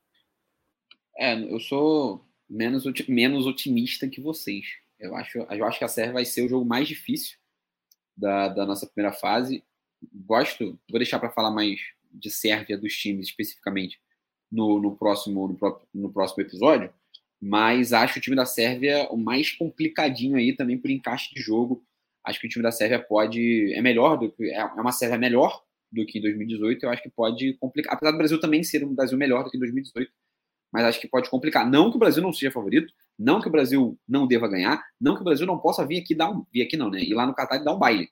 É, 1.15 1.35
eu 1.35 1.59
sou 1.59 2.25
menos, 2.49 2.83
menos 3.07 3.45
otimista 3.45 4.07
que 4.07 4.19
vocês. 4.19 4.65
Eu 4.99 5.15
acho, 5.15 5.37
eu 5.37 5.65
acho 5.65 5.77
que 5.77 5.85
a 5.85 5.87
Sérvia 5.87 6.13
vai 6.13 6.25
ser 6.25 6.43
o 6.43 6.49
jogo 6.49 6.65
mais 6.65 6.87
difícil 6.87 7.37
da, 8.15 8.47
da 8.47 8.65
nossa 8.65 8.87
primeira 8.87 9.15
fase. 9.15 9.63
Gosto, 10.11 10.79
vou 10.89 10.99
deixar 10.99 11.19
para 11.19 11.29
falar 11.29 11.51
mais 11.51 11.79
de 12.11 12.31
Sérvia 12.31 12.77
dos 12.77 12.95
times 12.95 13.27
especificamente 13.27 14.01
no, 14.51 14.79
no, 14.79 14.95
próximo, 14.95 15.47
no, 15.47 15.81
no 15.93 16.11
próximo 16.11 16.41
episódio, 16.41 16.91
mas 17.41 17.93
acho 17.93 18.17
o 18.17 18.21
time 18.21 18.35
da 18.35 18.45
Sérvia 18.45 19.07
o 19.11 19.17
mais 19.17 19.51
complicadinho 19.51 20.37
aí 20.37 20.55
também 20.55 20.77
por 20.77 20.89
encaixe 20.89 21.33
de 21.33 21.41
jogo. 21.41 21.83
Acho 22.25 22.39
que 22.39 22.47
o 22.47 22.49
time 22.49 22.63
da 22.63 22.71
Sérvia 22.71 22.99
pode. 22.99 23.73
É 23.73 23.81
melhor 23.81 24.17
do 24.17 24.31
que. 24.31 24.45
É, 24.45 24.59
é 24.59 24.65
uma 24.65 24.91
Sérvia 24.91 25.17
melhor 25.17 25.63
do 25.91 26.05
que 26.05 26.17
em 26.19 26.21
2018. 26.21 26.83
Eu 26.83 26.89
acho 26.89 27.03
que 27.03 27.09
pode 27.09 27.53
complicar. 27.59 27.93
Apesar 27.93 28.11
do 28.11 28.17
Brasil 28.17 28.39
também 28.39 28.63
ser 28.63 28.83
um 28.83 28.93
Brasil 28.93 29.17
melhor 29.17 29.43
do 29.43 29.51
que 29.51 29.57
em 29.57 29.59
2018, 29.59 30.11
mas 30.71 30.85
acho 30.85 30.99
que 30.99 31.07
pode 31.07 31.29
complicar. 31.29 31.69
Não 31.69 31.89
que 31.89 31.95
o 31.95 31.99
Brasil 31.99 32.21
não 32.21 32.33
seja 32.33 32.51
favorito, 32.51 32.91
não 33.17 33.39
que 33.39 33.47
o 33.47 33.51
Brasil 33.51 33.97
não 34.07 34.27
deva 34.27 34.47
ganhar, 34.47 34.83
não 34.99 35.15
que 35.15 35.21
o 35.21 35.23
Brasil 35.23 35.45
não 35.45 35.59
possa 35.59 35.85
vir 35.85 36.01
aqui 36.01 36.15
dar 36.15 36.29
um. 36.29 36.45
Vir 36.51 36.63
aqui 36.63 36.75
não, 36.75 36.89
né? 36.89 37.01
Ir 37.01 37.13
lá 37.13 37.25
no 37.25 37.33
Qatar 37.33 37.61
e 37.61 37.63
dar 37.63 37.73
um 37.73 37.79
baile. 37.79 38.09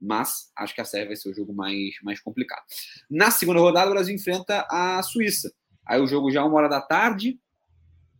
Mas 0.00 0.50
acho 0.56 0.74
que 0.74 0.80
a 0.80 0.84
Sérvia 0.84 1.08
vai 1.08 1.16
ser 1.16 1.30
o 1.30 1.34
jogo 1.34 1.54
mais, 1.54 1.94
mais 2.02 2.20
complicado. 2.20 2.62
Na 3.08 3.30
segunda 3.30 3.60
rodada, 3.60 3.90
o 3.90 3.94
Brasil 3.94 4.14
enfrenta 4.14 4.66
a 4.70 5.02
Suíça. 5.02 5.52
Aí 5.86 6.00
o 6.00 6.06
jogo 6.06 6.30
já 6.30 6.40
é 6.40 6.44
uma 6.44 6.56
hora 6.56 6.68
da 6.68 6.80
tarde, 6.80 7.38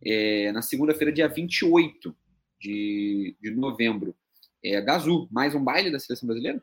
é, 0.03 0.51
na 0.51 0.61
segunda-feira, 0.61 1.13
dia 1.13 1.27
28 1.27 2.15
de, 2.59 3.35
de 3.41 3.51
novembro. 3.51 4.15
É, 4.63 4.81
Gazu, 4.81 5.27
mais 5.31 5.53
um 5.53 5.63
baile 5.63 5.91
da 5.91 5.99
seleção 5.99 6.27
brasileira? 6.27 6.61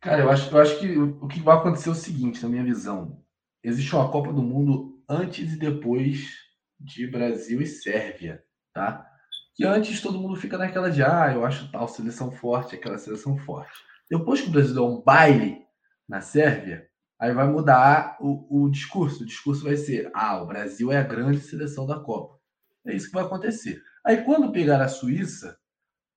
Cara, 0.00 0.22
eu 0.22 0.30
acho, 0.30 0.54
eu 0.54 0.60
acho 0.60 0.78
que 0.78 0.98
o 0.98 1.26
que 1.26 1.40
vai 1.40 1.56
acontecer 1.56 1.88
é 1.88 1.92
o 1.92 1.94
seguinte, 1.94 2.42
na 2.42 2.48
minha 2.48 2.64
visão. 2.64 3.22
Existe 3.62 3.94
uma 3.94 4.10
Copa 4.10 4.32
do 4.32 4.42
Mundo 4.42 5.02
antes 5.08 5.52
e 5.52 5.58
depois 5.58 6.28
de 6.78 7.06
Brasil 7.06 7.60
e 7.60 7.66
Sérvia, 7.66 8.44
tá? 8.72 9.06
Que 9.54 9.64
antes 9.64 10.00
todo 10.00 10.20
mundo 10.20 10.36
fica 10.36 10.58
naquela 10.58 10.90
de, 10.90 11.02
ah, 11.02 11.32
eu 11.32 11.44
acho 11.44 11.70
tal 11.72 11.88
seleção 11.88 12.30
forte, 12.30 12.76
aquela 12.76 12.98
seleção 12.98 13.36
forte. 13.38 13.72
Depois 14.10 14.40
que 14.40 14.48
o 14.48 14.52
Brasil 14.52 14.74
der 14.74 14.80
um 14.80 15.00
baile 15.00 15.62
na 16.08 16.20
Sérvia, 16.20 16.86
aí 17.18 17.32
vai 17.32 17.46
mudar 17.48 18.16
o, 18.20 18.64
o 18.64 18.70
discurso. 18.70 19.22
O 19.22 19.26
discurso 19.26 19.64
vai 19.64 19.76
ser: 19.76 20.10
ah, 20.14 20.42
o 20.42 20.46
Brasil 20.46 20.92
é 20.92 20.98
a 20.98 21.02
grande 21.02 21.40
seleção 21.40 21.86
da 21.86 21.98
Copa. 22.00 22.38
É 22.86 22.94
isso 22.94 23.08
que 23.08 23.14
vai 23.14 23.24
acontecer. 23.24 23.82
Aí 24.04 24.24
quando 24.24 24.52
pegar 24.52 24.80
a 24.80 24.88
Suíça, 24.88 25.58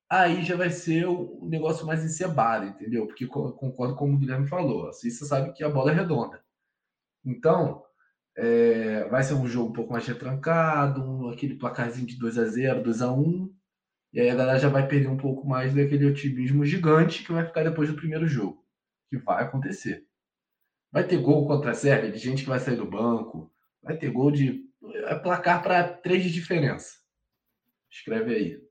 aí 0.09 0.43
já 0.43 0.55
vai 0.55 0.69
ser 0.69 1.07
um 1.07 1.47
negócio 1.47 1.85
mais 1.85 2.03
encebado, 2.03 2.65
entendeu? 2.67 3.07
Porque 3.07 3.27
concordo 3.27 3.95
com 3.95 4.13
o 4.13 4.17
Guilherme 4.17 4.47
falou, 4.47 4.87
a 4.87 4.93
Suíça 4.93 5.25
sabe 5.25 5.53
que 5.53 5.63
a 5.63 5.69
bola 5.69 5.91
é 5.91 5.95
redonda. 5.95 6.43
Então, 7.25 7.83
é, 8.37 9.05
vai 9.09 9.23
ser 9.23 9.33
um 9.33 9.47
jogo 9.47 9.69
um 9.69 9.73
pouco 9.73 9.91
mais 9.93 10.07
retrancado, 10.07 11.03
um, 11.03 11.29
aquele 11.29 11.55
placarzinho 11.55 12.07
de 12.07 12.17
2 12.17 12.37
a 12.37 12.45
0 12.45 12.83
2 12.83 13.01
a 13.01 13.11
1 13.11 13.53
e 14.13 14.19
aí 14.19 14.29
a 14.29 14.35
galera 14.35 14.59
já 14.59 14.69
vai 14.69 14.87
perder 14.87 15.07
um 15.07 15.17
pouco 15.17 15.47
mais 15.47 15.73
daquele 15.73 16.07
otimismo 16.07 16.65
gigante 16.65 17.23
que 17.23 17.31
vai 17.31 17.45
ficar 17.45 17.63
depois 17.63 17.89
do 17.89 17.95
primeiro 17.95 18.27
jogo, 18.27 18.65
que 19.09 19.17
vai 19.17 19.43
acontecer. 19.43 20.07
Vai 20.91 21.07
ter 21.07 21.17
gol 21.21 21.45
contra 21.45 21.71
a 21.71 21.75
Sérvia 21.75 22.11
de 22.11 22.17
gente 22.17 22.43
que 22.43 22.49
vai 22.49 22.59
sair 22.59 22.75
do 22.75 22.85
banco. 22.85 23.51
Vai 23.81 23.97
ter 23.97 24.11
gol 24.11 24.31
de. 24.31 24.67
É 25.05 25.15
placar 25.15 25.61
para 25.61 25.87
três 25.87 26.23
de 26.23 26.31
diferença. 26.31 26.97
Escreve 27.89 28.33
aí. 28.33 28.69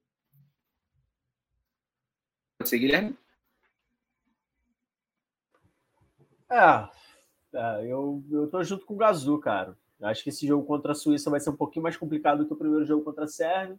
Você, 2.61 2.79
Guilherme? 2.79 3.16
É, 6.51 6.89
é, 7.53 7.87
eu, 7.87 8.23
eu 8.31 8.49
tô 8.49 8.62
junto 8.64 8.85
com 8.87 8.95
o 8.95 8.97
Gazu, 8.97 9.39
cara. 9.39 9.77
Acho 10.01 10.23
que 10.23 10.31
esse 10.31 10.47
jogo 10.47 10.66
contra 10.66 10.93
a 10.93 10.95
Suíça 10.95 11.31
vai 11.31 11.41
ser 11.41 11.51
um 11.51 11.57
pouquinho 11.57 11.83
mais 11.83 11.97
complicado 11.97 12.39
do 12.39 12.47
que 12.47 12.53
o 12.53 12.57
primeiro 12.57 12.85
jogo 12.85 13.05
contra 13.05 13.25
a 13.25 13.29
Sérvia. 13.29 13.79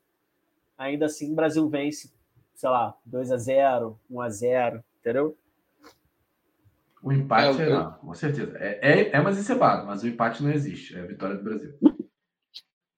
Ainda 0.77 1.05
assim, 1.05 1.31
o 1.31 1.35
Brasil 1.35 1.67
vence, 1.67 2.13
sei 2.55 2.69
lá, 2.69 2.95
2 3.05 3.31
a 3.31 3.37
0 3.37 3.99
1 4.09 4.21
a 4.21 4.29
0 4.29 4.83
entendeu? 4.99 5.37
O 7.01 7.13
empate, 7.13 7.61
é, 7.61 7.69
não, 7.69 7.91
com 7.93 8.13
certeza. 8.13 8.57
É, 8.57 8.79
é, 8.81 9.09
é 9.11 9.21
mais 9.21 9.37
encebado, 9.37 9.87
mas 9.87 10.03
o 10.03 10.07
empate 10.07 10.43
não 10.43 10.51
existe. 10.51 10.95
É 10.95 11.01
a 11.01 11.05
vitória 11.05 11.35
do 11.35 11.43
Brasil. 11.43 11.73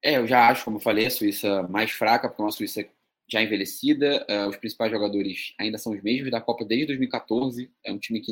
É, 0.04 0.18
eu 0.18 0.26
já 0.26 0.50
acho, 0.50 0.66
como 0.66 0.78
eu 0.78 0.82
falei, 0.82 1.06
a 1.06 1.12
Suíça 1.12 1.64
mais 1.64 1.92
fraca, 1.92 2.28
porque 2.28 2.42
é 2.42 2.46
uma 2.46 2.52
Suíça 2.52 2.84
já 3.30 3.42
envelhecida. 3.42 4.26
Uh, 4.30 4.50
os 4.50 4.58
principais 4.58 4.92
jogadores 4.92 5.54
ainda 5.60 5.78
são 5.78 5.94
os 5.94 6.02
mesmos 6.02 6.32
da 6.32 6.42
Copa 6.42 6.66
desde 6.66 6.88
2014. 6.88 7.72
É 7.86 7.94
um 7.94 8.00
time 8.00 8.20
que 8.20 8.32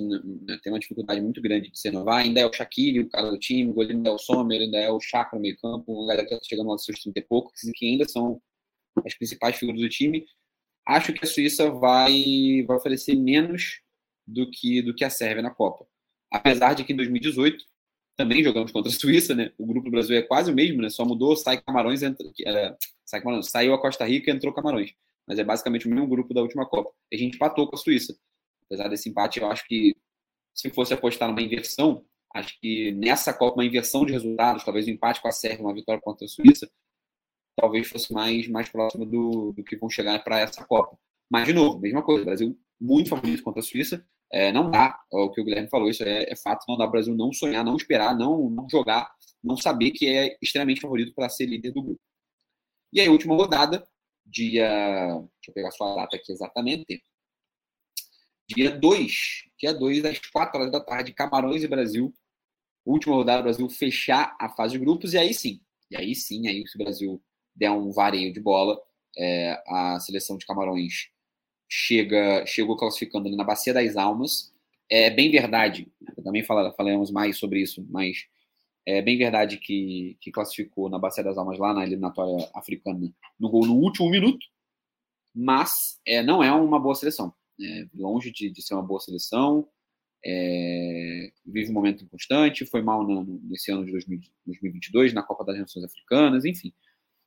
tem 0.62 0.74
uma 0.74 0.80
dificuldade 0.80 1.22
muito 1.22 1.42
grande 1.42 1.70
de 1.70 1.80
se 1.80 1.90
renovar. 1.90 2.18
Ainda 2.18 2.42
é 2.42 2.46
o 2.46 2.52
Shaqiri, 2.52 3.02
o 3.02 3.10
cara 3.10 3.30
do 3.30 3.38
time, 3.38 3.70
o 3.70 3.74
goleiro 3.74 3.98
ainda 3.98 4.10
é 4.10 4.14
o 4.14 4.18
Sommer, 4.18 4.60
ainda 4.60 4.78
é 4.78 4.92
o 4.92 5.00
Chakra 5.00 5.38
no 5.38 5.42
meio 5.42 5.58
campo, 5.58 6.04
a 6.04 6.08
galera 6.08 6.26
que 6.26 6.34
está 6.34 6.46
chegando 6.46 6.72
aos 6.72 6.84
seus 6.84 7.00
30 7.00 7.20
e 7.20 7.22
poucos, 7.22 7.62
que 7.76 7.86
ainda 7.86 8.08
são 8.08 8.42
as 9.06 9.14
principais 9.14 9.56
figuras 9.56 9.80
do 9.80 9.90
time. 9.90 10.26
Acho 10.88 11.14
que 11.14 11.24
a 11.24 11.28
Suíça 11.28 11.70
vai, 11.70 12.64
vai 12.68 12.78
oferecer 12.78 13.16
menos 13.16 13.82
do 14.30 14.50
que, 14.50 14.82
do 14.82 14.94
que 14.94 15.04
a 15.04 15.10
Sérvia 15.10 15.42
na 15.42 15.52
Copa. 15.52 15.86
Apesar 16.32 16.74
de 16.74 16.84
que 16.84 16.94
em 16.94 16.96
2018 16.96 17.66
também 18.16 18.44
jogamos 18.44 18.72
contra 18.72 18.92
a 18.92 18.94
Suíça, 18.94 19.34
né? 19.34 19.52
O 19.58 19.66
grupo 19.66 19.86
do 19.86 19.92
Brasil 19.92 20.18
é 20.18 20.22
quase 20.22 20.52
o 20.52 20.56
mesmo, 20.56 20.82
né? 20.82 20.90
Só 20.90 21.06
mudou, 21.06 21.36
sai 21.36 21.62
Camarões, 21.62 22.04
entra, 22.04 22.26
é, 22.46 22.76
sai 23.06 23.22
Camarões, 23.22 23.50
saiu 23.50 23.74
a 23.74 23.82
Costa 23.82 24.06
Rica 24.06 24.30
e 24.30 24.34
entrou 24.34 24.54
Camarões. 24.54 24.94
Mas 25.26 25.40
é 25.40 25.44
basicamente 25.44 25.88
o 25.88 25.90
mesmo 25.90 26.08
grupo 26.08 26.34
da 26.34 26.42
última 26.42 26.66
Copa. 26.66 26.92
A 27.12 27.16
gente 27.16 27.36
empatou 27.36 27.68
com 27.68 27.76
a 27.76 27.80
Suíça. 27.80 28.18
Apesar 28.66 28.88
desse 28.90 29.10
empate, 29.10 29.40
eu 29.40 29.50
acho 29.50 29.66
que 29.68 29.96
se 30.54 30.70
fosse 30.70 30.94
apostar 30.94 31.30
numa 31.30 31.42
inversão, 31.42 32.04
acho 32.36 32.60
que 32.60 32.92
nessa 32.92 33.34
Copa, 33.34 33.56
uma 33.56 33.66
inversão 33.66 34.06
de 34.06 34.12
resultados, 34.12 34.64
talvez 34.64 34.88
um 34.88 34.92
empate 34.92 35.22
com 35.22 35.28
a 35.30 35.32
Sérvia, 35.32 35.66
uma 35.66 35.74
vitória 35.74 36.02
contra 36.02 36.26
a 36.26 36.28
Suíça, 36.28 36.70
talvez 37.56 37.88
fosse 37.88 38.14
mais, 38.14 38.48
mais 38.48 38.70
próximo 38.70 39.06
do, 39.06 39.54
do 39.54 39.64
que 39.64 39.78
vão 39.78 39.90
chegar 39.90 40.22
para 40.24 40.40
essa 40.40 40.66
Copa. 40.66 40.98
Mas, 41.30 41.46
de 41.46 41.54
novo, 41.54 41.80
mesma 41.80 42.02
coisa, 42.04 42.22
o 42.22 42.26
Brasil 42.26 42.60
muito 42.80 43.10
favorito 43.10 43.44
contra 43.44 43.62
a 43.62 43.64
Suíça, 43.64 44.06
é, 44.32 44.52
não 44.52 44.70
dá, 44.70 45.00
é 45.12 45.18
o 45.18 45.32
que 45.32 45.42
o 45.42 45.44
Guilherme 45.44 45.70
falou, 45.70 45.90
isso 45.90 46.04
é, 46.04 46.24
é, 46.30 46.36
fato, 46.36 46.66
não 46.68 46.78
dá 46.78 46.86
o 46.86 46.92
Brasil 46.92 47.16
não 47.16 47.34
sonhar, 47.34 47.64
não 47.64 47.76
esperar, 47.76 48.16
não, 48.16 48.50
não 48.50 48.70
jogar, 48.70 49.12
não 49.44 49.58
saber 49.58 49.92
que 49.92 50.08
é 50.08 50.38
extremamente 50.42 50.82
favorito 50.82 51.14
para 51.14 51.30
ser 51.30 51.46
líder 51.48 51.72
do 51.72 51.82
grupo. 51.82 52.02
E 52.94 53.00
aí, 53.00 53.10
última 53.10 53.36
rodada, 53.36 53.88
dia. 54.26 54.68
Deixa 55.08 55.50
eu 55.50 55.54
pegar 55.54 55.70
a 55.70 55.72
sua 55.72 55.96
data 55.96 56.16
aqui 56.16 56.32
exatamente. 56.32 57.04
Dia 58.48 58.72
2, 58.72 59.14
dia 59.60 59.74
2, 59.74 60.06
às 60.06 60.20
4 60.20 60.60
horas 60.60 60.72
da 60.72 60.80
tarde, 60.80 61.14
Camarões 61.14 61.64
e 61.64 61.68
Brasil. 61.68 62.14
Última 62.86 63.16
rodada, 63.16 63.44
Brasil 63.44 63.70
fechar 63.70 64.36
a 64.40 64.50
fase 64.50 64.74
de 64.74 64.80
grupos, 64.80 65.14
e 65.14 65.18
aí 65.18 65.34
sim, 65.34 65.62
e 65.92 65.98
aí 65.98 66.16
sim, 66.16 66.48
aí 66.48 66.66
se 66.68 66.76
o 66.76 66.84
Brasil 66.84 67.22
der 67.56 67.70
um 67.72 67.92
vareio 67.92 68.34
de 68.34 68.40
bola, 68.40 68.80
é, 69.18 69.62
a 69.68 70.00
seleção 70.00 70.38
de 70.38 70.46
Camarões 70.46 71.10
chega, 71.70 72.44
chegou 72.48 72.76
classificando 72.76 73.28
ali 73.28 73.38
na 73.38 73.44
Bacia 73.44 73.74
das 73.74 73.96
Almas. 73.96 74.52
É 74.90 75.12
bem 75.12 75.30
verdade, 75.30 75.88
também 76.24 76.44
fala, 76.44 76.74
falamos 76.74 77.12
mais 77.12 77.38
sobre 77.38 77.62
isso, 77.62 77.86
mas 77.90 78.26
é 78.88 79.04
bem 79.04 79.18
verdade 79.18 79.58
que, 79.58 80.18
que 80.20 80.32
classificou 80.32 80.90
na 80.90 80.98
Bacia 80.98 81.24
das 81.24 81.38
Almas 81.38 81.60
lá 81.60 81.74
na 81.74 81.84
eliminatória 81.84 82.50
africana 82.56 83.14
no 83.40 83.50
gol 83.50 83.68
no 83.68 83.76
último 83.76 84.10
minuto, 84.10 84.44
mas 85.34 86.00
é, 86.08 86.24
não 86.24 86.44
é 86.44 86.52
uma 86.52 86.80
boa 86.80 86.96
seleção. 86.96 87.32
É, 87.62 87.86
longe 87.94 88.32
de, 88.32 88.50
de, 88.50 88.62
ser 88.64 88.74
uma 88.74 88.82
boa 88.82 89.00
seleção, 89.00 89.68
é, 90.26 91.32
vive 91.46 91.70
um 91.70 91.74
momento 91.74 92.04
inconstante, 92.04 92.66
foi 92.66 92.82
mal 92.82 93.06
no, 93.06 93.40
nesse 93.44 93.72
ano 93.72 93.86
de 93.86 93.92
2022 93.92 95.14
na 95.14 95.22
Copa 95.22 95.46
das 95.46 95.60
Nações 95.60 95.86
Africanas, 95.86 96.46
enfim. 96.46 96.74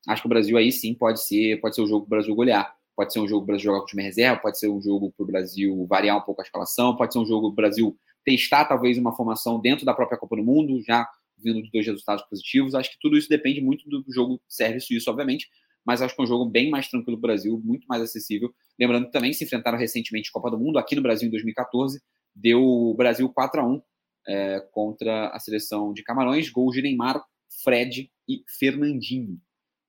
Acho 0.08 0.22
que 0.22 0.26
o 0.26 0.30
Brasil 0.30 0.56
aí 0.56 0.72
sim 0.72 0.94
pode 0.94 1.22
ser, 1.22 1.60
pode 1.60 1.76
ser 1.76 1.82
o 1.82 1.86
jogo 1.86 2.06
para 2.06 2.16
o 2.16 2.18
Brasil 2.18 2.34
golear. 2.34 2.76
Pode 2.94 3.12
ser 3.12 3.20
um 3.20 3.28
jogo 3.28 3.46
para 3.46 3.56
o 3.56 3.58
jogar 3.58 3.78
com 3.78 3.84
o 3.84 3.88
time 3.88 4.02
reserva, 4.02 4.40
pode 4.40 4.58
ser 4.58 4.68
um 4.68 4.80
jogo 4.80 5.12
para 5.16 5.24
o 5.24 5.26
Brasil 5.26 5.86
variar 5.88 6.18
um 6.18 6.20
pouco 6.20 6.42
a 6.42 6.44
escalação, 6.44 6.96
pode 6.96 7.12
ser 7.12 7.18
um 7.18 7.26
jogo 7.26 7.48
para 7.48 7.52
o 7.52 7.56
Brasil 7.56 7.98
testar 8.24 8.66
talvez 8.66 8.98
uma 8.98 9.14
formação 9.16 9.60
dentro 9.60 9.84
da 9.84 9.94
própria 9.94 10.18
Copa 10.18 10.36
do 10.36 10.44
Mundo, 10.44 10.80
já 10.82 11.08
vindo 11.38 11.62
de 11.62 11.70
dois 11.70 11.86
resultados 11.86 12.24
positivos. 12.24 12.74
Acho 12.74 12.90
que 12.90 12.98
tudo 13.00 13.16
isso 13.16 13.28
depende 13.28 13.60
muito 13.60 13.88
do 13.88 14.04
jogo 14.08 14.40
serve 14.48 14.78
suíço, 14.78 15.10
obviamente, 15.10 15.48
mas 15.84 16.00
acho 16.00 16.14
que 16.14 16.20
é 16.20 16.24
um 16.24 16.28
jogo 16.28 16.44
bem 16.44 16.70
mais 16.70 16.88
tranquilo 16.88 17.16
do 17.16 17.20
Brasil, 17.20 17.60
muito 17.64 17.86
mais 17.88 18.02
acessível. 18.02 18.54
Lembrando 18.78 19.06
que 19.06 19.12
também 19.12 19.32
se 19.32 19.42
enfrentaram 19.44 19.78
recentemente 19.78 20.30
Copa 20.30 20.50
do 20.50 20.58
Mundo, 20.58 20.78
aqui 20.78 20.94
no 20.94 21.02
Brasil 21.02 21.26
em 21.26 21.30
2014, 21.30 22.00
deu 22.34 22.62
o 22.62 22.94
Brasil 22.94 23.28
4 23.28 23.60
a 23.60 23.66
1 23.66 23.82
é, 24.28 24.60
contra 24.70 25.28
a 25.28 25.38
seleção 25.40 25.92
de 25.92 26.02
Camarões, 26.02 26.48
gols 26.48 26.74
de 26.74 26.82
Neymar, 26.82 27.22
Fred 27.64 28.10
e 28.28 28.44
Fernandinho. 28.58 29.40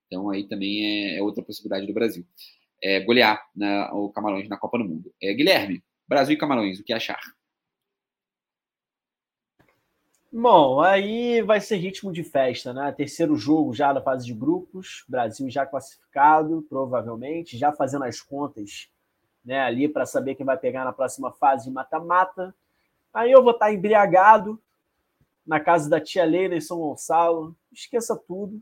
Então 0.07 0.29
aí 0.29 0.47
também 0.47 0.85
é, 0.85 1.17
é 1.17 1.21
outra 1.21 1.43
possibilidade 1.43 1.85
do 1.85 1.93
Brasil 1.93 2.25
é, 2.83 2.99
golear 2.99 3.41
na, 3.55 3.93
o 3.93 4.09
Camarões 4.09 4.49
na 4.49 4.57
Copa 4.57 4.77
do 4.77 4.83
Mundo. 4.83 5.13
É, 5.21 5.33
Guilherme, 5.33 5.81
Brasil 6.05 6.33
e 6.33 6.37
Camarões, 6.37 6.79
o 6.79 6.83
que 6.83 6.91
achar? 6.91 7.19
Bom, 10.29 10.81
aí 10.81 11.41
vai 11.43 11.61
ser 11.61 11.77
ritmo 11.77 12.11
de 12.11 12.23
festa, 12.23 12.73
né? 12.73 12.91
Terceiro 12.91 13.35
jogo 13.35 13.73
já 13.73 13.93
da 13.93 14.01
fase 14.01 14.25
de 14.25 14.33
grupos, 14.33 15.05
Brasil 15.07 15.49
já 15.49 15.65
classificado, 15.65 16.65
provavelmente, 16.67 17.57
já 17.57 17.71
fazendo 17.71 18.03
as 18.03 18.19
contas 18.19 18.89
né, 19.45 19.59
ali 19.59 19.87
para 19.87 20.05
saber 20.05 20.35
quem 20.35 20.45
vai 20.45 20.57
pegar 20.57 20.85
na 20.85 20.91
próxima 20.91 21.31
fase 21.31 21.65
de 21.65 21.71
mata-mata. 21.71 22.53
Aí 23.13 23.31
eu 23.31 23.43
vou 23.43 23.51
estar 23.51 23.71
embriagado 23.71 24.59
na 25.45 25.59
casa 25.59 25.87
da 25.87 26.01
tia 26.01 26.25
Leila 26.25 26.55
em 26.55 26.61
São 26.61 26.79
Gonçalo. 26.79 27.55
Esqueça 27.71 28.15
tudo. 28.15 28.59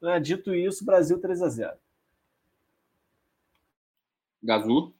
Né? 0.00 0.20
Dito 0.20 0.54
isso, 0.54 0.84
Brasil 0.84 1.20
3 1.20 1.42
a 1.42 1.48
0 1.48 1.81
Gazu? 4.42 4.94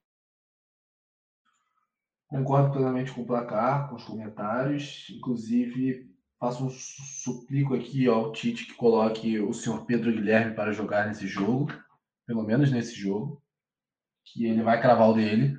Concordo 2.29 2.73
plenamente 2.73 3.13
com 3.13 3.23
o 3.23 3.27
placar, 3.27 3.89
com 3.89 3.97
os 3.97 4.05
comentários. 4.05 5.07
Inclusive, 5.11 6.11
faço 6.39 6.65
um 6.65 6.71
suplico 6.71 7.75
aqui 7.75 8.07
ao 8.07 8.33
Tite 8.33 8.67
que 8.67 8.75
coloque 8.75 9.39
o 9.39 9.53
senhor 9.53 9.85
Pedro 9.85 10.13
Guilherme 10.13 10.55
para 10.55 10.73
jogar 10.73 11.07
nesse 11.07 11.27
jogo, 11.27 11.71
pelo 12.27 12.43
menos 12.43 12.71
nesse 12.73 12.95
jogo, 12.95 13.43
que 14.25 14.47
ele 14.47 14.63
vai 14.63 14.81
cravar 14.81 15.11
o 15.11 15.15
dele. 15.15 15.57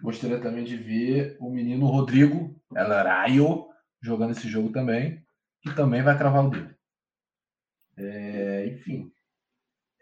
Gostaria 0.00 0.40
também 0.40 0.64
de 0.64 0.76
ver 0.76 1.36
o 1.38 1.48
menino 1.48 1.86
Rodrigo 1.86 2.60
Elaraio 2.74 3.68
jogando 4.00 4.32
esse 4.32 4.48
jogo 4.48 4.70
também, 4.72 5.24
que 5.62 5.74
também 5.74 6.02
vai 6.02 6.16
cravar 6.18 6.46
o 6.46 6.50
dele. 6.50 6.74
É, 7.96 8.66
enfim, 8.66 9.12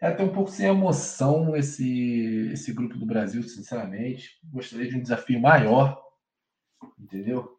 é 0.05 0.09
até 0.09 0.23
um 0.23 0.33
pouco 0.33 0.49
sem 0.49 0.67
emoção 0.67 1.55
esse, 1.55 2.49
esse 2.53 2.73
grupo 2.73 2.97
do 2.97 3.05
Brasil, 3.05 3.43
sinceramente. 3.43 4.39
Gostaria 4.43 4.89
de 4.89 4.97
um 4.97 5.01
desafio 5.01 5.39
maior 5.39 6.05
Entendeu? 6.99 7.57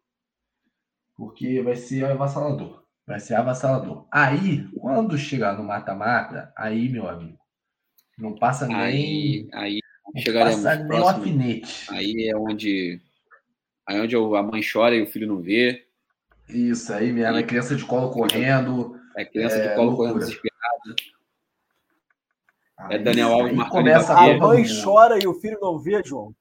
Porque 1.15 1.61
vai 1.61 1.75
ser 1.75 2.05
avassalador. 2.05 2.83
Vai 3.05 3.19
ser 3.19 3.35
avassalador. 3.35 4.07
Aí, 4.11 4.67
quando 4.79 5.17
chegar 5.17 5.57
no 5.57 5.63
mata-mata, 5.63 6.51
aí, 6.55 6.89
meu 6.89 7.07
amigo, 7.07 7.39
não 8.17 8.35
passa 8.35 8.67
nem. 8.67 8.77
Aí, 8.77 9.49
aí 9.53 9.79
chegaremos 10.17 10.63
passa 10.63 10.83
nem 10.83 10.99
o 10.99 11.07
alfinete. 11.07 11.87
Aí 11.89 12.29
é 12.29 12.35
onde. 12.35 13.01
Aí 13.87 13.97
é 13.97 14.01
onde 14.01 14.15
a 14.15 14.43
mãe 14.43 14.61
chora 14.61 14.95
e 14.95 15.01
o 15.01 15.07
filho 15.07 15.27
não 15.27 15.41
vê. 15.41 15.87
Isso, 16.49 16.93
aí 16.93 17.11
mesmo. 17.11 17.37
É 17.37 17.43
criança 17.43 17.75
de 17.75 17.85
colo 17.85 18.11
correndo. 18.11 18.99
É 19.15 19.25
criança 19.25 19.55
é, 19.55 19.69
de 19.69 19.75
colo 19.75 19.87
loucura. 19.89 20.09
correndo 20.09 20.25
desesperada. 20.25 21.16
É 22.89 22.99
Daniel 22.99 23.33
Alves 23.33 23.53
marcando. 23.53 23.79
Começa 23.79 24.13
a 24.13 24.37
mãe 24.37 24.65
chora 24.83 25.19
e 25.21 25.27
o 25.27 25.33
filho 25.33 25.57
não 25.61 25.79
vê, 25.79 26.01
João. 26.03 26.33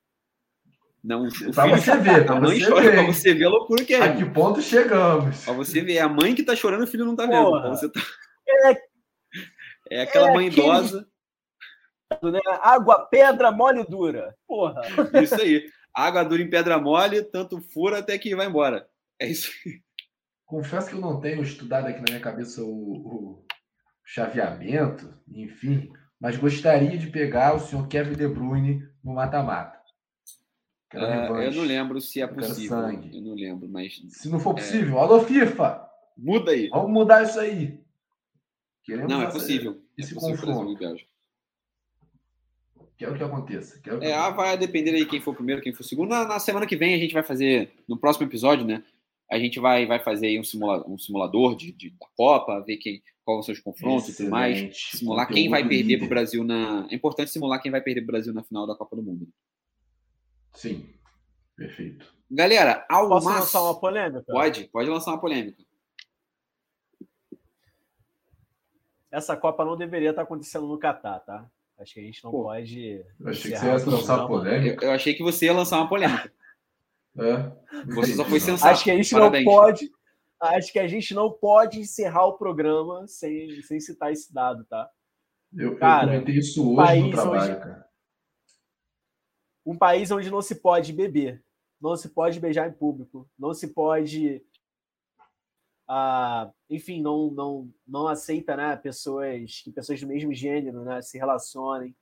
Não, 1.03 1.29
para 1.55 1.77
você 1.77 1.97
ver, 1.99 2.29
a 2.29 2.41
mãe 2.41 2.61
chora, 2.61 2.91
para 2.91 3.03
você 3.05 3.33
ver 3.33 3.45
a 3.45 3.49
loucura 3.49 3.85
que 3.85 3.95
é. 3.95 4.03
A 4.03 4.17
que 4.17 4.25
ponto 4.25 4.61
chegamos? 4.61 5.45
Para 5.45 5.55
você 5.55 5.81
ver, 5.81 5.95
é 5.95 6.01
a 6.01 6.09
mãe 6.09 6.35
que 6.35 6.43
tá 6.43 6.57
chorando, 6.57 6.83
o 6.83 6.87
filho 6.87 7.05
não 7.05 7.15
tá 7.15 7.27
vendo. 7.27 7.51
Você 7.69 7.89
tá... 7.89 8.01
é, 8.49 8.77
é 9.91 10.03
aquela 10.03 10.31
é 10.31 10.35
mãe 10.35 10.49
aquele... 10.49 10.67
idosa. 10.67 11.07
Né? 12.23 12.39
Água, 12.63 13.05
pedra, 13.07 13.51
mole 13.51 13.85
dura. 13.85 14.33
Porra. 14.47 14.81
Isso 15.21 15.35
aí. 15.35 15.69
Água 15.93 16.23
dura 16.23 16.41
em 16.41 16.49
pedra 16.49 16.79
mole, 16.79 17.21
tanto 17.21 17.61
fura 17.61 17.99
até 17.99 18.17
que 18.17 18.37
vai 18.37 18.47
embora. 18.47 18.87
É 19.19 19.27
isso 19.27 19.51
aí. 19.65 19.81
Confesso 20.45 20.91
que 20.91 20.95
eu 20.95 21.01
não 21.01 21.19
tenho 21.21 21.43
estudado 21.43 21.89
aqui 21.89 21.99
na 21.99 22.05
minha 22.11 22.21
cabeça 22.21 22.63
o, 22.63 22.69
o 22.69 23.47
chaveamento, 24.05 25.13
enfim, 25.27 25.91
mas 26.21 26.37
gostaria 26.37 26.97
de 26.97 27.09
pegar 27.09 27.55
o 27.55 27.61
senhor 27.61 27.87
Kevin 27.89 28.15
De 28.15 28.29
Bruyne 28.29 28.89
no 29.03 29.15
mata-mata. 29.15 29.77
Uh, 30.95 31.43
eu 31.43 31.53
não 31.53 31.65
lembro 31.65 32.01
se 32.01 32.23
é 32.23 32.27
possível. 32.27 32.79
Eu 32.79 33.21
não 33.21 33.35
lembro, 33.35 33.69
mas. 33.69 34.01
Se 34.09 34.29
não 34.29 34.39
for 34.39 34.51
é. 34.51 34.55
possível, 34.55 34.97
é... 34.97 35.01
alô, 35.01 35.21
FIFA! 35.21 35.87
Muda 36.17 36.53
aí. 36.53 36.69
Vamos 36.69 36.91
mudar 36.91 37.23
isso 37.25 37.39
aí. 37.39 37.79
Queremos 38.85 39.13
não, 39.13 39.23
é 39.23 39.31
possível. 39.31 39.83
Esse 39.99 40.13
é 40.13 40.15
possível 40.15 40.47
confronto. 40.47 40.79
Quero 42.97 43.15
que 43.15 43.23
aconteça. 43.23 43.79
Quero 43.81 43.99
que 43.99 44.07
é, 44.07 44.15
aconteça. 44.15 44.37
vai 44.37 44.57
depender 44.57 44.93
aí 44.93 45.05
quem 45.05 45.21
for 45.21 45.35
primeiro, 45.35 45.61
quem 45.61 45.73
for 45.73 45.83
segundo. 45.83 46.09
Na, 46.09 46.27
na, 46.27 46.39
semana 46.39 46.67
que 46.67 46.77
vem 46.77 46.95
a 46.95 46.99
gente 46.99 47.13
vai 47.13 47.23
fazer, 47.23 47.73
no 47.87 47.99
próximo 47.99 48.27
episódio, 48.27 48.65
né? 48.65 48.83
A 49.31 49.39
gente 49.39 49.59
vai, 49.59 49.87
vai 49.87 49.99
fazer 49.99 50.29
aí 50.29 50.39
um, 50.39 50.45
simula, 50.45 50.89
um 50.89 50.97
simulador 50.97 51.57
de, 51.57 51.73
de, 51.73 51.91
da 51.91 52.07
Copa, 52.17 52.61
ver 52.61 52.77
quem, 52.77 53.03
quais 53.25 53.45
são 53.45 53.53
os 53.53 53.61
confrontos 53.61 54.09
e 54.09 54.17
tudo 54.17 54.31
mais. 54.31 54.91
Simular 54.91 55.27
quem 55.29 55.49
vai 55.49 55.67
perder 55.67 55.99
para 55.99 56.07
o 56.07 56.09
Brasil 56.09 56.45
na. 56.45 56.87
É 56.91 56.95
importante 56.95 57.31
simular 57.31 57.61
quem 57.61 57.71
vai 57.71 57.81
perder 57.81 58.03
para 58.03 58.11
o 58.11 58.13
Brasil 58.13 58.33
na 58.33 58.45
final 58.45 58.67
da 58.67 58.77
Copa 58.77 58.97
do 58.97 59.03
Mundo. 59.03 59.29
Sim, 60.55 60.89
perfeito. 61.57 62.15
Galera, 62.31 62.85
ao 62.89 63.09
Posso 63.09 63.29
lançar 63.29 63.63
uma 63.63 63.79
polêmica? 63.79 64.25
Pode, 64.27 64.65
pode 64.65 64.89
lançar 64.89 65.13
uma 65.13 65.21
polêmica. 65.21 65.63
Essa 69.11 69.37
Copa 69.37 69.65
não 69.65 69.77
deveria 69.77 70.11
estar 70.11 70.23
acontecendo 70.23 70.67
no 70.67 70.79
Catar, 70.79 71.21
tá? 71.21 71.49
Acho 71.79 71.95
que 71.95 72.01
a 72.01 72.03
gente 72.03 72.25
não 72.25 72.31
Pô, 72.31 72.45
pode. 72.45 73.05
Eu 73.21 73.29
achei 73.29 73.53
que 73.53 73.59
você 73.59 73.67
ia 73.67 73.87
lançar 73.87 74.19
uma 74.19 74.29
polêmica. 74.29 74.85
Eu, 74.85 74.89
eu, 74.89 74.95
achei 74.95 75.15
que 75.15 75.23
você 75.23 75.45
ia 75.47 75.53
lançar 75.53 75.79
uma 75.79 75.89
polêmica. 75.89 76.33
É? 77.25 77.53
Você 77.95 78.15
só 78.15 78.25
foi 78.25 78.41
sensato. 78.41 78.73
Acho 78.73 78.85
que 78.85 78.91
a 78.91 78.97
gente 78.97 79.11
Parabéns. 79.11 79.45
não 79.45 79.53
pode. 79.53 79.91
Acho 80.41 80.73
que 80.73 80.79
a 80.79 80.87
gente 80.87 81.15
não 81.15 81.31
pode 81.33 81.81
encerrar 81.81 82.27
o 82.27 82.37
programa 82.37 83.07
sem, 83.07 83.63
sem 83.63 83.81
citar 83.81 84.13
esse 84.13 84.33
dado, 84.33 84.65
tá? 84.65 84.89
Eu, 85.57 85.79
cara, 85.79 86.05
eu 86.05 86.09
comentei 86.09 86.37
isso 86.37 86.61
hoje 86.77 87.01
no 87.01 87.11
trabalho, 87.11 87.41
hoje, 87.41 87.57
cara 87.57 87.87
um 89.67 89.77
país 89.77 90.13
onde 90.13 90.31
não 90.31 90.41
se 90.41 90.55
pode 90.55 90.93
beber, 90.93 91.45
não 91.81 91.97
se 91.97 92.09
pode 92.09 92.39
beijar 92.39 92.69
em 92.69 92.73
público, 92.73 93.29
não 93.37 93.53
se 93.53 93.75
pode, 93.75 94.41
ah, 95.89 96.53
enfim, 96.71 97.03
não, 97.03 97.33
não, 97.33 97.75
não 97.87 98.07
aceita, 98.07 98.57
né, 98.57 98.77
pessoas 98.77 99.61
que 99.65 99.73
pessoas 99.73 100.01
do 100.01 100.07
mesmo 100.07 100.33
gênero, 100.33 100.85
né, 100.85 101.03
se 101.03 101.19
relacionem. 101.19 101.95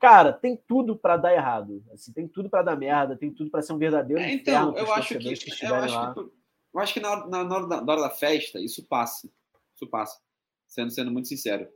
Cara, 0.00 0.32
tem 0.32 0.56
tudo 0.56 0.96
para 0.96 1.16
dar 1.16 1.34
errado, 1.34 1.84
assim, 1.92 2.12
tem 2.12 2.26
tudo 2.26 2.48
para 2.48 2.62
dar 2.62 2.76
merda, 2.76 3.16
tem 3.16 3.30
tudo 3.30 3.50
para 3.50 3.60
ser 3.60 3.74
um 3.74 3.78
verdadeiro 3.78 4.22
é, 4.22 4.32
então, 4.32 4.74
eu 4.76 4.92
acho 4.94 5.18
que, 5.18 5.34
que 5.34 5.66
eu 5.66 5.74
acho 5.74 5.94
lá. 5.94 6.14
que 6.14 6.20
eu 6.20 6.80
acho 6.80 6.94
que 6.94 7.00
na, 7.00 7.26
na, 7.26 7.44
na, 7.44 7.54
hora 7.54 7.66
da, 7.66 7.80
na 7.82 7.92
hora 7.92 8.00
da 8.02 8.10
festa 8.10 8.58
isso 8.58 8.86
passa, 8.86 9.28
isso 9.74 9.86
passa, 9.88 10.18
sendo 10.66 10.90
sendo 10.90 11.10
muito 11.10 11.28
sincero. 11.28 11.68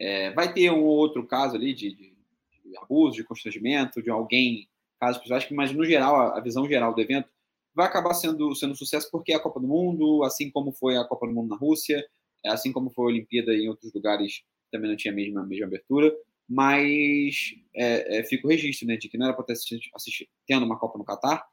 É, 0.00 0.32
vai 0.32 0.52
ter 0.52 0.70
um 0.70 0.84
outro 0.84 1.26
caso 1.26 1.56
ali 1.56 1.72
de, 1.74 1.94
de 1.94 2.18
de 2.68 2.76
abuso, 2.76 3.16
de 3.16 3.24
constrangimento, 3.24 4.02
de 4.02 4.10
alguém, 4.10 4.68
casos 5.00 5.20
pessoais, 5.20 5.48
mas 5.50 5.72
no 5.72 5.84
geral, 5.84 6.36
a 6.36 6.40
visão 6.40 6.66
geral 6.66 6.94
do 6.94 7.00
evento 7.00 7.28
vai 7.74 7.86
acabar 7.86 8.14
sendo, 8.14 8.54
sendo 8.54 8.72
um 8.72 8.76
sucesso 8.76 9.08
porque 9.10 9.32
é 9.32 9.36
a 9.36 9.40
Copa 9.40 9.60
do 9.60 9.66
Mundo, 9.66 10.22
assim 10.24 10.50
como 10.50 10.72
foi 10.72 10.96
a 10.96 11.04
Copa 11.04 11.26
do 11.26 11.32
Mundo 11.32 11.48
na 11.48 11.56
Rússia, 11.56 12.04
assim 12.46 12.72
como 12.72 12.90
foi 12.90 13.04
a 13.04 13.08
Olimpíada 13.08 13.52
em 13.54 13.68
outros 13.68 13.92
lugares, 13.92 14.42
também 14.70 14.90
não 14.90 14.96
tinha 14.96 15.12
a 15.12 15.14
mesma, 15.14 15.42
a 15.42 15.46
mesma 15.46 15.66
abertura, 15.66 16.14
mas 16.48 17.54
é, 17.74 18.18
é, 18.18 18.24
fica 18.24 18.46
o 18.46 18.50
registro 18.50 18.86
né, 18.86 18.96
de 18.96 19.08
que 19.08 19.18
não 19.18 19.26
era 19.26 19.34
para 19.34 19.44
ter 19.44 19.52
assistido, 19.52 19.82
tendo 20.46 20.64
uma 20.64 20.78
Copa 20.78 20.98
no 20.98 21.04
Catar, 21.04 21.46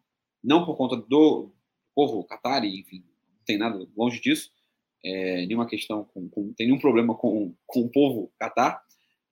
não 0.43 0.65
por 0.65 0.77
conta 0.77 0.95
do 0.95 1.51
povo 1.93 2.23
Catar, 2.23 2.63
enfim, 2.63 3.03
não 3.27 3.45
tem 3.45 3.57
nada 3.57 3.85
longe 3.95 4.21
disso, 4.21 4.51
é, 5.03 5.45
nenhuma 5.45 5.67
questão, 5.67 6.05
com, 6.05 6.29
com, 6.29 6.53
tem 6.53 6.67
nenhum 6.67 6.79
problema 6.79 7.13
com, 7.13 7.53
com 7.65 7.81
o 7.81 7.89
povo 7.89 8.31
Catar, 8.39 8.81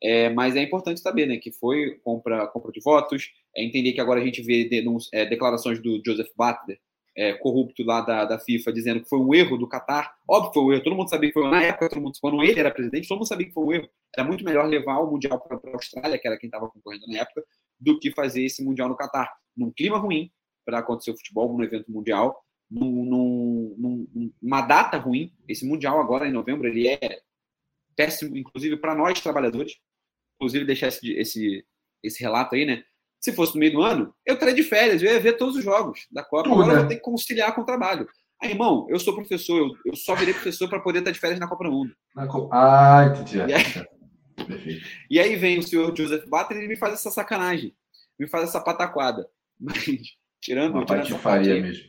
é, 0.01 0.30
mas 0.30 0.55
é 0.57 0.61
importante 0.61 0.99
saber 0.99 1.26
né, 1.28 1.38
que 1.38 1.51
foi 1.51 1.97
compra, 2.03 2.45
compra 2.47 2.72
de 2.72 2.82
votos, 2.82 3.32
é 3.55 3.64
entender 3.64 3.93
que 3.93 4.01
agora 4.01 4.20
a 4.20 4.26
gente 4.26 4.41
vê 4.41 4.70
é, 5.14 5.26
declarações 5.26 5.82
do 5.82 6.01
Joseph 6.05 6.32
Butler, 6.36 6.80
é, 7.16 7.34
corrupto 7.34 7.84
lá 7.84 8.01
da, 8.01 8.26
da, 8.26 8.39
FIFA, 8.39 8.74
dizendo 8.74 9.01
que 9.01 9.09
foi 9.09 9.20
um 9.20 9.34
erro 9.34 9.57
do 9.57 9.68
Qatar. 9.68 10.16
Óbvio 10.28 10.51
que 10.51 10.59
foi 10.59 10.64
um 10.64 10.74
erro, 10.74 10.84
todo 10.84 10.95
mundo 10.95 11.09
sabia 11.09 11.30
que 11.30 11.34
foi 11.34 11.49
na 11.49 11.61
época, 11.61 11.89
todo 11.89 12.01
mundo, 12.01 12.18
quando 12.20 12.43
ele 12.43 12.59
era 12.59 12.72
presidente, 12.72 13.07
todo 13.07 13.18
mundo 13.18 13.28
sabia 13.28 13.47
que 13.47 13.53
foi 13.53 13.64
um 13.64 13.72
erro. 13.72 13.89
Era 14.16 14.28
muito 14.28 14.43
melhor 14.43 14.66
levar 14.66 14.99
o 14.99 15.11
Mundial 15.11 15.39
para 15.39 15.57
a 15.57 15.76
Austrália, 15.76 16.18
que 16.18 16.28
era 16.28 16.38
quem 16.38 16.47
estava 16.47 16.68
concorrendo 16.70 17.07
na 17.07 17.20
época, 17.20 17.43
do 17.80 17.99
que 17.99 18.11
fazer 18.11 18.43
esse 18.43 18.64
Mundial 18.64 18.89
no 18.89 18.97
Qatar. 18.97 19.32
Num 19.55 19.72
clima 19.72 19.97
ruim 19.97 20.32
para 20.66 20.80
acontecer 20.80 21.11
o 21.11 21.18
futebol, 21.18 21.55
num 21.55 21.64
evento 21.64 21.91
mundial, 21.91 22.43
num, 22.70 23.05
num, 23.78 24.34
numa 24.41 24.61
data 24.61 24.97
ruim. 24.97 25.32
Esse 25.47 25.66
Mundial 25.66 25.99
agora, 25.99 26.28
em 26.28 26.32
novembro, 26.32 26.68
ele 26.68 26.88
é 26.88 27.22
péssimo, 27.95 28.36
inclusive 28.36 28.78
para 28.78 28.95
nós 28.95 29.22
trabalhadores, 29.22 29.78
inclusive 30.36 30.66
deixar 30.66 30.88
esse, 30.88 31.14
esse, 31.14 31.66
esse 32.01 32.24
relato 32.24 32.55
aí, 32.55 32.66
né? 32.66 32.84
Se 33.24 33.32
fosse 33.32 33.53
no 33.53 33.61
meio 33.61 33.71
do 33.71 33.82
ano, 33.82 34.13
eu 34.26 34.34
estaria 34.34 34.53
de 34.53 34.63
férias, 34.63 35.01
eu 35.01 35.09
ia 35.09 35.17
ver 35.17 35.38
todos 35.38 35.55
os 35.55 35.63
jogos 35.63 36.07
da 36.11 36.21
Copa. 36.21 36.43
Tudo, 36.43 36.55
Agora 36.55 36.67
né? 36.67 36.74
eu 36.74 36.80
vou 36.80 36.89
ter 36.89 36.95
que 36.95 37.01
conciliar 37.01 37.55
com 37.55 37.61
o 37.61 37.65
trabalho. 37.65 38.05
Aí, 38.41 38.49
irmão, 38.49 38.86
eu 38.89 38.99
sou 38.99 39.15
professor, 39.15 39.57
eu, 39.57 39.71
eu 39.86 39.95
só 39.95 40.13
virei 40.13 40.34
professor 40.34 40.67
para 40.67 40.82
poder 40.82 40.99
estar 40.99 41.11
de 41.11 41.19
férias 41.19 41.39
na 41.39 41.47
Copa 41.47 41.63
do 41.63 41.71
Mundo. 41.71 41.95
Ah, 42.51 43.05
entendi. 43.05 43.38
E 43.38 43.53
aí, 43.53 44.82
e 45.09 45.19
aí 45.21 45.36
vem 45.38 45.57
o 45.57 45.63
senhor 45.63 45.95
Joseph 45.95 46.26
Butler 46.26 46.63
e 46.63 46.67
me 46.67 46.76
faz 46.76 46.95
essa 46.95 47.09
sacanagem, 47.11 47.74
me 48.19 48.28
faz 48.28 48.49
essa 48.49 48.59
pataquada. 48.59 49.26
Mas, 49.57 49.86
tirando, 50.41 50.76
Uma 50.76 50.86
tirando 50.86 51.17
faria 51.19 51.61
mesmo. 51.61 51.86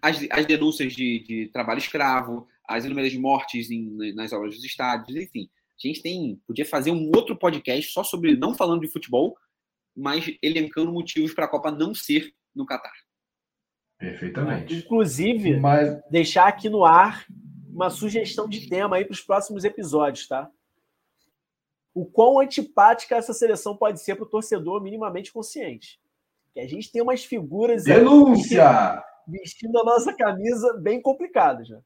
As, 0.00 0.26
as 0.30 0.46
denúncias 0.46 0.94
de, 0.94 1.22
de 1.22 1.50
trabalho 1.52 1.80
escravo, 1.80 2.48
as 2.66 2.86
inúmeras 2.86 3.14
mortes 3.16 3.70
em, 3.70 4.14
nas 4.14 4.32
obras 4.32 4.54
dos 4.54 4.64
estádios, 4.64 5.14
enfim. 5.14 5.50
A 5.84 5.86
gente 5.86 6.00
tem, 6.00 6.40
podia 6.46 6.64
fazer 6.64 6.92
um 6.92 7.10
outro 7.14 7.36
podcast 7.36 7.92
só 7.92 8.02
sobre, 8.02 8.36
não 8.36 8.54
falando 8.54 8.80
de 8.80 8.90
futebol, 8.90 9.36
mas 9.96 10.24
elencando 10.42 10.92
motivos 10.92 11.34
para 11.34 11.44
a 11.44 11.48
Copa 11.48 11.70
não 11.70 11.94
ser 11.94 12.32
no 12.54 12.66
Catar. 12.66 12.92
Perfeitamente. 13.98 14.74
Inclusive, 14.74 15.58
mas... 15.58 16.00
deixar 16.10 16.48
aqui 16.48 16.68
no 16.68 16.84
ar 16.84 17.26
uma 17.68 17.90
sugestão 17.90 18.48
de 18.48 18.68
tema 18.68 18.96
aí 18.96 19.04
para 19.04 19.12
os 19.12 19.20
próximos 19.20 19.64
episódios, 19.64 20.26
tá? 20.26 20.50
O 21.94 22.04
quão 22.06 22.40
antipática 22.40 23.16
essa 23.16 23.32
seleção 23.32 23.76
pode 23.76 24.00
ser 24.00 24.14
para 24.14 24.24
o 24.24 24.28
torcedor 24.28 24.82
minimamente 24.82 25.32
consciente. 25.32 26.00
Que 26.52 26.60
a 26.60 26.66
gente 26.66 26.90
tem 26.90 27.02
umas 27.02 27.24
figuras. 27.24 27.84
Denúncia! 27.84 29.02
vestindo 29.30 29.78
a 29.78 29.84
nossa 29.84 30.12
camisa 30.12 30.74
bem 30.74 31.00
complicada 31.00 31.64
já. 31.64 31.80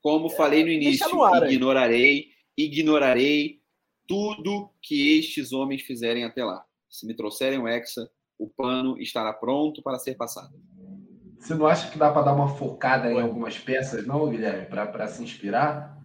Como 0.00 0.28
falei 0.28 0.64
no 0.64 0.70
início, 0.70 1.08
no 1.10 1.22
ar, 1.22 1.50
ignorarei, 1.50 2.26
ignorarei 2.56 3.60
tudo 4.06 4.70
que 4.82 5.18
estes 5.18 5.52
homens 5.52 5.82
fizerem 5.82 6.24
até 6.24 6.44
lá. 6.44 6.64
Se 6.92 7.06
me 7.06 7.16
trouxerem 7.16 7.58
o 7.58 7.66
Hexa, 7.66 8.10
o 8.38 8.46
pano 8.46 8.98
estará 8.98 9.32
pronto 9.32 9.82
para 9.82 9.98
ser 9.98 10.14
passado. 10.14 10.54
Você 11.38 11.54
não 11.54 11.66
acha 11.66 11.90
que 11.90 11.98
dá 11.98 12.12
para 12.12 12.26
dar 12.26 12.34
uma 12.34 12.54
focada 12.54 13.10
em 13.10 13.18
algumas 13.18 13.58
peças, 13.58 14.06
não, 14.06 14.28
Guilherme, 14.28 14.66
para 14.66 15.08
se 15.08 15.24
inspirar? 15.24 15.98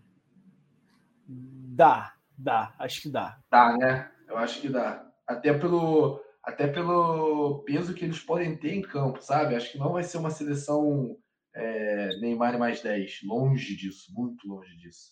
Dá, 1.28 2.16
dá, 2.38 2.74
acho 2.80 3.02
que 3.02 3.10
dá. 3.10 3.38
Dá, 3.52 3.78
né? 3.78 4.10
Eu 4.30 4.38
acho 4.38 4.62
que 4.62 4.70
dá. 4.70 5.06
Até 5.28 5.54
pelo, 5.54 6.24
até 6.42 6.68
pelo 6.68 7.64
peso 7.66 7.94
que 7.94 8.06
eles 8.06 8.20
podem 8.20 8.56
ter 8.56 8.74
em 8.74 8.82
campo, 8.82 9.22
sabe? 9.22 9.56
Acho 9.56 9.74
que 9.74 9.78
não 9.78 9.92
vai 9.92 10.04
ser 10.04 10.20
uma 10.20 10.32
seleção 10.32 11.18
é, 11.54 12.18
Neymar 12.22 12.58
mais 12.58 12.82
10. 12.82 13.24
Longe 13.26 13.76
disso, 13.76 14.14
muito 14.16 14.48
longe 14.48 14.74
disso. 14.78 15.12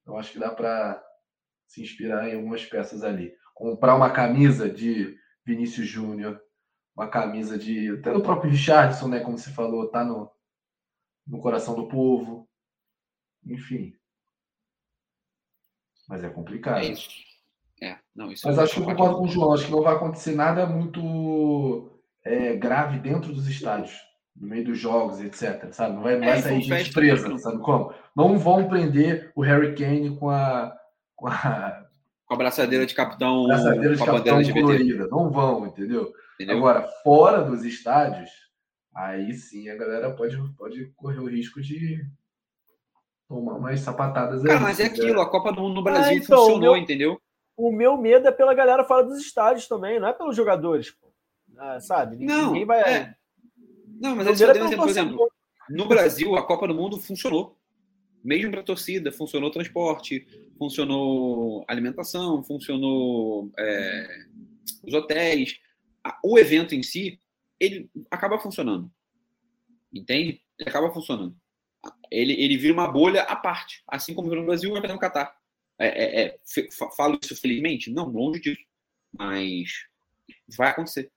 Então 0.00 0.16
acho 0.16 0.32
que 0.32 0.38
dá 0.38 0.50
para 0.50 1.04
se 1.66 1.82
inspirar 1.82 2.28
em 2.28 2.36
algumas 2.36 2.64
peças 2.64 3.02
ali. 3.02 3.34
Comprar 3.58 3.96
uma 3.96 4.10
camisa 4.10 4.70
de 4.70 5.18
Vinícius 5.44 5.88
Júnior, 5.88 6.40
uma 6.96 7.08
camisa 7.08 7.58
de. 7.58 7.90
Até 7.90 8.12
do 8.12 8.22
próprio 8.22 8.52
Richardson, 8.52 9.08
né? 9.08 9.18
Como 9.18 9.36
você 9.36 9.50
falou, 9.50 9.88
tá 9.88 10.04
no, 10.04 10.30
no 11.26 11.40
coração 11.40 11.74
do 11.74 11.88
povo. 11.88 12.48
Enfim. 13.44 13.92
Mas 16.08 16.22
é 16.22 16.28
complicado. 16.28 16.84
É 16.84 16.92
isso. 16.92 17.10
É, 17.82 17.98
não, 18.14 18.30
isso 18.30 18.46
Mas 18.46 18.60
acho 18.60 18.74
que 18.74 18.80
eu 18.80 18.84
concordo 18.84 19.16
com 19.16 19.24
o 19.24 19.28
João. 19.28 19.52
Acho 19.52 19.66
que 19.66 19.72
não 19.72 19.82
vai 19.82 19.96
acontecer 19.96 20.36
nada 20.36 20.64
muito 20.64 22.00
é, 22.24 22.54
grave 22.54 23.00
dentro 23.00 23.32
dos 23.32 23.48
estádios, 23.48 23.96
no 24.36 24.46
meio 24.46 24.66
dos 24.66 24.78
jogos, 24.78 25.20
etc. 25.20 25.72
Sabe? 25.72 25.96
Não 25.96 26.02
vai, 26.04 26.16
não 26.16 26.28
é, 26.28 26.34
vai 26.34 26.42
sair 26.42 26.62
gente 26.62 26.92
presa, 26.92 27.36
sabe 27.38 27.58
como? 27.58 27.92
Não 28.14 28.38
vão 28.38 28.68
prender 28.68 29.32
o 29.34 29.42
Harry 29.42 29.74
Kane 29.74 30.16
com 30.16 30.30
a. 30.30 30.78
Com 31.16 31.26
a, 31.26 31.87
com 32.28 32.34
a 32.34 32.36
braçadeira 32.36 32.86
de 32.86 32.94
capitão. 32.94 33.46
Braçadeira 33.46 33.96
de 33.96 34.04
capitão 34.04 34.52
colorida. 34.52 35.08
Não 35.08 35.30
vão, 35.30 35.66
entendeu? 35.66 36.12
entendeu? 36.34 36.58
Agora, 36.58 36.86
fora 37.02 37.42
dos 37.42 37.64
estádios, 37.64 38.30
aí 38.94 39.32
sim 39.34 39.68
a 39.70 39.76
galera 39.76 40.14
pode, 40.14 40.36
pode 40.56 40.92
correr 40.94 41.18
o 41.18 41.28
risco 41.28 41.60
de 41.60 42.04
tomar 43.26 43.54
umas 43.56 43.80
sapatadas 43.80 44.42
Cara, 44.42 44.60
mas 44.60 44.78
é 44.78 44.84
aquilo, 44.84 45.20
a 45.20 45.28
Copa 45.28 45.52
do 45.52 45.62
Mundo 45.62 45.74
no 45.74 45.82
Brasil 45.82 46.12
ah, 46.12 46.14
então, 46.14 46.38
funcionou, 46.38 46.72
meu... 46.72 46.76
entendeu? 46.76 47.20
o 47.58 47.72
meu 47.72 47.96
medo 47.96 48.28
é 48.28 48.32
pela 48.32 48.54
galera 48.54 48.84
fora 48.84 49.04
dos 49.04 49.18
estádios 49.18 49.66
também, 49.66 49.98
não 49.98 50.06
é 50.06 50.12
pelos 50.12 50.36
jogadores, 50.36 50.94
ah, 51.58 51.80
sabe? 51.80 52.24
Não, 52.24 52.52
Ninguém 52.52 52.64
vai. 52.64 52.80
É. 52.80 53.14
Não, 54.00 54.14
mas 54.14 54.40
aí, 54.40 54.48
é 54.48 54.76
por 54.76 54.88
exemplo, 54.88 55.28
no 55.68 55.88
Brasil 55.88 56.36
a 56.36 56.46
Copa 56.46 56.68
do 56.68 56.74
Mundo 56.74 56.98
funcionou. 56.98 57.57
Mesmo 58.24 58.50
para 58.50 58.60
a 58.60 58.64
torcida, 58.64 59.12
funcionou 59.12 59.50
transporte, 59.50 60.26
funcionou 60.58 61.64
alimentação, 61.68 62.42
funcionou 62.42 63.50
é, 63.58 64.26
os 64.82 64.92
hotéis. 64.92 65.58
O 66.24 66.38
evento 66.38 66.74
em 66.74 66.82
si, 66.82 67.20
ele 67.60 67.90
acaba 68.10 68.38
funcionando. 68.38 68.90
Entende? 69.92 70.42
Ele 70.58 70.68
acaba 70.68 70.92
funcionando. 70.92 71.36
Ele, 72.10 72.32
ele 72.32 72.56
vira 72.56 72.74
uma 72.74 72.90
bolha 72.90 73.22
à 73.22 73.36
parte. 73.36 73.82
Assim 73.86 74.14
como 74.14 74.34
no 74.34 74.44
Brasil, 74.44 74.72
vai 74.72 74.82
no 74.82 74.98
Catar. 74.98 75.34
É, 75.78 75.86
é, 75.86 76.24
é 76.26 76.38
falo 76.96 77.18
isso 77.22 77.40
felizmente? 77.40 77.90
Não, 77.90 78.08
longe 78.08 78.40
disso. 78.40 78.62
Mas 79.16 79.70
vai 80.56 80.70
acontecer. 80.70 81.10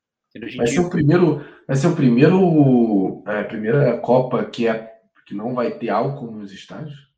Vai 0.56 0.68
ser 0.68 0.80
o 0.80 0.89
primeiro, 0.89 1.45
vai 1.68 1.76
ser 1.76 1.88
o 1.88 1.95
primeiro, 1.95 3.22
é, 3.28 3.41
a 3.41 3.43
primeira 3.43 3.97
Copa 3.97 4.45
que, 4.45 4.66
é, 4.66 4.91
que 5.32 5.36
não 5.36 5.55
vai 5.55 5.79
ter 5.79 5.88
álcool 5.88 6.29
nos 6.29 6.51
estádios? 6.51 7.09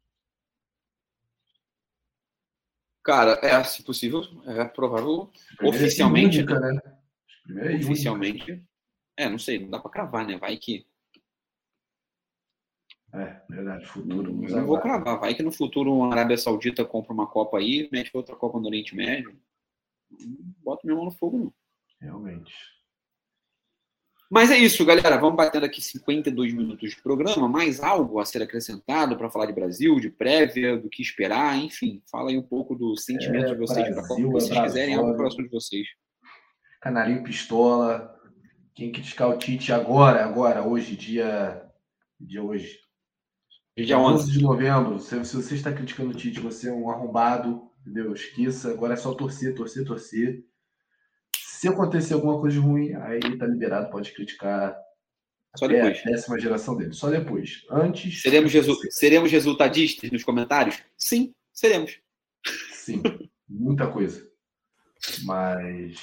Cara, 3.04 3.40
é, 3.42 3.62
se 3.64 3.84
possível, 3.84 4.22
é 4.46 4.64
provável. 4.66 5.32
Oficialmente. 5.62 6.38
Única, 6.38 6.60
né? 6.60 7.76
Oficialmente. 7.84 8.64
É, 9.18 9.28
não 9.28 9.40
sei, 9.40 9.60
não 9.60 9.70
dá 9.72 9.80
para 9.80 9.90
cravar, 9.90 10.28
né? 10.28 10.38
Vai 10.38 10.58
que 10.58 10.86
é, 13.14 13.42
verdade, 13.48 13.86
futuro. 13.86 14.34
Não, 14.34 14.42
não 14.42 14.66
vou 14.66 14.80
cravar. 14.80 15.20
Vai 15.20 15.36
que 15.36 15.44
no 15.44 15.52
futuro 15.52 16.04
a 16.04 16.12
Arábia 16.12 16.38
Saudita 16.38 16.84
compra 16.86 17.14
uma 17.14 17.28
Copa 17.28 17.58
aí, 17.58 17.88
mete 17.92 18.10
outra 18.14 18.36
Copa 18.36 18.60
no 18.60 18.68
Oriente 18.68 18.96
Médio. 18.96 19.40
Bota 20.64 20.82
minha 20.84 20.96
mão 20.96 21.06
no 21.06 21.12
fogo, 21.12 21.38
não. 21.38 21.54
Realmente. 22.00 22.54
Mas 24.34 24.50
é 24.50 24.58
isso, 24.58 24.84
galera. 24.84 25.16
Vamos 25.16 25.36
batendo 25.36 25.64
aqui 25.64 25.80
52 25.80 26.56
minutos 26.56 26.90
de 26.90 27.00
programa. 27.00 27.48
Mais 27.48 27.84
algo 27.84 28.20
a 28.20 28.26
ser 28.26 28.42
acrescentado 28.42 29.16
para 29.16 29.30
falar 29.30 29.46
de 29.46 29.54
Brasil, 29.54 30.00
de 30.00 30.10
prévia, 30.10 30.76
do 30.76 30.90
que 30.90 31.04
esperar, 31.04 31.56
enfim. 31.60 32.02
Fala 32.12 32.32
aí 32.32 32.38
um 32.40 32.42
pouco 32.42 32.74
do 32.74 32.98
sentimento 32.98 33.46
é, 33.46 33.54
de 33.54 33.60
vocês 33.60 33.88
para 33.90 34.02
Copa. 34.02 34.16
Se 34.16 34.24
vocês 34.24 34.58
é 34.58 34.64
quiserem, 34.64 34.96
algo 34.96 35.16
próximo 35.16 35.44
de 35.44 35.52
vocês. 35.52 35.88
Canarinho 36.82 37.22
Pistola. 37.22 38.12
Quem 38.74 38.92
criticar 38.92 39.30
o 39.30 39.38
Tite 39.38 39.72
agora, 39.72 40.26
agora, 40.26 40.68
hoje, 40.68 40.96
dia. 40.96 41.64
Dia 42.20 42.42
hoje. 42.42 42.80
Dia 43.78 44.00
11 44.00 44.32
de 44.32 44.42
novembro, 44.42 45.00
se, 45.00 45.24
se 45.26 45.36
você 45.36 45.54
está 45.54 45.72
criticando 45.72 46.10
o 46.10 46.16
Tite, 46.16 46.40
você 46.40 46.70
é 46.70 46.74
um 46.74 46.90
arrombado, 46.90 47.70
entendeu? 47.82 48.12
Esqueça, 48.12 48.72
agora 48.72 48.94
é 48.94 48.98
só 48.98 49.14
torcer, 49.14 49.54
torcer, 49.54 49.86
torcer. 49.86 50.44
Se 51.64 51.70
acontecer 51.70 52.14
alguma 52.14 52.42
coisa 52.42 52.60
ruim, 52.60 52.94
aí 52.94 53.22
tá 53.38 53.48
liberado, 53.48 53.90
pode 53.90 54.12
criticar 54.12 54.78
só 55.56 55.66
depois. 55.66 55.98
É 56.00 56.10
a 56.10 56.12
décima 56.12 56.38
geração 56.38 56.76
dele, 56.76 56.92
só 56.92 57.10
depois. 57.10 57.66
Antes. 57.72 58.22
Seremos, 58.22 58.52
resu 58.52 58.76
seremos 58.92 59.32
resultadistas 59.32 60.12
nos 60.12 60.26
comentários? 60.26 60.84
Sim, 60.98 61.34
seremos. 61.54 61.98
Sim, 62.74 63.02
muita 63.48 63.88
coisa. 63.88 64.30
Mas 65.24 65.96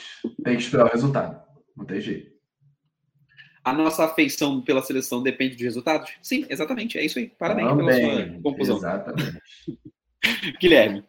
tem 0.42 0.56
que 0.56 0.62
esperar 0.62 0.86
o 0.86 0.92
resultado. 0.92 1.46
Não 1.76 1.84
tem 1.84 2.00
jeito. 2.00 2.32
A 3.62 3.74
nossa 3.74 4.06
afeição 4.06 4.62
pela 4.62 4.80
seleção 4.80 5.22
depende 5.22 5.56
dos 5.56 5.64
resultados? 5.64 6.11
Sim, 6.22 6.46
exatamente. 6.48 6.96
É 6.96 7.04
isso 7.04 7.18
aí. 7.18 7.28
Parabéns 7.38 7.68
Também, 7.68 7.86
pela 7.86 8.32
sua 8.32 8.42
conclusão. 8.42 8.76
Exatamente. 8.78 9.42
Guilherme. 10.58 11.04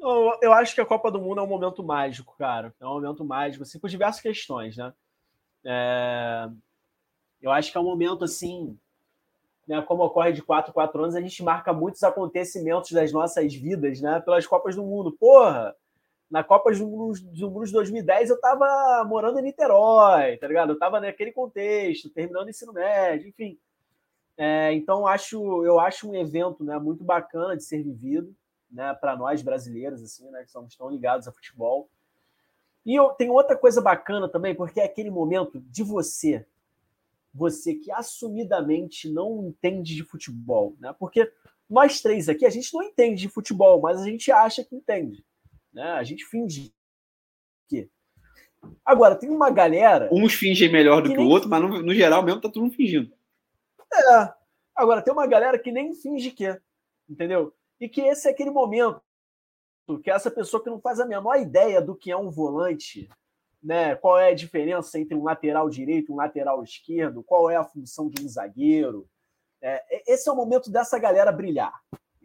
Eu 0.00 0.52
acho 0.52 0.74
que 0.74 0.80
a 0.80 0.86
Copa 0.86 1.10
do 1.10 1.20
Mundo 1.20 1.40
é 1.40 1.42
um 1.44 1.48
momento 1.48 1.82
mágico, 1.82 2.36
cara. 2.38 2.74
É 2.80 2.86
um 2.86 2.94
momento 2.94 3.24
mágico, 3.24 3.62
assim, 3.62 3.78
por 3.78 3.90
diversas 3.90 4.20
questões, 4.20 4.76
né? 4.76 4.92
É... 5.64 6.48
Eu 7.40 7.50
acho 7.50 7.70
que 7.70 7.78
é 7.78 7.80
um 7.80 7.84
momento, 7.84 8.24
assim, 8.24 8.78
né, 9.66 9.80
como 9.82 10.02
ocorre 10.04 10.32
de 10.32 10.42
4 10.42 10.72
4 10.72 11.02
anos, 11.02 11.14
a 11.14 11.20
gente 11.20 11.42
marca 11.42 11.72
muitos 11.72 12.02
acontecimentos 12.02 12.90
das 12.92 13.12
nossas 13.12 13.54
vidas, 13.54 14.00
né? 14.00 14.20
Pelas 14.20 14.46
Copas 14.46 14.74
do 14.74 14.84
Mundo. 14.84 15.12
Porra! 15.12 15.74
na 16.30 16.44
Copa 16.44 16.70
do 16.72 16.86
Mundo 16.86 17.64
de 17.64 17.72
2010 17.72 18.30
eu 18.30 18.36
estava 18.36 19.04
morando 19.04 19.38
em 19.38 19.42
Niterói, 19.42 20.36
tá 20.36 20.46
ligado? 20.46 20.70
Eu 20.70 20.74
estava 20.74 21.00
naquele 21.00 21.32
contexto, 21.32 22.10
terminando 22.10 22.46
o 22.46 22.50
ensino 22.50 22.72
médio, 22.72 23.28
enfim. 23.28 23.58
É, 24.36 24.72
então 24.72 25.06
acho, 25.06 25.64
eu 25.64 25.80
acho 25.80 26.08
um 26.08 26.14
evento 26.14 26.62
né, 26.62 26.78
muito 26.78 27.02
bacana 27.02 27.56
de 27.56 27.64
ser 27.64 27.82
vivido, 27.82 28.32
né, 28.70 28.94
para 28.94 29.16
nós 29.16 29.42
brasileiros 29.42 30.02
assim, 30.02 30.30
né, 30.30 30.44
que 30.44 30.50
somos 30.50 30.76
tão 30.76 30.90
ligados 30.90 31.26
a 31.26 31.32
futebol. 31.32 31.88
E 32.84 32.94
eu, 32.94 33.10
tem 33.10 33.30
outra 33.30 33.56
coisa 33.56 33.80
bacana 33.80 34.28
também, 34.28 34.54
porque 34.54 34.80
é 34.80 34.84
aquele 34.84 35.10
momento 35.10 35.60
de 35.60 35.82
você, 35.82 36.46
você 37.34 37.74
que 37.74 37.90
assumidamente 37.92 39.10
não 39.10 39.46
entende 39.46 39.94
de 39.94 40.02
futebol, 40.02 40.74
né? 40.80 40.94
Porque 40.98 41.30
nós 41.68 42.00
três 42.00 42.28
aqui 42.28 42.46
a 42.46 42.50
gente 42.50 42.72
não 42.72 42.82
entende 42.82 43.20
de 43.22 43.28
futebol, 43.28 43.80
mas 43.80 44.00
a 44.00 44.04
gente 44.04 44.32
acha 44.32 44.64
que 44.64 44.74
entende. 44.74 45.24
Né? 45.72 45.82
A 45.82 46.02
gente 46.02 46.24
finge 46.24 46.72
que. 47.68 47.88
Agora, 48.84 49.14
tem 49.14 49.28
uma 49.28 49.50
galera. 49.50 50.08
Uns 50.10 50.34
fingem 50.34 50.70
melhor 50.70 51.02
do 51.02 51.10
que, 51.10 51.14
que 51.14 51.20
o 51.20 51.28
outro, 51.28 51.48
mas 51.48 51.60
no, 51.60 51.82
no, 51.82 51.94
geral 51.94 52.22
mesmo 52.22 52.40
tá 52.40 52.48
todo 52.48 52.62
mundo 52.62 52.74
fingindo. 52.74 53.12
É. 53.92 54.32
Agora, 54.74 55.02
tem 55.02 55.12
uma 55.12 55.26
galera 55.26 55.58
que 55.58 55.70
nem 55.70 55.94
finge 55.94 56.30
que. 56.30 56.58
Entendeu? 57.08 57.54
E 57.80 57.88
que 57.88 58.00
esse 58.00 58.28
é 58.28 58.30
aquele 58.30 58.50
momento 58.50 59.00
que 60.02 60.10
essa 60.10 60.30
pessoa 60.30 60.62
que 60.62 60.68
não 60.68 60.80
faz 60.80 61.00
a 61.00 61.06
menor 61.06 61.36
ideia 61.36 61.80
do 61.80 61.96
que 61.96 62.10
é 62.10 62.16
um 62.16 62.30
volante, 62.30 63.08
né? 63.62 63.96
Qual 63.96 64.18
é 64.18 64.30
a 64.30 64.34
diferença 64.34 64.98
entre 64.98 65.14
um 65.14 65.24
lateral 65.24 65.70
direito 65.70 66.10
e 66.10 66.12
um 66.12 66.16
lateral 66.16 66.62
esquerdo? 66.62 67.22
Qual 67.22 67.50
é 67.50 67.56
a 67.56 67.64
função 67.64 68.10
de 68.10 68.22
um 68.22 68.28
zagueiro? 68.28 69.08
É, 69.62 70.12
esse 70.12 70.28
é 70.28 70.32
o 70.32 70.36
momento 70.36 70.70
dessa 70.70 70.98
galera 70.98 71.32
brilhar 71.32 71.72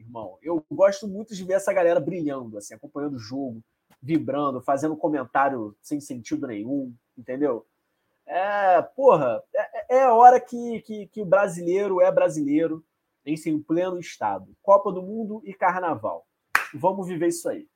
irmão. 0.03 0.37
Eu 0.41 0.63
gosto 0.71 1.07
muito 1.07 1.33
de 1.33 1.43
ver 1.43 1.53
essa 1.53 1.73
galera 1.73 1.99
brilhando, 1.99 2.57
assim, 2.57 2.75
acompanhando 2.75 3.15
o 3.15 3.19
jogo, 3.19 3.61
vibrando, 4.01 4.61
fazendo 4.61 4.97
comentário 4.97 5.75
sem 5.81 5.99
sentido 5.99 6.45
nenhum, 6.45 6.93
entendeu? 7.17 7.65
É, 8.25 8.81
porra, 8.81 9.41
é, 9.53 9.97
é 9.97 10.03
a 10.03 10.13
hora 10.13 10.39
que, 10.39 10.81
que, 10.81 11.07
que 11.07 11.21
o 11.21 11.25
brasileiro 11.25 12.01
é 12.01 12.11
brasileiro 12.11 12.83
em 13.25 13.35
seu 13.35 13.59
pleno 13.63 13.99
estado. 13.99 14.55
Copa 14.61 14.91
do 14.91 15.01
Mundo 15.01 15.41
e 15.45 15.53
Carnaval. 15.53 16.25
Vamos 16.73 17.07
viver 17.07 17.27
isso 17.27 17.47
aí. 17.49 17.67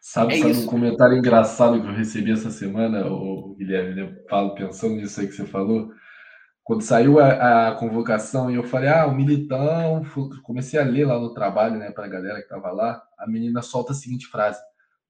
Sabe, 0.00 0.34
é 0.34 0.38
sabe 0.38 0.52
um 0.52 0.66
comentário 0.66 1.16
engraçado 1.16 1.80
que 1.80 1.86
eu 1.86 1.94
recebi 1.94 2.32
essa 2.32 2.50
semana, 2.50 3.06
o 3.06 3.54
Guilherme, 3.54 4.00
eu 4.00 4.24
falo, 4.28 4.54
pensando 4.54 4.96
nisso 4.96 5.20
aí 5.20 5.26
que 5.26 5.32
você 5.32 5.46
falou. 5.46 5.90
Quando 6.62 6.82
saiu 6.82 7.18
a, 7.18 7.68
a, 7.68 7.74
convocação 7.74 8.50
e 8.50 8.54
eu 8.54 8.62
falei, 8.62 8.90
ah, 8.90 9.06
o 9.06 9.14
Militão, 9.14 10.04
comecei 10.42 10.78
a 10.78 10.84
ler 10.84 11.06
lá 11.06 11.18
no 11.18 11.32
trabalho, 11.32 11.78
né, 11.78 11.90
para 11.90 12.04
a 12.04 12.08
galera 12.08 12.42
que 12.42 12.48
tava 12.48 12.70
lá, 12.70 13.02
a 13.18 13.26
menina 13.26 13.62
solta 13.62 13.92
a 13.92 13.94
seguinte 13.94 14.26
frase: 14.26 14.60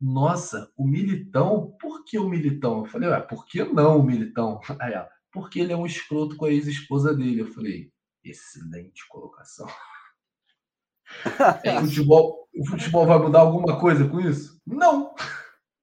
Nossa, 0.00 0.70
o 0.76 0.86
Militão, 0.86 1.76
por 1.80 2.04
que 2.04 2.18
o 2.18 2.28
Militão? 2.28 2.78
Eu 2.78 2.84
falei, 2.86 3.12
ah, 3.12 3.20
por 3.20 3.46
que 3.46 3.62
não 3.64 3.98
o 3.98 4.02
Militão? 4.02 4.60
Aí 4.80 4.92
ela, 4.92 5.08
porque 5.32 5.60
ele 5.60 5.72
é 5.72 5.76
um 5.76 5.86
escroto 5.86 6.36
com 6.36 6.46
a 6.46 6.50
ex-esposa 6.50 7.14
dele. 7.14 7.42
Eu 7.42 7.52
falei, 7.52 7.90
excelente 8.24 9.06
colocação. 9.08 9.66
É 11.64 11.76
o, 11.76 11.86
futebol, 11.86 12.48
o 12.54 12.66
futebol 12.66 13.04
vai 13.04 13.18
mudar 13.18 13.40
alguma 13.40 13.80
coisa 13.80 14.08
com 14.08 14.20
isso? 14.20 14.60
Não! 14.64 15.12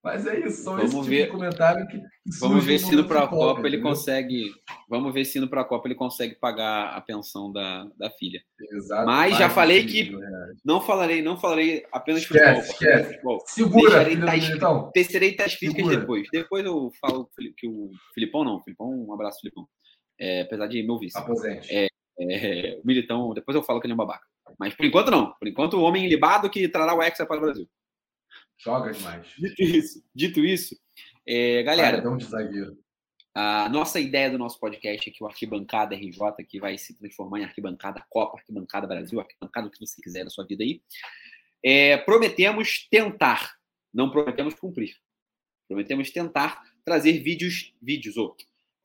Mas 0.08 0.26
é 0.26 0.40
isso, 0.40 0.64
são 0.64 0.78
vamos 0.78 0.94
esse 0.94 1.10
ver, 1.10 1.24
tipo 1.24 1.34
comentário 1.34 1.86
que. 1.86 2.02
Vamos 2.40 2.64
ver 2.64 2.80
se 2.80 2.96
no 2.96 3.02
a 3.18 3.28
Copa 3.28 3.68
ele 3.68 3.82
consegue. 3.82 4.52
Vamos 4.88 5.14
ver 5.14 5.26
se 5.26 5.38
no 5.38 5.54
a 5.54 5.66
Copa 5.66 5.86
ele 5.86 5.96
consegue 5.96 6.36
pagar 6.36 6.96
a 6.96 7.02
pensão 7.02 7.52
da, 7.52 7.86
da 7.98 8.10
filha. 8.12 8.42
Exato. 8.72 9.06
Mas 9.06 9.38
já 9.38 9.50
falei 9.50 9.86
que 9.86 10.18
não 10.64 10.80
falarei, 10.80 11.22
não 11.22 11.38
falarei 11.38 11.86
apenas 11.92 12.22
esquece, 12.22 12.72
futebol. 12.72 12.88
Esquece. 12.88 13.14
Futebol. 13.16 13.40
Segura, 13.48 14.26
tais, 14.26 14.50
então. 14.50 14.92
tecerei 14.94 15.36
tais 15.36 15.56
críticas 15.56 15.98
depois. 15.98 16.26
Depois 16.32 16.66
eu 16.66 16.90
falo 17.02 17.30
que 17.58 17.68
o 17.68 17.92
Filipão 18.14 18.46
não, 18.46 18.64
Filipão, 18.64 18.88
um 18.88 19.14
abraço, 19.14 19.42
Filipão. 19.42 19.68
É, 20.18 20.44
apesar 20.44 20.68
de 20.68 20.84
meu 20.84 20.98
vice. 20.98 21.18
Aposente. 21.18 21.68
É, 21.70 21.88
é, 22.20 22.80
o 22.84 22.88
Militão, 22.88 23.34
depois 23.34 23.56
eu 23.56 23.64
falo 23.64 23.80
que 23.80 23.88
ele 23.88 23.94
é 23.94 23.96
um 23.96 23.98
babaca. 23.98 24.26
Mas 24.58 24.74
por 24.74 24.86
enquanto 24.86 25.12
não. 25.12 25.34
Por 25.34 25.48
enquanto 25.48 25.76
o 25.76 25.82
homem 25.82 26.08
libado 26.08 26.50
que 26.50 26.68
trará 26.68 26.96
o 26.96 27.02
Hexa 27.02 27.26
para 27.26 27.38
o 27.38 27.42
Brasil. 27.42 27.70
Joga 28.58 28.92
demais. 28.92 29.28
Dito 29.38 29.62
isso, 29.62 30.04
dito 30.16 30.46
isso 30.46 30.76
é, 31.28 31.62
galera. 31.62 31.98
Paredão 31.98 32.18
de 32.18 32.26
zagueiro. 32.26 32.78
A 33.36 33.70
nossa 33.70 34.00
ideia 34.00 34.32
do 34.32 34.38
nosso 34.38 34.60
podcast 34.60 35.08
é 35.08 35.14
que 35.14 35.24
o 35.24 35.28
Arquibancada 35.28 35.96
RJ, 35.96 36.44
que 36.48 36.60
vai 36.60 36.76
se 36.78 36.98
transformar 36.98 37.40
em 37.40 37.44
Arquibancada 37.44 38.04
Copa, 38.10 38.38
Arquibancada 38.38 38.88
Brasil, 38.88 39.20
Arquibancada 39.20 39.68
o 39.68 39.70
que 39.70 39.80
você 39.80 40.02
quiser 40.02 40.24
da 40.24 40.30
sua 40.30 40.46
vida 40.46 40.64
aí. 40.64 40.82
É, 41.64 41.98
prometemos 41.98 42.88
tentar, 42.90 43.56
não 43.94 44.10
prometemos 44.10 44.56
cumprir. 44.56 44.96
Prometemos 45.68 46.10
tentar 46.10 46.64
trazer 46.84 47.20
vídeos, 47.20 47.76
vídeos 47.80 48.18
ou 48.18 48.36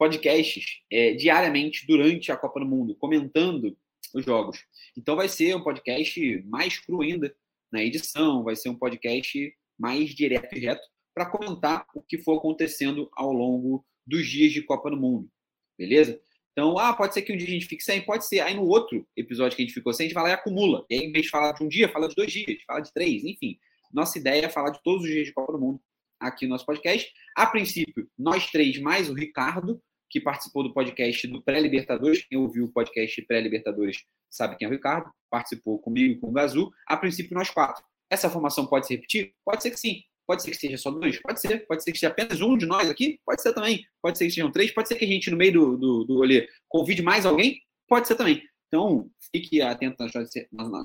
podcasts 0.02 0.80
é, 0.90 1.14
diariamente 1.14 1.86
durante 1.86 2.32
a 2.32 2.36
Copa 2.36 2.58
do 2.58 2.66
Mundo, 2.66 2.96
comentando 2.96 3.78
os 4.12 4.24
jogos. 4.24 4.58
Então 4.98 5.14
vai 5.14 5.28
ser 5.28 5.54
um 5.54 5.62
podcast 5.62 6.42
mais 6.44 6.76
cru 6.80 7.02
ainda 7.02 7.32
na 7.72 7.84
edição, 7.84 8.42
vai 8.42 8.56
ser 8.56 8.68
um 8.68 8.74
podcast 8.74 9.54
mais 9.78 10.12
direto 10.12 10.56
e 10.56 10.58
reto 10.58 10.82
para 11.14 11.30
comentar 11.30 11.86
o 11.94 12.02
que 12.02 12.18
for 12.18 12.36
acontecendo 12.36 13.08
ao 13.12 13.32
longo 13.32 13.86
dos 14.04 14.26
dias 14.26 14.52
de 14.52 14.62
Copa 14.62 14.90
do 14.90 14.96
Mundo. 14.96 15.30
Beleza? 15.78 16.20
Então, 16.50 16.76
ah, 16.78 16.92
pode 16.92 17.14
ser 17.14 17.22
que 17.22 17.32
um 17.32 17.36
dia 17.36 17.46
a 17.46 17.52
gente 17.52 17.66
fique 17.66 17.84
sem, 17.84 18.02
pode 18.02 18.26
ser. 18.26 18.40
Aí 18.40 18.54
no 18.54 18.66
outro 18.66 19.06
episódio 19.16 19.54
que 19.54 19.62
a 19.62 19.64
gente 19.64 19.74
ficou 19.74 19.92
sem, 19.92 20.06
a 20.06 20.08
gente 20.08 20.14
vai 20.14 20.24
lá 20.24 20.30
e 20.30 20.32
acumula. 20.32 20.84
E 20.90 20.94
aí, 20.96 21.00
em 21.02 21.12
vez 21.12 21.26
de 21.26 21.30
falar 21.30 21.52
de 21.52 21.62
um 21.62 21.68
dia, 21.68 21.88
fala 21.88 22.08
de 22.08 22.16
dois 22.16 22.32
dias, 22.32 22.60
fala 22.66 22.80
de 22.80 22.92
três, 22.92 23.22
enfim. 23.22 23.56
Nossa 23.92 24.18
ideia 24.18 24.46
é 24.46 24.48
falar 24.48 24.70
de 24.70 24.82
todos 24.82 25.04
os 25.04 25.08
dias 25.08 25.26
de 25.26 25.32
Copa 25.32 25.52
do 25.52 25.60
Mundo 25.60 25.80
aqui 26.18 26.44
no 26.44 26.50
nosso 26.50 26.66
podcast. 26.66 27.08
A 27.36 27.46
princípio, 27.46 28.10
nós 28.18 28.50
três, 28.50 28.80
mais 28.80 29.08
o 29.08 29.14
Ricardo, 29.14 29.80
que 30.12 30.20
participou 30.20 30.62
do 30.62 30.74
podcast 30.74 31.26
do 31.26 31.42
Pré-Libertadores. 31.42 32.22
Quem 32.26 32.36
ouviu 32.36 32.66
o 32.66 32.68
podcast 32.68 33.20
Pré-Libertadores 33.22 34.04
sabe 34.28 34.56
quem 34.56 34.66
é 34.66 34.68
o 34.68 34.72
Ricardo. 34.72 35.10
Participou 35.30 35.78
comigo 35.78 36.12
e 36.12 36.18
com 36.18 36.28
o 36.28 36.32
Gazu. 36.32 36.70
A 36.86 36.98
princípio, 36.98 37.34
nós 37.34 37.48
quatro. 37.48 37.82
Essa 38.10 38.28
formação 38.28 38.66
pode 38.66 38.86
se 38.86 38.94
repetir? 38.94 39.32
Pode 39.42 39.62
ser 39.62 39.70
que 39.70 39.80
sim. 39.80 40.02
Pode 40.26 40.42
ser 40.42 40.50
que 40.50 40.58
seja 40.58 40.76
só 40.76 40.90
dois? 40.90 41.18
Pode 41.22 41.40
ser. 41.40 41.66
Pode 41.66 41.82
ser 41.82 41.92
que 41.92 41.98
seja 41.98 42.12
apenas 42.12 42.42
um 42.42 42.58
de 42.58 42.66
nós 42.66 42.90
aqui? 42.90 43.18
Pode 43.24 43.40
ser 43.40 43.54
também. 43.54 43.86
Pode 44.02 44.18
ser 44.18 44.26
que 44.26 44.32
sejam 44.32 44.52
três. 44.52 44.70
Pode 44.70 44.86
ser 44.86 44.96
que 44.96 45.04
a 45.06 45.08
gente, 45.08 45.30
no 45.30 45.36
meio 45.38 45.52
do, 45.54 45.76
do, 45.78 46.04
do 46.04 46.14
rolê, 46.18 46.46
convide 46.68 47.00
mais 47.00 47.24
alguém? 47.24 47.58
Pode 47.88 48.06
ser 48.06 48.14
também. 48.14 48.42
Então, 48.68 49.10
fique 49.34 49.62
atento 49.62 49.96
nas, 49.98 50.12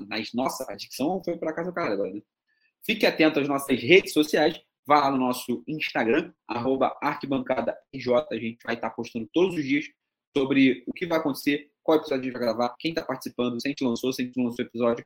nas 0.08 0.32
nossas. 0.32 0.66
A 0.70 0.74
dicção 0.74 1.22
foi 1.22 1.36
para 1.36 1.52
casa 1.52 1.70
do 1.70 1.74
cara 1.74 1.92
agora, 1.92 2.14
né? 2.14 2.22
Fique 2.82 3.04
atento 3.04 3.40
às 3.40 3.46
nossas 3.46 3.78
redes 3.78 4.14
sociais. 4.14 4.58
Vá 4.88 5.00
lá 5.00 5.10
no 5.10 5.18
nosso 5.18 5.62
Instagram, 5.68 6.32
arquibancada 7.02 7.76
A 7.92 8.36
gente 8.36 8.58
vai 8.64 8.74
estar 8.74 8.88
postando 8.88 9.28
todos 9.34 9.54
os 9.54 9.62
dias 9.62 9.84
sobre 10.34 10.82
o 10.86 10.94
que 10.94 11.06
vai 11.06 11.18
acontecer, 11.18 11.70
qual 11.82 11.98
episódio 11.98 12.22
a 12.22 12.24
gente 12.24 12.32
vai 12.32 12.42
gravar, 12.42 12.74
quem 12.78 12.92
está 12.92 13.02
participando, 13.02 13.60
se 13.60 13.68
a 13.68 13.70
gente 13.70 13.84
lançou, 13.84 14.10
se 14.14 14.22
a 14.22 14.24
gente 14.24 14.40
lançou 14.40 14.64
o 14.64 14.68
episódio 14.68 15.04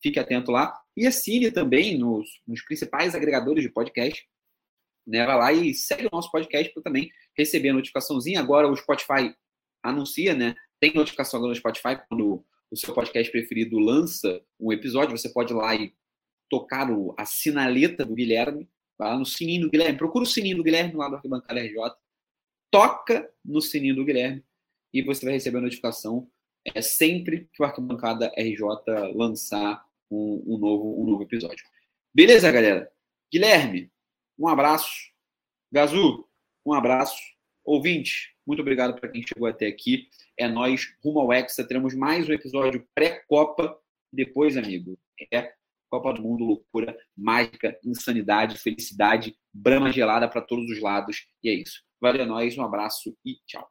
fique 0.00 0.20
atento 0.20 0.52
lá. 0.52 0.78
E 0.96 1.04
assine 1.04 1.50
também 1.50 1.98
nos, 1.98 2.28
nos 2.46 2.62
principais 2.62 3.14
agregadores 3.14 3.64
de 3.64 3.70
podcast. 3.70 4.24
Né? 5.04 5.26
Vai 5.26 5.36
lá 5.36 5.52
e 5.52 5.74
segue 5.74 6.06
o 6.06 6.10
nosso 6.12 6.30
podcast 6.30 6.72
para 6.72 6.82
também 6.84 7.10
receber 7.36 7.70
a 7.70 7.74
notificaçãozinha. 7.74 8.38
Agora 8.38 8.68
o 8.68 8.76
Spotify 8.76 9.34
anuncia, 9.82 10.32
né? 10.32 10.54
Tem 10.78 10.94
notificação 10.94 11.38
agora 11.38 11.50
no 11.50 11.58
Spotify 11.58 12.00
quando 12.08 12.44
o 12.70 12.76
seu 12.76 12.94
podcast 12.94 13.32
preferido 13.32 13.78
lança 13.78 14.40
um 14.60 14.72
episódio, 14.72 15.16
você 15.16 15.28
pode 15.28 15.52
ir 15.52 15.56
lá 15.56 15.74
e 15.74 15.94
tocar 16.50 16.90
o, 16.90 17.14
a 17.18 17.24
sinaleta 17.24 18.04
do 18.04 18.14
Guilherme, 18.14 18.68
vai 18.98 19.10
lá 19.10 19.18
no 19.18 19.26
sininho 19.26 19.62
do 19.62 19.70
Guilherme, 19.70 19.98
procura 19.98 20.24
o 20.24 20.26
sininho 20.26 20.56
do 20.56 20.62
Guilherme 20.62 20.94
lá 20.94 21.08
do 21.08 21.16
Arquibancada 21.16 21.60
RJ, 21.60 21.74
toca 22.70 23.30
no 23.44 23.60
sininho 23.60 23.96
do 23.96 24.04
Guilherme 24.04 24.44
e 24.92 25.02
você 25.02 25.24
vai 25.24 25.34
receber 25.34 25.58
a 25.58 25.62
notificação 25.62 26.28
é, 26.64 26.80
sempre 26.80 27.48
que 27.52 27.62
o 27.62 27.66
Arquibancada 27.66 28.32
RJ 28.36 28.62
lançar 29.14 29.84
um, 30.10 30.42
um, 30.46 30.58
novo, 30.58 31.02
um 31.02 31.06
novo 31.06 31.22
episódio. 31.22 31.64
Beleza, 32.14 32.50
galera? 32.50 32.90
Guilherme, 33.32 33.90
um 34.38 34.48
abraço. 34.48 35.12
Gazu, 35.70 36.26
um 36.64 36.72
abraço. 36.72 37.20
Ouvinte, 37.64 38.34
muito 38.46 38.60
obrigado 38.60 38.98
para 38.98 39.08
quem 39.08 39.26
chegou 39.26 39.48
até 39.48 39.66
aqui. 39.66 40.08
É 40.36 40.46
nós 40.46 40.94
rumo 41.02 41.20
ao 41.20 41.32
Hexa. 41.32 41.66
Teremos 41.66 41.94
mais 41.94 42.28
um 42.28 42.32
episódio 42.32 42.86
pré-Copa. 42.94 43.76
Depois, 44.12 44.56
amigo, 44.56 44.98
é 45.32 45.52
Copa 45.94 46.12
do 46.12 46.22
Mundo, 46.22 46.44
loucura, 46.44 46.96
mágica, 47.16 47.78
insanidade, 47.84 48.58
felicidade, 48.58 49.36
brama 49.52 49.92
gelada 49.92 50.28
para 50.28 50.40
todos 50.40 50.68
os 50.68 50.82
lados. 50.82 51.24
E 51.40 51.48
é 51.48 51.54
isso. 51.54 51.82
Valeu, 52.00 52.26
nós, 52.26 52.58
um 52.58 52.64
abraço 52.64 53.16
e 53.24 53.36
tchau. 53.46 53.70